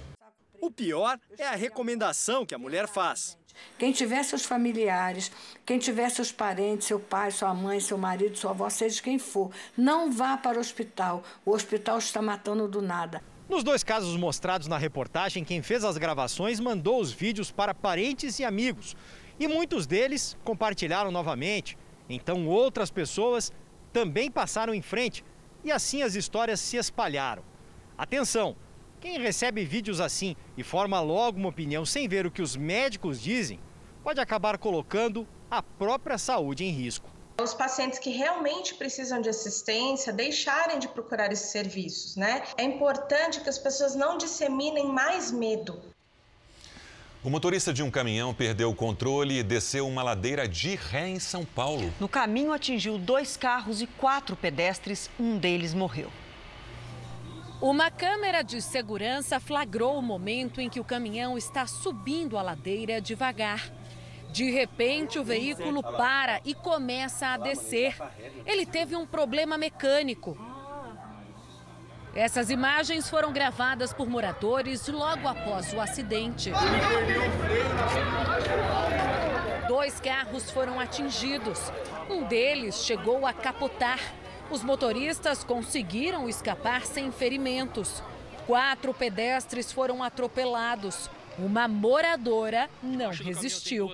O 0.61 0.69
pior 0.69 1.19
é 1.39 1.47
a 1.47 1.55
recomendação 1.55 2.45
que 2.45 2.53
a 2.53 2.59
mulher 2.59 2.87
faz. 2.87 3.35
Quem 3.79 3.91
tiver 3.91 4.21
seus 4.21 4.45
familiares, 4.45 5.31
quem 5.65 5.79
tiver 5.79 6.11
seus 6.11 6.31
parentes, 6.31 6.85
seu 6.85 6.99
pai, 6.99 7.31
sua 7.31 7.51
mãe, 7.51 7.79
seu 7.79 7.97
marido, 7.97 8.37
sua 8.37 8.51
avó, 8.51 8.69
seja 8.69 9.01
quem 9.01 9.17
for, 9.17 9.49
não 9.75 10.11
vá 10.11 10.37
para 10.37 10.59
o 10.59 10.61
hospital. 10.61 11.23
O 11.43 11.49
hospital 11.49 11.97
está 11.97 12.21
matando 12.21 12.67
do 12.67 12.79
nada. 12.79 13.23
Nos 13.47 13.63
dois 13.63 13.83
casos 13.83 14.17
mostrados 14.17 14.67
na 14.67 14.75
reportagem, 14.75 15.43
quem 15.43 15.61
fez 15.61 15.83
as 15.83 15.99
gravações 15.99 16.59
mandou 16.59 16.99
os 16.99 17.11
vídeos 17.11 17.51
para 17.51 17.75
parentes 17.75 18.39
e 18.39 18.43
amigos. 18.43 18.95
E 19.39 19.47
muitos 19.47 19.85
deles 19.85 20.35
compartilharam 20.43 21.11
novamente. 21.11 21.77
Então 22.09 22.47
outras 22.47 22.89
pessoas 22.89 23.53
também 23.93 24.31
passaram 24.31 24.73
em 24.73 24.81
frente. 24.81 25.23
E 25.63 25.71
assim 25.71 26.01
as 26.01 26.15
histórias 26.15 26.59
se 26.59 26.77
espalharam. 26.77 27.43
Atenção! 27.95 28.55
Quem 28.99 29.19
recebe 29.19 29.63
vídeos 29.63 30.01
assim 30.01 30.35
e 30.57 30.63
forma 30.63 30.99
logo 30.99 31.37
uma 31.37 31.49
opinião 31.49 31.85
sem 31.85 32.07
ver 32.07 32.25
o 32.25 32.31
que 32.31 32.41
os 32.41 32.55
médicos 32.55 33.21
dizem, 33.21 33.59
pode 34.03 34.19
acabar 34.19 34.57
colocando 34.57 35.27
a 35.51 35.61
própria 35.61 36.17
saúde 36.17 36.63
em 36.63 36.71
risco 36.71 37.14
os 37.43 37.53
pacientes 37.53 37.99
que 37.99 38.09
realmente 38.09 38.73
precisam 38.75 39.21
de 39.21 39.29
assistência 39.29 40.13
deixarem 40.13 40.79
de 40.79 40.87
procurar 40.87 41.31
esses 41.31 41.51
serviços, 41.51 42.15
né? 42.15 42.43
É 42.57 42.63
importante 42.63 43.41
que 43.41 43.49
as 43.49 43.57
pessoas 43.57 43.95
não 43.95 44.17
disseminem 44.17 44.87
mais 44.87 45.31
medo. 45.31 45.79
O 47.23 47.29
motorista 47.29 47.73
de 47.73 47.81
um 47.81 47.89
caminhão 47.89 48.33
perdeu 48.33 48.69
o 48.69 48.75
controle 48.75 49.39
e 49.39 49.43
desceu 49.43 49.87
uma 49.87 50.03
ladeira 50.03 50.47
de 50.47 50.75
ré 50.75 51.09
em 51.09 51.19
São 51.19 51.43
Paulo. 51.43 51.91
No 51.99 52.07
caminho, 52.07 52.53
atingiu 52.53 52.99
dois 52.99 53.35
carros 53.35 53.81
e 53.81 53.87
quatro 53.87 54.35
pedestres. 54.35 55.09
Um 55.19 55.37
deles 55.37 55.73
morreu. 55.73 56.11
Uma 57.59 57.89
câmera 57.89 58.43
de 58.43 58.61
segurança 58.61 59.39
flagrou 59.39 59.97
o 59.97 60.01
momento 60.03 60.61
em 60.61 60.69
que 60.69 60.79
o 60.79 60.83
caminhão 60.83 61.35
está 61.35 61.65
subindo 61.65 62.37
a 62.37 62.43
ladeira 62.43 63.01
devagar. 63.01 63.71
De 64.35 64.51
repente, 64.51 65.17
o 65.17 65.23
veículo 65.23 65.81
para 65.81 66.41
e 66.43 66.53
começa 66.53 67.27
a 67.27 67.37
descer. 67.37 67.95
Ele 68.45 68.65
teve 68.65 68.93
um 68.93 69.07
problema 69.07 69.57
mecânico. 69.57 70.37
Essas 72.13 72.49
imagens 72.49 73.09
foram 73.09 73.31
gravadas 73.31 73.93
por 73.93 74.09
moradores 74.09 74.89
logo 74.89 75.25
após 75.25 75.71
o 75.71 75.79
acidente. 75.79 76.51
Dois 79.69 80.01
carros 80.01 80.51
foram 80.51 80.81
atingidos. 80.81 81.71
Um 82.09 82.23
deles 82.23 82.83
chegou 82.83 83.25
a 83.25 83.31
capotar. 83.31 84.01
Os 84.51 84.61
motoristas 84.61 85.45
conseguiram 85.45 86.27
escapar 86.27 86.85
sem 86.85 87.09
ferimentos. 87.09 88.03
Quatro 88.45 88.93
pedestres 88.93 89.71
foram 89.71 90.03
atropelados. 90.03 91.09
Uma 91.37 91.67
moradora 91.67 92.69
não 92.81 93.09
resistiu. 93.09 93.91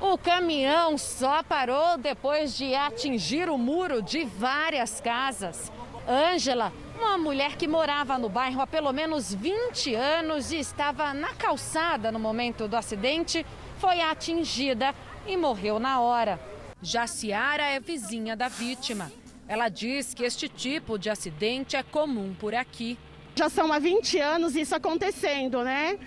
O 0.00 0.16
caminhão 0.16 0.96
só 0.96 1.42
parou 1.42 1.98
depois 1.98 2.56
de 2.56 2.74
atingir 2.74 3.50
o 3.50 3.58
muro 3.58 4.00
de 4.00 4.24
várias 4.24 5.00
casas. 5.00 5.70
Ângela, 6.08 6.72
uma 6.98 7.18
mulher 7.18 7.56
que 7.56 7.68
morava 7.68 8.16
no 8.18 8.28
bairro 8.28 8.60
há 8.62 8.66
pelo 8.66 8.92
menos 8.92 9.34
20 9.34 9.94
anos 9.94 10.50
e 10.50 10.58
estava 10.58 11.12
na 11.12 11.34
calçada 11.34 12.10
no 12.10 12.18
momento 12.18 12.66
do 12.66 12.76
acidente, 12.76 13.44
foi 13.78 14.00
atingida 14.00 14.94
e 15.26 15.36
morreu 15.36 15.78
na 15.78 16.00
hora. 16.00 16.40
Jaciara 16.80 17.64
é 17.64 17.78
vizinha 17.78 18.34
da 18.34 18.48
vítima. 18.48 19.12
Ela 19.46 19.68
diz 19.68 20.14
que 20.14 20.24
este 20.24 20.48
tipo 20.48 20.98
de 20.98 21.10
acidente 21.10 21.76
é 21.76 21.82
comum 21.82 22.34
por 22.38 22.54
aqui. 22.54 22.98
Já 23.34 23.48
são 23.48 23.72
há 23.72 23.78
20 23.78 24.18
anos 24.18 24.56
isso 24.56 24.74
acontecendo, 24.74 25.62
né? 25.62 25.98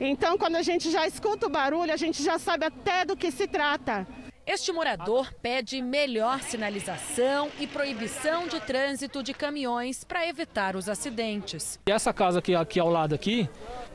Então, 0.00 0.36
quando 0.36 0.56
a 0.56 0.62
gente 0.62 0.90
já 0.90 1.06
escuta 1.06 1.46
o 1.46 1.50
barulho, 1.50 1.92
a 1.92 1.96
gente 1.96 2.22
já 2.22 2.38
sabe 2.38 2.66
até 2.66 3.04
do 3.04 3.16
que 3.16 3.30
se 3.30 3.46
trata. 3.46 4.06
Este 4.46 4.70
morador 4.72 5.32
pede 5.40 5.80
melhor 5.80 6.42
sinalização 6.42 7.48
e 7.58 7.66
proibição 7.66 8.46
de 8.46 8.60
trânsito 8.60 9.22
de 9.22 9.32
caminhões 9.32 10.04
para 10.04 10.28
evitar 10.28 10.76
os 10.76 10.86
acidentes. 10.86 11.80
E 11.86 11.90
essa 11.90 12.12
casa 12.12 12.40
aqui, 12.40 12.54
aqui 12.54 12.78
ao 12.78 12.90
lado 12.90 13.14
aqui, 13.14 13.48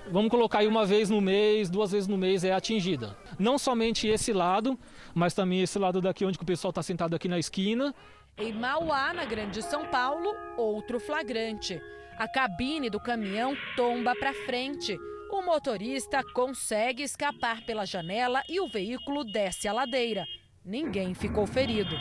vamos 0.10 0.32
colocar 0.32 0.60
aí 0.60 0.68
uma 0.68 0.88
vez 0.88 1.08
no 1.08 1.22
mês, 1.22 1.70
duas 1.70 1.91
vezes 1.91 2.08
no 2.08 2.18
mês 2.18 2.43
é 2.43 2.52
atingida. 2.52 3.16
Não 3.38 3.60
somente 3.60 4.08
esse 4.08 4.34
lado, 4.34 4.80
mas 5.14 5.36
também 5.36 5.62
esse 5.62 5.78
lado 5.78 6.02
daqui 6.02 6.26
onde 6.26 6.39
o 6.41 6.45
pessoal 6.45 6.72
está 6.72 6.82
sentado 6.82 7.16
aqui 7.16 7.28
na 7.28 7.38
esquina. 7.38 7.93
Em 8.36 8.52
Mauá, 8.52 9.14
na 9.14 9.26
Grande 9.26 9.62
São 9.62 9.86
Paulo, 9.86 10.34
outro 10.58 11.00
flagrante. 11.00 11.80
A 12.18 12.28
cabine 12.28 12.89
do 12.89 13.00
caminhão 13.00 13.56
tomba 13.76 14.16
para 14.16 14.34
frente. 14.34 14.97
O 15.32 15.43
motorista 15.43 16.23
consegue 16.34 17.03
escapar 17.03 17.63
pela 17.63 17.86
janela 17.86 18.43
e 18.49 18.59
o 18.59 18.67
veículo 18.67 19.23
desce 19.23 19.67
a 19.67 19.73
ladeira. 19.73 20.25
Ninguém 20.65 21.13
ficou 21.13 21.45
ferido. 21.45 21.95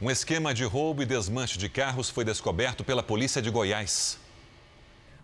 Um 0.00 0.10
esquema 0.10 0.52
de 0.52 0.64
roubo 0.64 1.02
e 1.02 1.06
desmanche 1.06 1.56
de 1.56 1.70
carros 1.70 2.10
foi 2.10 2.24
descoberto 2.24 2.84
pela 2.84 3.02
polícia 3.02 3.40
de 3.40 3.50
Goiás. 3.50 4.18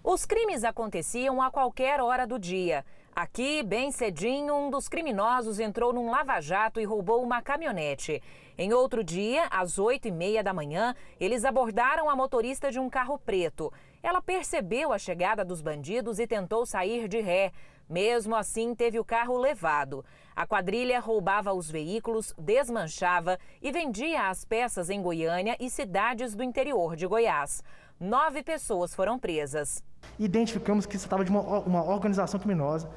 Os 0.02 0.24
crimes 0.24 0.64
aconteciam 0.64 1.42
a 1.42 1.50
qualquer 1.50 2.00
hora 2.00 2.26
do 2.26 2.38
dia. 2.38 2.82
Aqui, 3.14 3.62
bem 3.62 3.92
cedinho, 3.92 4.54
um 4.54 4.70
dos 4.70 4.88
criminosos 4.88 5.60
entrou 5.60 5.92
num 5.92 6.10
lava-jato 6.10 6.80
e 6.80 6.84
roubou 6.84 7.22
uma 7.22 7.42
caminhonete. 7.42 8.22
Em 8.56 8.72
outro 8.72 9.04
dia, 9.04 9.48
às 9.50 9.78
oito 9.78 10.08
e 10.08 10.10
meia 10.10 10.42
da 10.42 10.54
manhã, 10.54 10.94
eles 11.20 11.44
abordaram 11.44 12.08
a 12.08 12.16
motorista 12.16 12.70
de 12.70 12.78
um 12.78 12.88
carro 12.88 13.18
preto. 13.18 13.72
Ela 14.02 14.22
percebeu 14.22 14.92
a 14.92 14.98
chegada 14.98 15.44
dos 15.44 15.60
bandidos 15.60 16.18
e 16.18 16.26
tentou 16.26 16.64
sair 16.64 17.08
de 17.08 17.20
ré. 17.20 17.52
Mesmo 17.88 18.36
assim, 18.36 18.74
teve 18.74 18.98
o 18.98 19.04
carro 19.04 19.36
levado. 19.38 20.04
A 20.36 20.46
quadrilha 20.46 21.00
roubava 21.00 21.52
os 21.52 21.70
veículos, 21.70 22.34
desmanchava 22.38 23.38
e 23.62 23.72
vendia 23.72 24.28
as 24.28 24.44
peças 24.44 24.90
em 24.90 25.02
Goiânia 25.02 25.56
e 25.58 25.68
cidades 25.70 26.34
do 26.34 26.42
interior 26.42 26.94
de 26.94 27.06
Goiás. 27.06 27.62
Nove 27.98 28.42
pessoas 28.42 28.94
foram 28.94 29.18
presas. 29.18 29.82
Identificamos 30.18 30.86
que 30.86 30.96
se 30.96 31.08
tratava 31.08 31.24
de 31.24 31.30
uma, 31.30 31.40
uma 31.40 31.84
organização 31.84 32.38
criminosa 32.38 32.88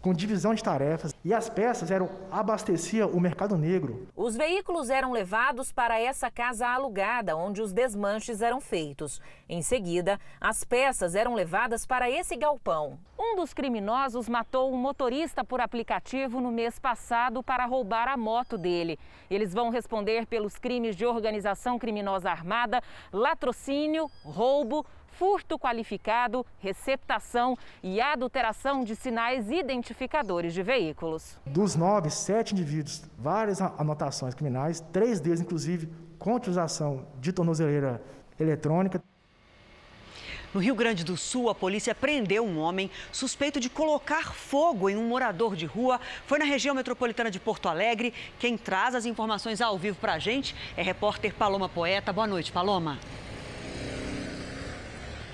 com 0.00 0.12
divisão 0.12 0.54
de 0.54 0.62
tarefas 0.62 1.14
e 1.24 1.34
as 1.34 1.48
peças 1.48 1.90
eram 1.90 2.08
abastecia 2.30 3.06
o 3.06 3.20
mercado 3.20 3.56
negro. 3.56 4.08
Os 4.16 4.36
veículos 4.36 4.90
eram 4.90 5.12
levados 5.12 5.72
para 5.72 5.98
essa 6.00 6.30
casa 6.30 6.66
alugada 6.66 7.36
onde 7.36 7.60
os 7.60 7.72
desmanches 7.72 8.40
eram 8.42 8.60
feitos. 8.60 9.20
Em 9.48 9.62
seguida, 9.62 10.18
as 10.40 10.64
peças 10.64 11.14
eram 11.14 11.34
levadas 11.34 11.86
para 11.86 12.10
esse 12.10 12.36
galpão. 12.36 12.98
Um 13.18 13.34
dos 13.36 13.52
criminosos 13.52 14.28
matou 14.28 14.72
um 14.72 14.76
motorista 14.76 15.44
por 15.44 15.60
aplicativo 15.60 16.40
no 16.40 16.52
mês 16.52 16.78
passado 16.78 17.42
para 17.42 17.66
roubar 17.66 18.08
a 18.08 18.16
moto 18.16 18.56
dele. 18.56 18.98
Eles 19.28 19.52
vão 19.52 19.70
responder 19.70 20.26
pelos 20.26 20.56
crimes 20.56 20.94
de 20.94 21.04
organização 21.04 21.78
criminosa 21.78 22.30
armada, 22.30 22.80
latrocínio, 23.12 24.08
roubo, 24.22 24.86
furto 25.18 25.58
qualificado, 25.58 26.46
receptação 26.60 27.58
e 27.82 28.00
adulteração 28.00 28.84
de 28.84 28.94
sinais 28.94 29.50
identificadores 29.50 30.54
de 30.54 30.62
veículos. 30.62 31.36
Dos 31.44 31.74
nove, 31.74 32.08
sete 32.08 32.52
indivíduos, 32.52 33.02
várias 33.18 33.60
anotações 33.60 34.32
criminais, 34.32 34.80
três 34.92 35.18
deles, 35.18 35.40
inclusive, 35.40 35.88
com 36.20 36.36
utilização 36.36 37.04
de 37.20 37.32
tornozeleira 37.32 38.00
eletrônica. 38.38 39.02
No 40.54 40.60
Rio 40.60 40.74
Grande 40.76 41.04
do 41.04 41.16
Sul, 41.16 41.50
a 41.50 41.54
polícia 41.54 41.94
prendeu 41.94 42.46
um 42.46 42.58
homem 42.58 42.88
suspeito 43.10 43.58
de 43.58 43.68
colocar 43.68 44.32
fogo 44.32 44.88
em 44.88 44.96
um 44.96 45.06
morador 45.06 45.56
de 45.56 45.66
rua. 45.66 46.00
Foi 46.26 46.38
na 46.38 46.44
região 46.44 46.74
metropolitana 46.76 47.30
de 47.30 47.40
Porto 47.40 47.68
Alegre. 47.68 48.14
Quem 48.38 48.56
traz 48.56 48.94
as 48.94 49.04
informações 49.04 49.60
ao 49.60 49.76
vivo 49.76 49.98
para 49.98 50.14
a 50.14 50.18
gente 50.18 50.54
é 50.76 50.82
repórter 50.82 51.34
Paloma 51.34 51.68
Poeta. 51.68 52.12
Boa 52.12 52.26
noite, 52.26 52.50
Paloma. 52.52 52.98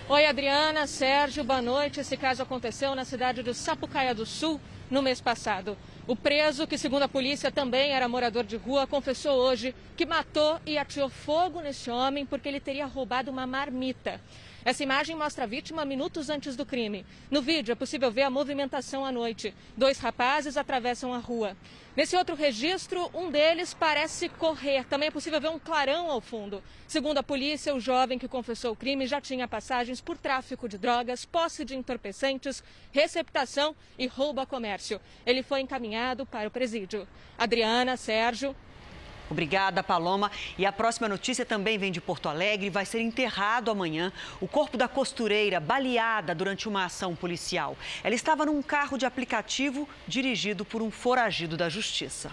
Oi, 0.06 0.26
Adriana, 0.26 0.86
Sérgio, 0.86 1.42
boa 1.42 1.62
noite. 1.62 1.98
Esse 1.98 2.14
caso 2.14 2.42
aconteceu 2.42 2.94
na 2.94 3.06
cidade 3.06 3.42
de 3.42 3.54
Sapucaia 3.54 4.14
do 4.14 4.26
Sul 4.26 4.60
no 4.90 5.00
mês 5.00 5.18
passado. 5.18 5.78
O 6.06 6.14
preso, 6.14 6.66
que 6.66 6.76
segundo 6.76 7.04
a 7.04 7.08
polícia 7.08 7.50
também 7.50 7.92
era 7.92 8.06
morador 8.06 8.44
de 8.44 8.54
rua, 8.54 8.86
confessou 8.86 9.34
hoje 9.38 9.74
que 9.96 10.04
matou 10.04 10.60
e 10.66 10.76
atirou 10.76 11.08
fogo 11.08 11.62
nesse 11.62 11.90
homem 11.90 12.26
porque 12.26 12.46
ele 12.46 12.60
teria 12.60 12.84
roubado 12.84 13.30
uma 13.30 13.46
marmita. 13.46 14.20
Essa 14.64 14.82
imagem 14.82 15.14
mostra 15.14 15.44
a 15.44 15.46
vítima 15.46 15.84
minutos 15.84 16.30
antes 16.30 16.56
do 16.56 16.64
crime. 16.64 17.04
No 17.30 17.42
vídeo 17.42 17.72
é 17.72 17.74
possível 17.74 18.10
ver 18.10 18.22
a 18.22 18.30
movimentação 18.30 19.04
à 19.04 19.12
noite. 19.12 19.54
Dois 19.76 19.98
rapazes 19.98 20.56
atravessam 20.56 21.12
a 21.12 21.18
rua. 21.18 21.54
Nesse 21.94 22.16
outro 22.16 22.34
registro, 22.34 23.10
um 23.12 23.30
deles 23.30 23.74
parece 23.74 24.26
correr. 24.30 24.84
Também 24.86 25.08
é 25.08 25.10
possível 25.10 25.38
ver 25.38 25.50
um 25.50 25.58
clarão 25.58 26.10
ao 26.10 26.18
fundo. 26.18 26.62
Segundo 26.88 27.18
a 27.18 27.22
polícia, 27.22 27.74
o 27.74 27.80
jovem 27.80 28.18
que 28.18 28.26
confessou 28.26 28.72
o 28.72 28.76
crime 28.76 29.06
já 29.06 29.20
tinha 29.20 29.46
passagens 29.46 30.00
por 30.00 30.16
tráfico 30.16 30.66
de 30.66 30.78
drogas, 30.78 31.26
posse 31.26 31.62
de 31.62 31.76
entorpecentes, 31.76 32.64
receptação 32.90 33.76
e 33.98 34.06
roubo 34.06 34.40
a 34.40 34.46
comércio. 34.46 34.98
Ele 35.26 35.42
foi 35.42 35.60
encaminhado 35.60 36.24
para 36.24 36.48
o 36.48 36.50
presídio. 36.50 37.06
Adriana, 37.36 37.98
Sérgio, 37.98 38.56
Obrigada, 39.30 39.82
Paloma. 39.82 40.30
E 40.58 40.66
a 40.66 40.72
próxima 40.72 41.08
notícia 41.08 41.44
também 41.44 41.78
vem 41.78 41.90
de 41.90 42.00
Porto 42.00 42.28
Alegre. 42.28 42.70
Vai 42.70 42.84
ser 42.84 43.00
enterrado 43.00 43.70
amanhã 43.70 44.12
o 44.40 44.46
corpo 44.46 44.76
da 44.76 44.86
costureira 44.86 45.60
baleada 45.60 46.34
durante 46.34 46.68
uma 46.68 46.84
ação 46.84 47.14
policial. 47.14 47.76
Ela 48.02 48.14
estava 48.14 48.46
num 48.46 48.62
carro 48.62 48.98
de 48.98 49.06
aplicativo 49.06 49.88
dirigido 50.06 50.64
por 50.64 50.82
um 50.82 50.90
foragido 50.90 51.56
da 51.56 51.68
justiça. 51.68 52.30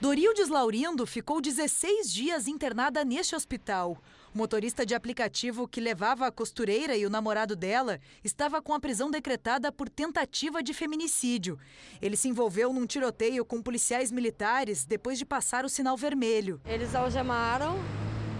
Dorildes 0.00 0.48
Laurindo 0.48 1.06
ficou 1.06 1.40
16 1.40 2.10
dias 2.12 2.48
internada 2.48 3.04
neste 3.04 3.36
hospital. 3.36 3.98
O 4.32 4.38
motorista 4.38 4.86
de 4.86 4.94
aplicativo 4.94 5.66
que 5.66 5.80
levava 5.80 6.24
a 6.24 6.30
costureira 6.30 6.96
e 6.96 7.04
o 7.04 7.10
namorado 7.10 7.56
dela 7.56 7.98
estava 8.22 8.62
com 8.62 8.72
a 8.72 8.78
prisão 8.78 9.10
decretada 9.10 9.72
por 9.72 9.88
tentativa 9.88 10.62
de 10.62 10.72
feminicídio. 10.72 11.58
Ele 12.00 12.16
se 12.16 12.28
envolveu 12.28 12.72
num 12.72 12.86
tiroteio 12.86 13.44
com 13.44 13.60
policiais 13.60 14.12
militares 14.12 14.84
depois 14.84 15.18
de 15.18 15.24
passar 15.24 15.64
o 15.64 15.68
sinal 15.68 15.96
vermelho. 15.96 16.60
Eles 16.64 16.94
algemaram, 16.94 17.76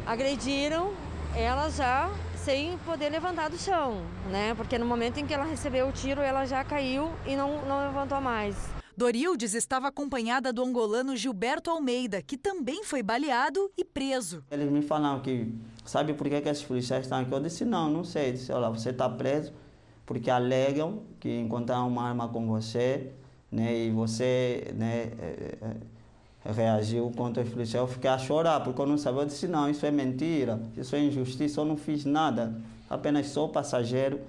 agrediram 0.07 0.95
ela 1.35 1.69
já 1.71 2.09
sem 2.37 2.79
poder 2.79 3.11
levantar 3.11 3.51
do 3.51 3.59
chão, 3.59 4.05
né? 4.31 4.55
Porque 4.55 4.79
no 4.79 4.87
momento 4.87 5.19
em 5.19 5.27
que 5.27 5.35
ela 5.35 5.45
recebeu 5.45 5.89
o 5.89 5.93
tiro, 5.93 6.21
ela 6.21 6.47
já 6.47 6.63
caiu 6.65 7.11
e 7.27 7.35
não, 7.35 7.67
não 7.67 7.87
levantou 7.87 8.21
mais. 8.21 8.80
Dorildes 9.01 9.55
estava 9.55 9.89
acompanhada 9.89 10.53
do 10.53 10.63
angolano 10.63 11.17
Gilberto 11.17 11.71
Almeida, 11.71 12.21
que 12.21 12.37
também 12.37 12.85
foi 12.85 13.03
baleado 13.03 13.71
e 13.75 13.83
preso. 13.83 14.45
Eles 14.51 14.71
me 14.71 14.83
falaram 14.83 15.21
que, 15.21 15.51
sabe 15.87 16.13
por 16.13 16.29
que, 16.29 16.39
que 16.39 16.49
esses 16.51 16.63
policiais 16.63 17.07
estão 17.07 17.19
aqui? 17.19 17.33
Eu 17.33 17.41
disse, 17.41 17.65
não, 17.65 17.89
não 17.89 18.05
sei. 18.05 18.29
Eu 18.29 18.33
disse, 18.35 18.53
olha, 18.53 18.69
você 18.69 18.91
está 18.91 19.09
preso 19.09 19.55
porque 20.05 20.31
alegam 20.31 21.01
que 21.19 21.35
encontraram 21.35 21.89
uma 21.89 22.07
arma 22.07 22.29
com 22.29 22.47
você, 22.47 23.11
né, 23.51 23.87
e 23.87 23.91
você, 23.91 24.71
né, 24.75 25.11
é, 25.19 25.59
é, 26.45 26.53
reagiu 26.53 27.11
contra 27.17 27.43
os 27.43 27.49
policiais. 27.49 27.83
Eu 27.83 27.89
fiquei 27.91 28.11
a 28.11 28.19
chorar, 28.19 28.61
porque 28.61 28.83
eu 28.83 28.87
não 28.87 28.99
sabia. 28.99 29.23
Eu 29.23 29.27
disse, 29.27 29.49
não, 29.49 29.71
isso 29.71 29.87
é 29.87 29.91
mentira, 29.91 30.61
isso 30.77 30.95
é 30.95 31.01
injustiça, 31.01 31.59
eu 31.59 31.65
não 31.65 31.79
fiz 31.79 32.05
nada, 32.05 32.55
apenas 32.91 33.29
sou 33.29 33.49
passageiro 33.49 34.21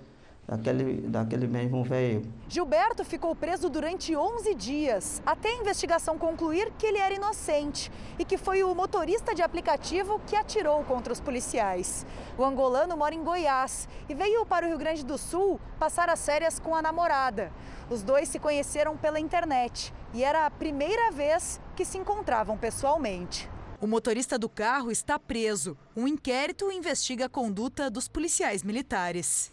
daquele, 0.48 1.02
daquele 1.08 1.48
mesmo 1.48 1.84
veio. 1.84 2.24
Gilberto 2.48 3.06
ficou 3.06 3.36
preso 3.36 3.70
durante 3.70 4.16
11 4.16 4.54
dias, 4.56 5.22
até 5.26 5.50
a 5.50 5.62
investigação 5.62 6.18
concluir 6.18 6.72
que 6.78 6.86
ele 6.86 6.98
era 6.98 7.14
inocente 7.14 7.92
e 8.20 8.26
que 8.26 8.38
foi 8.38 8.64
o 8.64 8.76
motorista 8.76 9.34
de 9.34 9.42
aplicativo 9.42 10.20
que 10.28 10.36
atirou 10.36 10.84
contra 10.84 11.14
os 11.14 11.22
policiais. 11.22 12.06
O 12.38 12.44
angolano 12.44 12.98
mora 12.98 13.16
em 13.16 13.24
Goiás 13.24 13.88
e 14.10 14.14
veio 14.14 14.46
para 14.46 14.66
o 14.66 14.70
Rio 14.70 14.78
Grande 14.78 15.06
do 15.06 15.18
Sul 15.18 15.60
passar 15.80 16.10
as 16.10 16.26
férias 16.26 16.60
com 16.60 16.76
a 16.76 16.82
namorada. 16.82 17.52
Os 17.90 18.04
dois 18.04 18.30
se 18.30 18.40
conheceram 18.40 18.98
pela 18.98 19.20
internet 19.20 19.94
e 20.14 20.24
era 20.24 20.46
a 20.46 20.52
primeira 20.52 21.12
vez 21.12 21.60
que 21.76 21.86
se 21.86 21.98
encontravam 21.98 22.58
pessoalmente. 22.58 23.50
O 23.82 23.88
motorista 23.88 24.38
do 24.38 24.48
carro 24.48 24.92
está 24.92 25.18
preso. 25.18 25.76
Um 25.96 26.08
inquérito 26.08 26.72
investiga 26.72 27.26
a 27.26 27.30
conduta 27.30 27.90
dos 27.90 28.08
policiais 28.08 28.62
militares. 28.64 29.52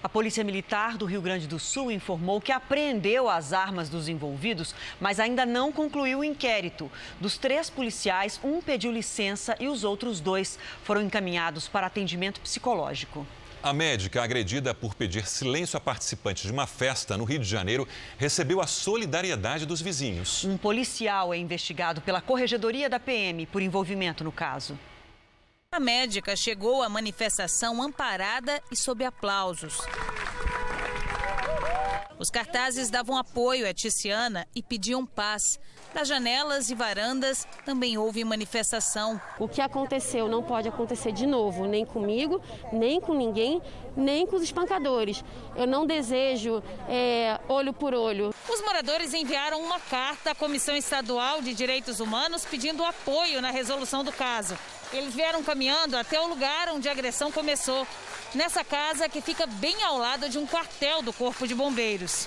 A 0.00 0.08
Polícia 0.08 0.44
Militar 0.44 0.96
do 0.96 1.06
Rio 1.06 1.20
Grande 1.20 1.48
do 1.48 1.58
Sul 1.58 1.90
informou 1.90 2.40
que 2.40 2.52
apreendeu 2.52 3.28
as 3.28 3.52
armas 3.52 3.88
dos 3.88 4.08
envolvidos, 4.08 4.72
mas 5.00 5.18
ainda 5.18 5.44
não 5.44 5.72
concluiu 5.72 6.20
o 6.20 6.24
inquérito. 6.24 6.88
Dos 7.20 7.36
três 7.36 7.68
policiais, 7.68 8.38
um 8.44 8.62
pediu 8.62 8.92
licença 8.92 9.56
e 9.58 9.66
os 9.66 9.82
outros 9.82 10.20
dois 10.20 10.56
foram 10.84 11.02
encaminhados 11.02 11.66
para 11.66 11.88
atendimento 11.88 12.40
psicológico. 12.40 13.26
A 13.60 13.72
médica, 13.72 14.22
agredida 14.22 14.72
por 14.72 14.94
pedir 14.94 15.26
silêncio 15.26 15.76
a 15.76 15.80
participantes 15.80 16.44
de 16.44 16.52
uma 16.52 16.68
festa 16.68 17.16
no 17.16 17.24
Rio 17.24 17.40
de 17.40 17.48
Janeiro, 17.48 17.88
recebeu 18.16 18.60
a 18.60 18.68
solidariedade 18.68 19.66
dos 19.66 19.82
vizinhos. 19.82 20.44
Um 20.44 20.56
policial 20.56 21.34
é 21.34 21.38
investigado 21.38 22.00
pela 22.00 22.20
Corregedoria 22.20 22.88
da 22.88 23.00
PM 23.00 23.46
por 23.46 23.60
envolvimento 23.60 24.22
no 24.22 24.30
caso. 24.30 24.78
A 25.70 25.78
médica 25.78 26.34
chegou 26.34 26.82
à 26.82 26.88
manifestação 26.88 27.82
amparada 27.82 28.60
e 28.72 28.76
sob 28.76 29.04
aplausos. 29.04 29.76
Os 32.18 32.30
cartazes 32.30 32.88
davam 32.88 33.18
apoio 33.18 33.68
a 33.68 33.74
Ticiana 33.74 34.48
e 34.56 34.62
pediam 34.62 35.04
paz. 35.04 35.42
Das 35.92 36.08
janelas 36.08 36.70
e 36.70 36.74
varandas 36.74 37.46
também 37.66 37.98
houve 37.98 38.24
manifestação. 38.24 39.20
O 39.38 39.46
que 39.46 39.60
aconteceu 39.60 40.26
não 40.26 40.42
pode 40.42 40.68
acontecer 40.68 41.12
de 41.12 41.26
novo, 41.26 41.66
nem 41.66 41.84
comigo, 41.84 42.42
nem 42.72 42.98
com 42.98 43.14
ninguém, 43.14 43.60
nem 43.94 44.26
com 44.26 44.36
os 44.36 44.42
espancadores. 44.42 45.22
Eu 45.54 45.66
não 45.66 45.86
desejo 45.86 46.62
é, 46.88 47.38
olho 47.46 47.74
por 47.74 47.92
olho. 47.94 48.34
Os 48.48 48.60
moradores 48.62 49.12
enviaram 49.12 49.62
uma 49.62 49.78
carta 49.78 50.30
à 50.30 50.34
Comissão 50.34 50.74
Estadual 50.74 51.42
de 51.42 51.52
Direitos 51.52 52.00
Humanos 52.00 52.44
pedindo 52.46 52.82
apoio 52.82 53.42
na 53.42 53.50
resolução 53.50 54.02
do 54.02 54.12
caso. 54.12 54.56
Eles 54.92 55.14
vieram 55.14 55.42
caminhando 55.42 55.96
até 55.96 56.18
o 56.18 56.28
lugar 56.28 56.70
onde 56.70 56.88
a 56.88 56.92
agressão 56.92 57.30
começou, 57.30 57.86
nessa 58.34 58.64
casa 58.64 59.08
que 59.08 59.20
fica 59.20 59.46
bem 59.46 59.82
ao 59.82 59.98
lado 59.98 60.30
de 60.30 60.38
um 60.38 60.46
quartel 60.46 61.02
do 61.02 61.12
Corpo 61.12 61.46
de 61.46 61.54
Bombeiros. 61.54 62.26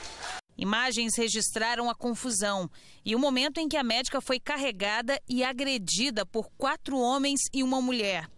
Imagens 0.55 1.18
registraram 1.18 1.89
a 1.89 1.95
confusão 1.95 2.70
e 3.03 3.16
o 3.16 3.20
momento 3.20 3.57
em 3.57 3.68
que 3.68 3.78
a 3.78 3.84
médica 3.84 4.22
foi 4.22 4.39
carregada 4.39 5.20
e 5.28 5.43
agredida 5.43 6.24
por 6.24 6.51
quatro 6.55 6.99
homens 6.99 7.39
e 7.51 7.64
uma 7.64 7.82
mulher. 7.82 8.30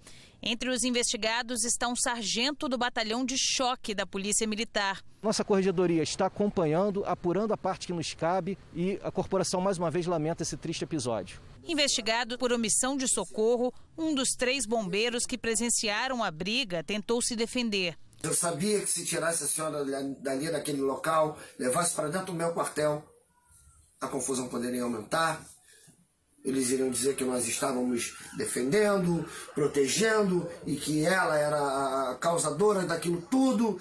Entre 0.41 0.69
os 0.69 0.83
investigados 0.83 1.65
está 1.65 1.89
um 1.89 1.95
sargento 1.95 2.69
do 2.69 2.77
batalhão 2.77 3.25
de 3.25 3.35
choque 3.37 3.93
da 3.93 4.05
Polícia 4.05 4.47
Militar. 4.47 5.01
Nossa 5.21 5.43
corregedoria 5.43 6.03
está 6.03 6.27
acompanhando, 6.27 7.03
apurando 7.05 7.53
a 7.53 7.57
parte 7.57 7.87
que 7.87 7.93
nos 7.93 8.13
cabe 8.13 8.57
e 8.73 8.99
a 9.03 9.11
corporação 9.11 9.59
mais 9.59 9.77
uma 9.77 9.91
vez 9.91 10.05
lamenta 10.05 10.43
esse 10.43 10.55
triste 10.55 10.83
episódio. 10.83 11.41
Investigado 11.65 12.37
por 12.37 12.51
omissão 12.51 12.97
de 12.97 13.07
socorro, 13.07 13.73
um 13.97 14.13
dos 14.13 14.35
três 14.35 14.65
bombeiros 14.65 15.25
que 15.25 15.37
presenciaram 15.37 16.23
a 16.23 16.29
briga 16.29 16.83
tentou 16.83 17.21
se 17.21 17.35
defender. 17.35 17.97
Eu 18.21 18.33
sabia 18.33 18.79
que 18.79 18.87
se 18.87 19.05
tirasse 19.05 19.43
a 19.43 19.47
senhora 19.47 19.83
dali 20.19 20.51
daquele 20.51 20.81
local, 20.81 21.37
levasse 21.57 21.93
para 21.95 22.09
dentro 22.09 22.27
do 22.27 22.33
meu 22.33 22.53
quartel, 22.53 23.03
a 23.99 24.07
confusão 24.07 24.47
poderia 24.47 24.83
aumentar. 24.83 25.45
Eles 26.43 26.69
iriam 26.71 26.89
dizer 26.89 27.15
que 27.15 27.23
nós 27.23 27.47
estávamos 27.47 28.17
defendendo, 28.37 29.25
protegendo 29.55 30.49
e 30.65 30.75
que 30.75 31.05
ela 31.05 31.37
era 31.37 32.11
a 32.11 32.15
causadora 32.15 32.85
daquilo 32.85 33.21
tudo. 33.21 33.79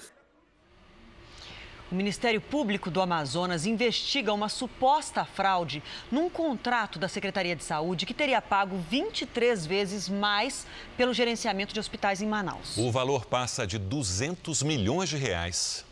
O 1.93 1.95
Ministério 1.95 2.41
Público 2.41 2.89
do 2.89 2.99
Amazonas 2.99 3.67
investiga 3.67 4.33
uma 4.33 4.49
suposta 4.49 5.23
fraude 5.23 5.83
num 6.11 6.27
contrato 6.27 6.97
da 6.97 7.07
Secretaria 7.07 7.55
de 7.55 7.63
Saúde 7.63 8.07
que 8.07 8.15
teria 8.15 8.41
pago 8.41 8.79
23 8.89 9.63
vezes 9.63 10.09
mais 10.09 10.65
pelo 10.97 11.13
gerenciamento 11.13 11.71
de 11.71 11.79
hospitais 11.79 12.19
em 12.19 12.27
Manaus. 12.27 12.79
O 12.79 12.91
valor 12.91 13.27
passa 13.27 13.67
de 13.67 13.77
200 13.77 14.63
milhões 14.63 15.07
de 15.07 15.17
reais. 15.17 15.85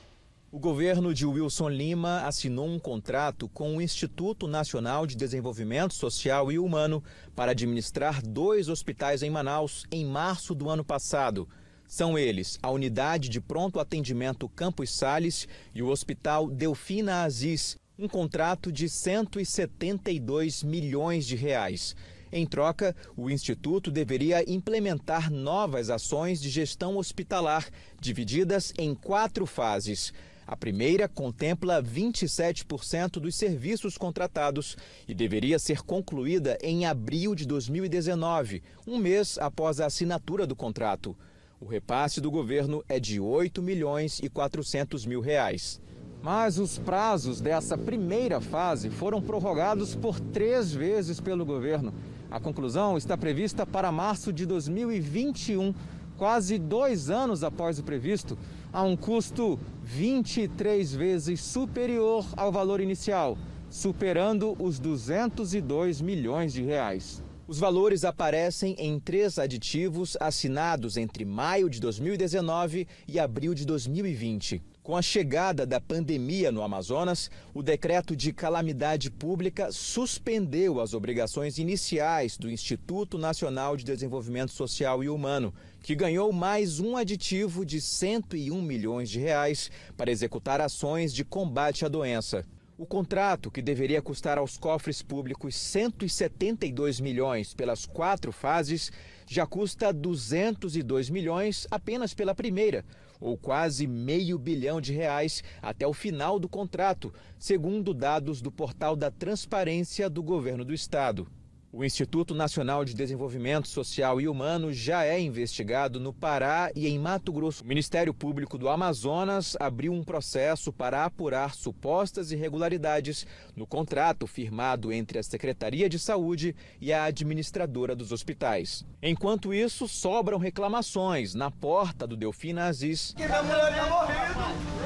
O 0.51 0.57
governo 0.57 1.13
de 1.13 1.23
Wilson 1.23 1.69
Lima 1.69 2.23
assinou 2.23 2.67
um 2.67 2.79
contrato 2.79 3.47
com 3.49 3.77
o 3.77 3.81
Instituto 3.81 4.47
Nacional 4.47 5.05
de 5.05 5.15
Desenvolvimento 5.15 5.93
Social 5.93 6.51
e 6.51 6.57
Humano 6.57 7.03
para 7.35 7.51
administrar 7.51 8.23
dois 8.23 8.69
hospitais 8.69 9.21
em 9.21 9.29
Manaus 9.29 9.85
em 9.91 10.03
março 10.03 10.55
do 10.55 10.67
ano 10.67 10.83
passado. 10.83 11.47
São 11.91 12.17
eles 12.17 12.57
a 12.63 12.71
Unidade 12.71 13.27
de 13.27 13.41
Pronto 13.41 13.77
Atendimento 13.77 14.47
Campos 14.47 14.89
Sales 14.91 15.45
e 15.75 15.83
o 15.83 15.89
Hospital 15.89 16.49
Delfina 16.49 17.23
Aziz, 17.23 17.75
um 17.99 18.07
contrato 18.07 18.71
de 18.71 18.87
172 18.87 20.63
milhões 20.63 21.27
de 21.27 21.35
reais. 21.35 21.93
Em 22.31 22.45
troca, 22.45 22.95
o 23.17 23.29
Instituto 23.29 23.91
deveria 23.91 24.49
implementar 24.49 25.29
novas 25.29 25.89
ações 25.89 26.41
de 26.41 26.49
gestão 26.49 26.95
hospitalar, 26.95 27.67
divididas 27.99 28.71
em 28.77 28.95
quatro 28.95 29.45
fases. 29.45 30.13
A 30.47 30.55
primeira 30.55 31.09
contempla 31.09 31.83
27% 31.83 33.19
dos 33.19 33.35
serviços 33.35 33.97
contratados 33.97 34.77
e 35.09 35.13
deveria 35.13 35.59
ser 35.59 35.81
concluída 35.81 36.57
em 36.63 36.85
abril 36.85 37.35
de 37.35 37.45
2019, 37.45 38.63
um 38.87 38.97
mês 38.97 39.37
após 39.37 39.81
a 39.81 39.87
assinatura 39.87 40.47
do 40.47 40.55
contrato. 40.55 41.17
O 41.61 41.67
repasse 41.67 42.19
do 42.19 42.31
governo 42.31 42.83
é 42.89 42.99
de 42.99 43.19
8 43.19 43.61
milhões 43.61 44.19
e 44.23 44.27
400 44.27 45.05
mil 45.05 45.21
reais. 45.21 45.79
Mas 46.19 46.57
os 46.57 46.79
prazos 46.79 47.39
dessa 47.39 47.77
primeira 47.77 48.41
fase 48.41 48.89
foram 48.89 49.21
prorrogados 49.21 49.93
por 49.93 50.19
três 50.19 50.73
vezes 50.73 51.19
pelo 51.19 51.45
governo. 51.45 51.93
A 52.31 52.39
conclusão 52.39 52.97
está 52.97 53.15
prevista 53.15 53.63
para 53.63 53.91
março 53.91 54.33
de 54.33 54.43
2021, 54.47 55.71
quase 56.17 56.57
dois 56.57 57.11
anos 57.11 57.43
após 57.43 57.77
o 57.77 57.83
previsto, 57.83 58.35
a 58.73 58.81
um 58.81 58.97
custo 58.97 59.59
23 59.83 60.95
vezes 60.95 61.41
superior 61.41 62.25
ao 62.35 62.51
valor 62.51 62.81
inicial, 62.81 63.37
superando 63.69 64.55
os 64.57 64.79
202 64.79 66.01
milhões 66.01 66.53
de 66.53 66.63
reais. 66.63 67.23
Os 67.51 67.59
valores 67.59 68.05
aparecem 68.05 68.77
em 68.79 68.97
três 68.97 69.37
aditivos 69.37 70.15
assinados 70.21 70.95
entre 70.95 71.25
maio 71.25 71.69
de 71.69 71.81
2019 71.81 72.87
e 73.05 73.19
abril 73.19 73.53
de 73.53 73.65
2020. 73.65 74.61
Com 74.81 74.95
a 74.95 75.01
chegada 75.01 75.65
da 75.65 75.77
pandemia 75.77 76.49
no 76.49 76.63
Amazonas, 76.63 77.29
o 77.53 77.61
decreto 77.61 78.15
de 78.15 78.31
calamidade 78.31 79.11
pública 79.11 79.69
suspendeu 79.69 80.79
as 80.79 80.93
obrigações 80.93 81.57
iniciais 81.57 82.37
do 82.37 82.49
Instituto 82.49 83.17
Nacional 83.17 83.75
de 83.75 83.83
Desenvolvimento 83.83 84.53
Social 84.53 85.03
e 85.03 85.09
Humano, 85.09 85.53
que 85.83 85.93
ganhou 85.93 86.31
mais 86.31 86.79
um 86.79 86.95
aditivo 86.95 87.65
de 87.65 87.81
101 87.81 88.61
milhões 88.61 89.09
de 89.09 89.19
reais 89.19 89.69
para 89.97 90.09
executar 90.09 90.61
ações 90.61 91.13
de 91.13 91.25
combate 91.25 91.83
à 91.83 91.89
doença. 91.89 92.45
O 92.81 92.85
contrato, 92.87 93.51
que 93.51 93.61
deveria 93.61 94.01
custar 94.01 94.39
aos 94.39 94.57
cofres 94.57 95.03
públicos 95.03 95.53
172 95.53 96.99
milhões 96.99 97.53
pelas 97.53 97.85
quatro 97.85 98.31
fases, 98.31 98.91
já 99.27 99.45
custa 99.45 99.93
202 99.93 101.07
milhões 101.11 101.67
apenas 101.69 102.15
pela 102.15 102.33
primeira, 102.33 102.83
ou 103.19 103.37
quase 103.37 103.85
meio 103.85 104.39
bilhão 104.39 104.81
de 104.81 104.93
reais 104.93 105.43
até 105.61 105.85
o 105.85 105.93
final 105.93 106.39
do 106.39 106.49
contrato, 106.49 107.13
segundo 107.37 107.93
dados 107.93 108.41
do 108.41 108.51
portal 108.51 108.95
da 108.95 109.11
Transparência 109.11 110.09
do 110.09 110.23
Governo 110.23 110.65
do 110.65 110.73
Estado. 110.73 111.27
O 111.73 111.85
Instituto 111.85 112.35
Nacional 112.35 112.83
de 112.83 112.93
Desenvolvimento 112.93 113.65
Social 113.65 114.19
e 114.19 114.27
Humano 114.27 114.73
já 114.73 115.05
é 115.05 115.17
investigado 115.17 116.01
no 116.01 116.11
Pará 116.11 116.69
e 116.75 116.85
em 116.85 116.99
Mato 116.99 117.31
Grosso. 117.31 117.63
O 117.63 117.67
Ministério 117.67 118.13
Público 118.13 118.57
do 118.57 118.67
Amazonas 118.67 119.55
abriu 119.57 119.93
um 119.93 120.03
processo 120.03 120.73
para 120.73 121.05
apurar 121.05 121.55
supostas 121.55 122.29
irregularidades 122.29 123.25
no 123.55 123.65
contrato 123.65 124.27
firmado 124.27 124.91
entre 124.91 125.17
a 125.17 125.23
Secretaria 125.23 125.87
de 125.87 125.97
Saúde 125.97 126.53
e 126.81 126.91
a 126.91 127.05
administradora 127.05 127.95
dos 127.95 128.11
hospitais. 128.11 128.85
Enquanto 129.01 129.53
isso, 129.53 129.87
sobram 129.87 130.37
reclamações 130.37 131.33
na 131.33 131.49
porta 131.49 132.05
do 132.05 132.17
Delfina 132.17 132.65
Aziz. 132.65 133.13
Que 133.15 133.25
minha 133.25 133.43
mulher 133.43 133.77
tá 133.77 134.80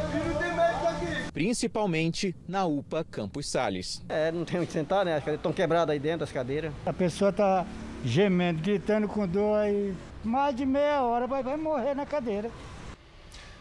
principalmente 1.36 2.34
na 2.48 2.66
UPA 2.66 3.04
Campos 3.04 3.50
Sales. 3.50 4.02
É, 4.08 4.32
não 4.32 4.46
tem 4.46 4.62
onde 4.62 4.72
sentar, 4.72 5.04
né? 5.04 5.16
As 5.16 5.20
cadeiras 5.20 5.40
estão 5.40 5.52
quebradas 5.52 5.92
aí 5.92 6.00
dentro, 6.00 6.24
as 6.24 6.32
cadeiras. 6.32 6.74
A 6.86 6.94
pessoa 6.94 7.30
está 7.30 7.66
gemendo, 8.06 8.62
gritando 8.62 9.06
com 9.06 9.28
dor 9.28 9.58
aí. 9.58 9.94
Mais 10.24 10.56
de 10.56 10.66
meia 10.66 11.04
hora 11.04 11.28
vai, 11.28 11.44
vai 11.44 11.58
morrer 11.58 11.94
na 11.94 12.06
cadeira. 12.06 12.50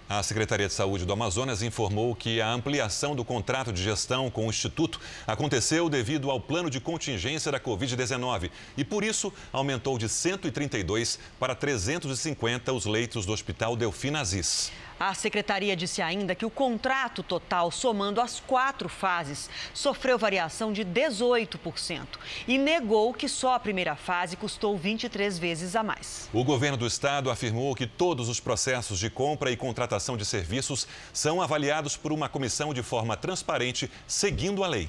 A 0.09 0.23
Secretaria 0.23 0.69
de 0.69 0.73
Saúde 0.73 1.05
do 1.05 1.13
Amazonas 1.13 1.63
informou 1.63 2.15
que 2.15 2.41
a 2.41 2.53
ampliação 2.53 3.17
do 3.17 3.25
contrato 3.25 3.73
de 3.73 3.83
gestão 3.83 4.31
com 4.31 4.47
o 4.47 4.51
Instituto 4.51 5.01
aconteceu 5.27 5.89
devido 5.89 6.31
ao 6.31 6.39
plano 6.39 6.71
de 6.71 6.79
contingência 6.79 7.51
da 7.51 7.59
Covid-19 7.59 8.51
e, 8.77 8.85
por 8.85 9.03
isso, 9.03 9.33
aumentou 9.53 9.99
de 9.99 10.09
132 10.09 11.19
para 11.41 11.55
350 11.57 12.73
os 12.73 12.85
leitos 12.85 13.27
do 13.27 13.33
Hospital 13.33 13.75
Delfim 13.75 14.15
Aziz. 14.15 14.71
A 14.99 15.13
secretaria 15.13 15.77
disse 15.77 16.01
ainda 16.01 16.35
que 16.35 16.47
o 16.47 16.51
contrato 16.51 17.23
total, 17.23 17.71
somando 17.71 18.21
as 18.21 18.39
quatro 18.41 18.89
fases, 18.89 19.51
sofreu 19.73 20.17
variação 20.17 20.73
de 20.73 20.85
18% 20.85 22.07
e 22.47 22.57
negou 22.57 23.13
que 23.13 23.29
só 23.29 23.55
a 23.55 23.61
primeira 23.61 23.97
fase 23.97 24.37
custou 24.37 24.79
23 24.79 25.39
vezes 25.39 25.75
a 25.75 25.83
mais. 25.83 26.29
O 26.33 26.45
governo 26.45 26.77
do 26.77 26.87
estado 26.87 27.31
afirmou 27.31 27.75
que 27.75 27.87
todos 27.87 28.29
os 28.29 28.39
processos 28.39 28.99
de 28.99 29.11
compra 29.11 29.51
e 29.51 29.57
contratação 29.57 30.17
de 30.17 30.25
serviços 30.25 30.87
são 31.13 31.43
avaliados 31.43 31.97
por 31.97 32.13
uma 32.13 32.29
comissão 32.29 32.73
de 32.73 32.83
forma 32.83 33.17
transparente, 33.17 33.91
seguindo 34.07 34.63
a 34.63 34.69
lei. 34.69 34.89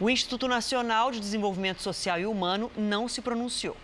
O 0.00 0.10
Instituto 0.10 0.48
Nacional 0.48 1.12
de 1.12 1.20
Desenvolvimento 1.20 1.82
Social 1.82 2.18
e 2.18 2.26
Humano 2.26 2.70
não 2.76 3.08
se 3.08 3.22
pronunciou. 3.22 3.76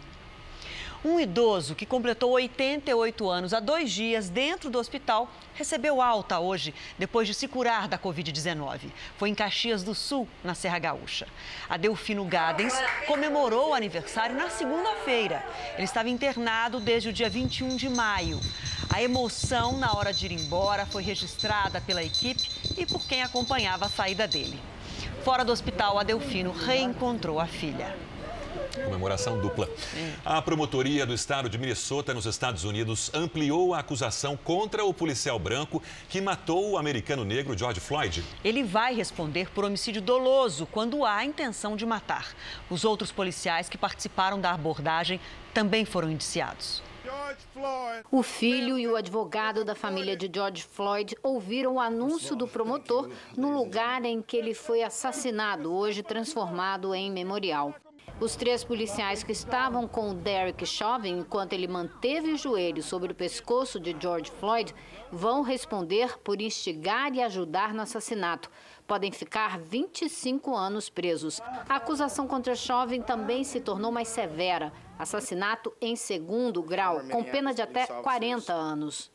Um 1.02 1.18
idoso 1.18 1.74
que 1.74 1.86
completou 1.86 2.32
88 2.32 3.30
anos 3.30 3.54
há 3.54 3.60
dois 3.60 3.90
dias 3.90 4.28
dentro 4.28 4.68
do 4.68 4.78
hospital 4.78 5.32
recebeu 5.54 6.02
alta 6.02 6.38
hoje, 6.38 6.74
depois 6.98 7.26
de 7.26 7.32
se 7.32 7.48
curar 7.48 7.88
da 7.88 7.98
Covid-19. 7.98 8.90
Foi 9.16 9.30
em 9.30 9.34
Caxias 9.34 9.82
do 9.82 9.94
Sul, 9.94 10.28
na 10.44 10.54
Serra 10.54 10.78
Gaúcha. 10.78 11.26
A 11.70 11.78
Delfino 11.78 12.22
Gadens 12.26 12.74
comemorou 13.06 13.70
o 13.70 13.74
aniversário 13.74 14.36
na 14.36 14.50
segunda-feira. 14.50 15.42
Ele 15.74 15.84
estava 15.84 16.10
internado 16.10 16.78
desde 16.78 17.08
o 17.08 17.12
dia 17.14 17.30
21 17.30 17.76
de 17.76 17.88
maio. 17.88 18.38
A 18.92 19.02
emoção 19.02 19.78
na 19.78 19.96
hora 19.96 20.12
de 20.12 20.26
ir 20.26 20.32
embora 20.32 20.84
foi 20.84 21.02
registrada 21.02 21.80
pela 21.80 22.04
equipe 22.04 22.50
e 22.76 22.84
por 22.84 23.06
quem 23.08 23.22
acompanhava 23.22 23.86
a 23.86 23.90
saída 23.90 24.28
dele. 24.28 24.60
Fora 25.24 25.46
do 25.46 25.52
hospital, 25.52 25.98
a 25.98 26.02
Delfino 26.02 26.52
reencontrou 26.52 27.40
a 27.40 27.46
filha. 27.46 28.09
Comemoração 28.84 29.40
dupla. 29.40 29.68
A 30.24 30.40
promotoria 30.40 31.04
do 31.04 31.14
estado 31.14 31.48
de 31.48 31.58
Minnesota, 31.58 32.14
nos 32.14 32.26
Estados 32.26 32.64
Unidos, 32.64 33.10
ampliou 33.14 33.74
a 33.74 33.80
acusação 33.80 34.36
contra 34.36 34.84
o 34.84 34.92
policial 34.92 35.38
branco 35.38 35.82
que 36.08 36.20
matou 36.20 36.70
o 36.70 36.78
americano 36.78 37.24
negro 37.24 37.56
George 37.56 37.80
Floyd. 37.80 38.24
Ele 38.44 38.62
vai 38.62 38.94
responder 38.94 39.50
por 39.50 39.64
homicídio 39.64 40.02
doloso 40.02 40.66
quando 40.66 41.04
há 41.04 41.24
intenção 41.24 41.76
de 41.76 41.84
matar. 41.84 42.34
Os 42.68 42.84
outros 42.84 43.12
policiais 43.12 43.68
que 43.68 43.78
participaram 43.78 44.40
da 44.40 44.52
abordagem 44.52 45.20
também 45.52 45.84
foram 45.84 46.10
indiciados. 46.10 46.82
O 48.10 48.22
filho 48.22 48.78
e 48.78 48.86
o 48.86 48.96
advogado 48.96 49.64
da 49.64 49.74
família 49.74 50.16
de 50.16 50.30
George 50.32 50.62
Floyd 50.62 51.16
ouviram 51.22 51.74
o 51.74 51.80
anúncio 51.80 52.36
do 52.36 52.46
promotor 52.46 53.10
no 53.36 53.56
lugar 53.56 54.04
em 54.04 54.20
que 54.22 54.36
ele 54.36 54.54
foi 54.54 54.82
assassinado, 54.82 55.72
hoje 55.72 56.02
transformado 56.02 56.94
em 56.94 57.10
memorial. 57.10 57.74
Os 58.18 58.34
três 58.36 58.64
policiais 58.64 59.22
que 59.22 59.32
estavam 59.32 59.86
com 59.86 60.10
o 60.10 60.14
Derek 60.14 60.64
Chauvin 60.66 61.18
enquanto 61.18 61.52
ele 61.52 61.68
manteve 61.68 62.32
os 62.32 62.40
joelhos 62.40 62.86
sobre 62.86 63.12
o 63.12 63.14
pescoço 63.14 63.78
de 63.78 63.94
George 63.98 64.30
Floyd 64.30 64.74
vão 65.12 65.42
responder 65.42 66.18
por 66.18 66.40
instigar 66.40 67.14
e 67.14 67.22
ajudar 67.22 67.72
no 67.74 67.82
assassinato. 67.82 68.50
Podem 68.86 69.12
ficar 69.12 69.58
25 69.58 70.54
anos 70.54 70.88
presos. 70.88 71.40
A 71.68 71.76
acusação 71.76 72.26
contra 72.26 72.54
Chauvin 72.54 73.02
também 73.02 73.44
se 73.44 73.60
tornou 73.60 73.92
mais 73.92 74.08
severa. 74.08 74.72
Assassinato 74.98 75.72
em 75.80 75.96
segundo 75.96 76.62
grau, 76.62 77.00
com 77.10 77.22
pena 77.22 77.54
de 77.54 77.62
até 77.62 77.86
40 77.86 78.52
anos. 78.52 79.10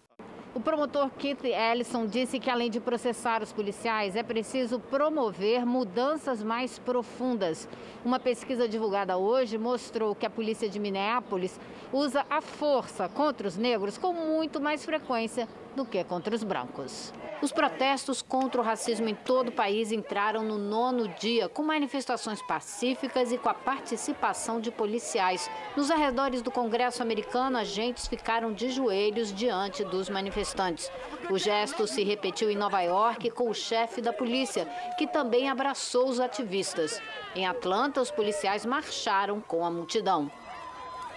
O 0.55 0.59
promotor 0.61 1.09
Keith 1.09 1.43
Ellison 1.43 2.07
disse 2.07 2.39
que, 2.39 2.49
além 2.49 2.71
de 2.71 2.79
processar 2.79 3.43
os 3.43 3.51
policiais, 3.51 4.15
é 4.15 4.23
preciso 4.23 4.79
promover 4.79 5.65
mudanças 5.65 6.41
mais 6.41 6.79
profundas. 6.79 7.67
Uma 8.05 8.21
pesquisa 8.21 8.65
divulgada 8.65 9.17
hoje 9.17 9.57
mostrou 9.57 10.15
que 10.15 10.25
a 10.25 10.29
polícia 10.29 10.69
de 10.69 10.79
Minneapolis 10.79 11.59
usa 11.91 12.25
a 12.29 12.39
força 12.39 13.09
contra 13.09 13.45
os 13.45 13.57
negros 13.57 13.97
com 13.97 14.13
muito 14.13 14.61
mais 14.61 14.85
frequência 14.85 15.45
do 15.75 15.85
que 15.85 16.03
contra 16.03 16.33
os 16.33 16.43
brancos. 16.43 17.13
Os 17.41 17.51
protestos 17.51 18.21
contra 18.21 18.61
o 18.61 18.63
racismo 18.63 19.09
em 19.09 19.13
todo 19.13 19.49
o 19.49 19.51
país 19.51 19.91
entraram 19.91 20.41
no 20.41 20.57
nono 20.57 21.07
dia, 21.09 21.49
com 21.49 21.61
manifestações 21.61 22.41
pacíficas 22.41 23.31
e 23.31 23.37
com 23.37 23.49
a 23.49 23.53
participação 23.53 24.59
de 24.61 24.71
policiais. 24.71 25.49
Nos 25.75 25.91
arredores 25.91 26.41
do 26.41 26.49
Congresso 26.49 27.03
americano, 27.03 27.57
agentes 27.57 28.07
ficaram 28.07 28.53
de 28.53 28.69
joelhos 28.69 29.33
diante 29.33 29.83
dos 29.83 30.09
manifestantes. 30.09 30.89
O 31.29 31.37
gesto 31.37 31.85
se 31.85 32.03
repetiu 32.03 32.49
em 32.49 32.55
Nova 32.55 32.81
York 32.81 33.29
com 33.31 33.49
o 33.49 33.53
chefe 33.53 34.01
da 34.01 34.13
polícia, 34.13 34.65
que 34.97 35.05
também 35.05 35.49
abraçou 35.49 36.07
os 36.07 36.19
ativistas. 36.19 37.01
Em 37.35 37.45
Atlanta, 37.45 38.01
os 38.01 38.09
policiais 38.09 38.65
marcharam 38.65 39.41
com 39.41 39.65
a 39.65 39.69
multidão. 39.69 40.31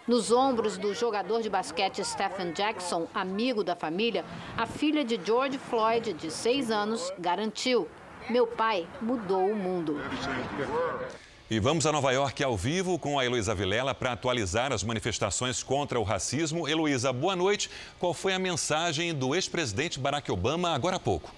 Nos 0.08 0.32
ombros 0.32 0.78
do 0.78 0.94
jogador 0.94 1.42
de 1.42 1.50
basquete 1.50 2.02
Stephen 2.02 2.52
Jackson, 2.52 3.06
amigo 3.14 3.62
da 3.62 3.76
família, 3.76 4.24
a 4.56 4.64
filha 4.64 5.04
de 5.04 5.20
George 5.22 5.58
Floyd, 5.58 6.14
de 6.14 6.30
seis 6.30 6.70
anos, 6.70 7.12
garantiu: 7.18 7.86
Meu 8.30 8.46
pai 8.46 8.88
mudou 9.02 9.44
o 9.44 9.54
mundo. 9.54 10.00
E 11.50 11.60
vamos 11.60 11.84
a 11.84 11.92
Nova 11.92 12.10
York 12.10 12.42
ao 12.42 12.56
vivo 12.56 12.98
com 12.98 13.18
a 13.18 13.24
Heloísa 13.26 13.54
Vilela 13.54 13.94
para 13.94 14.12
atualizar 14.12 14.72
as 14.72 14.82
manifestações 14.82 15.62
contra 15.62 16.00
o 16.00 16.02
racismo. 16.04 16.66
Heloísa, 16.66 17.12
boa 17.12 17.36
noite. 17.36 17.70
Qual 17.98 18.14
foi 18.14 18.32
a 18.32 18.38
mensagem 18.38 19.12
do 19.12 19.34
ex-presidente 19.34 20.00
Barack 20.00 20.32
Obama 20.32 20.70
agora 20.70 20.96
há 20.96 21.00
pouco? 21.00 21.30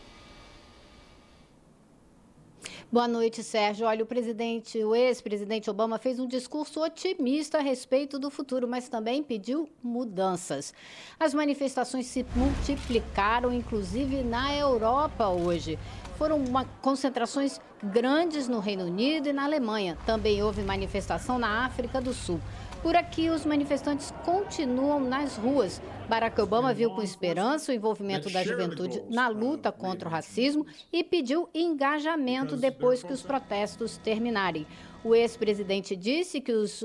Boa 2.92 3.06
noite, 3.06 3.44
Sérgio. 3.44 3.86
Olha, 3.86 4.02
o 4.02 4.06
presidente, 4.06 4.82
o 4.82 4.96
ex-presidente 4.96 5.70
Obama 5.70 5.96
fez 5.96 6.18
um 6.18 6.26
discurso 6.26 6.82
otimista 6.82 7.58
a 7.58 7.60
respeito 7.60 8.18
do 8.18 8.32
futuro, 8.32 8.66
mas 8.66 8.88
também 8.88 9.22
pediu 9.22 9.68
mudanças. 9.80 10.74
As 11.16 11.32
manifestações 11.32 12.06
se 12.06 12.26
multiplicaram, 12.34 13.52
inclusive 13.52 14.24
na 14.24 14.56
Europa 14.56 15.28
hoje. 15.28 15.78
Foram 16.18 16.38
uma, 16.38 16.64
concentrações 16.82 17.60
grandes 17.80 18.48
no 18.48 18.58
Reino 18.58 18.86
Unido 18.86 19.28
e 19.28 19.32
na 19.32 19.44
Alemanha. 19.44 19.96
Também 20.04 20.42
houve 20.42 20.60
manifestação 20.62 21.38
na 21.38 21.64
África 21.64 22.00
do 22.00 22.12
Sul. 22.12 22.40
Por 22.82 22.96
aqui, 22.96 23.28
os 23.28 23.44
manifestantes 23.44 24.10
continuam 24.24 25.00
nas 25.00 25.36
ruas. 25.36 25.82
Barack 26.08 26.40
Obama 26.40 26.72
viu 26.72 26.90
com 26.90 27.02
esperança 27.02 27.70
o 27.70 27.74
envolvimento 27.74 28.30
da 28.30 28.42
juventude 28.42 29.02
na 29.10 29.28
luta 29.28 29.70
contra 29.70 30.08
o 30.08 30.10
racismo 30.10 30.66
e 30.90 31.04
pediu 31.04 31.46
engajamento 31.54 32.56
depois 32.56 33.02
que 33.02 33.12
os 33.12 33.20
protestos 33.22 33.98
terminarem. 33.98 34.66
O 35.04 35.14
ex-presidente 35.14 35.94
disse 35.94 36.40
que 36.40 36.52
os, 36.52 36.82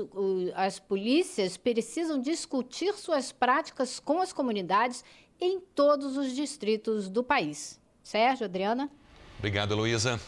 as 0.54 0.78
polícias 0.78 1.56
precisam 1.56 2.20
discutir 2.20 2.92
suas 2.94 3.32
práticas 3.32 3.98
com 3.98 4.20
as 4.20 4.34
comunidades 4.34 5.02
em 5.40 5.58
todos 5.60 6.18
os 6.18 6.34
distritos 6.36 7.08
do 7.08 7.24
país. 7.24 7.80
Sérgio, 8.02 8.44
Adriana. 8.44 8.90
Obrigado, 9.38 9.74
Luísa. 9.74 10.20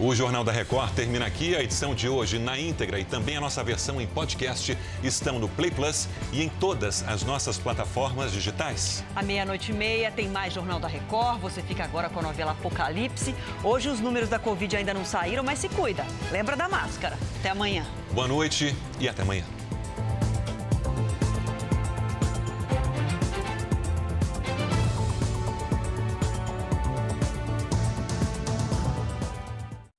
O 0.00 0.14
Jornal 0.14 0.44
da 0.44 0.52
Record 0.52 0.92
termina 0.92 1.26
aqui. 1.26 1.56
A 1.56 1.62
edição 1.62 1.92
de 1.92 2.08
hoje 2.08 2.38
na 2.38 2.56
íntegra 2.56 3.00
e 3.00 3.04
também 3.04 3.36
a 3.36 3.40
nossa 3.40 3.64
versão 3.64 4.00
em 4.00 4.06
podcast 4.06 4.78
estão 5.02 5.40
no 5.40 5.48
Play 5.48 5.72
Plus 5.72 6.08
e 6.32 6.40
em 6.40 6.48
todas 6.48 7.02
as 7.02 7.24
nossas 7.24 7.58
plataformas 7.58 8.32
digitais. 8.32 9.02
À 9.16 9.24
meia-noite 9.24 9.72
e 9.72 9.74
meia 9.74 10.12
tem 10.12 10.28
mais 10.28 10.54
Jornal 10.54 10.78
da 10.78 10.86
Record. 10.86 11.40
Você 11.40 11.62
fica 11.62 11.82
agora 11.82 12.08
com 12.08 12.20
a 12.20 12.22
novela 12.22 12.52
Apocalipse. 12.52 13.34
Hoje 13.64 13.88
os 13.88 13.98
números 13.98 14.28
da 14.28 14.38
Covid 14.38 14.76
ainda 14.76 14.94
não 14.94 15.04
saíram, 15.04 15.42
mas 15.42 15.58
se 15.58 15.68
cuida. 15.68 16.06
Lembra 16.30 16.56
da 16.56 16.68
máscara. 16.68 17.18
Até 17.40 17.50
amanhã. 17.50 17.84
Boa 18.12 18.28
noite 18.28 18.76
e 19.00 19.08
até 19.08 19.22
amanhã. 19.22 19.44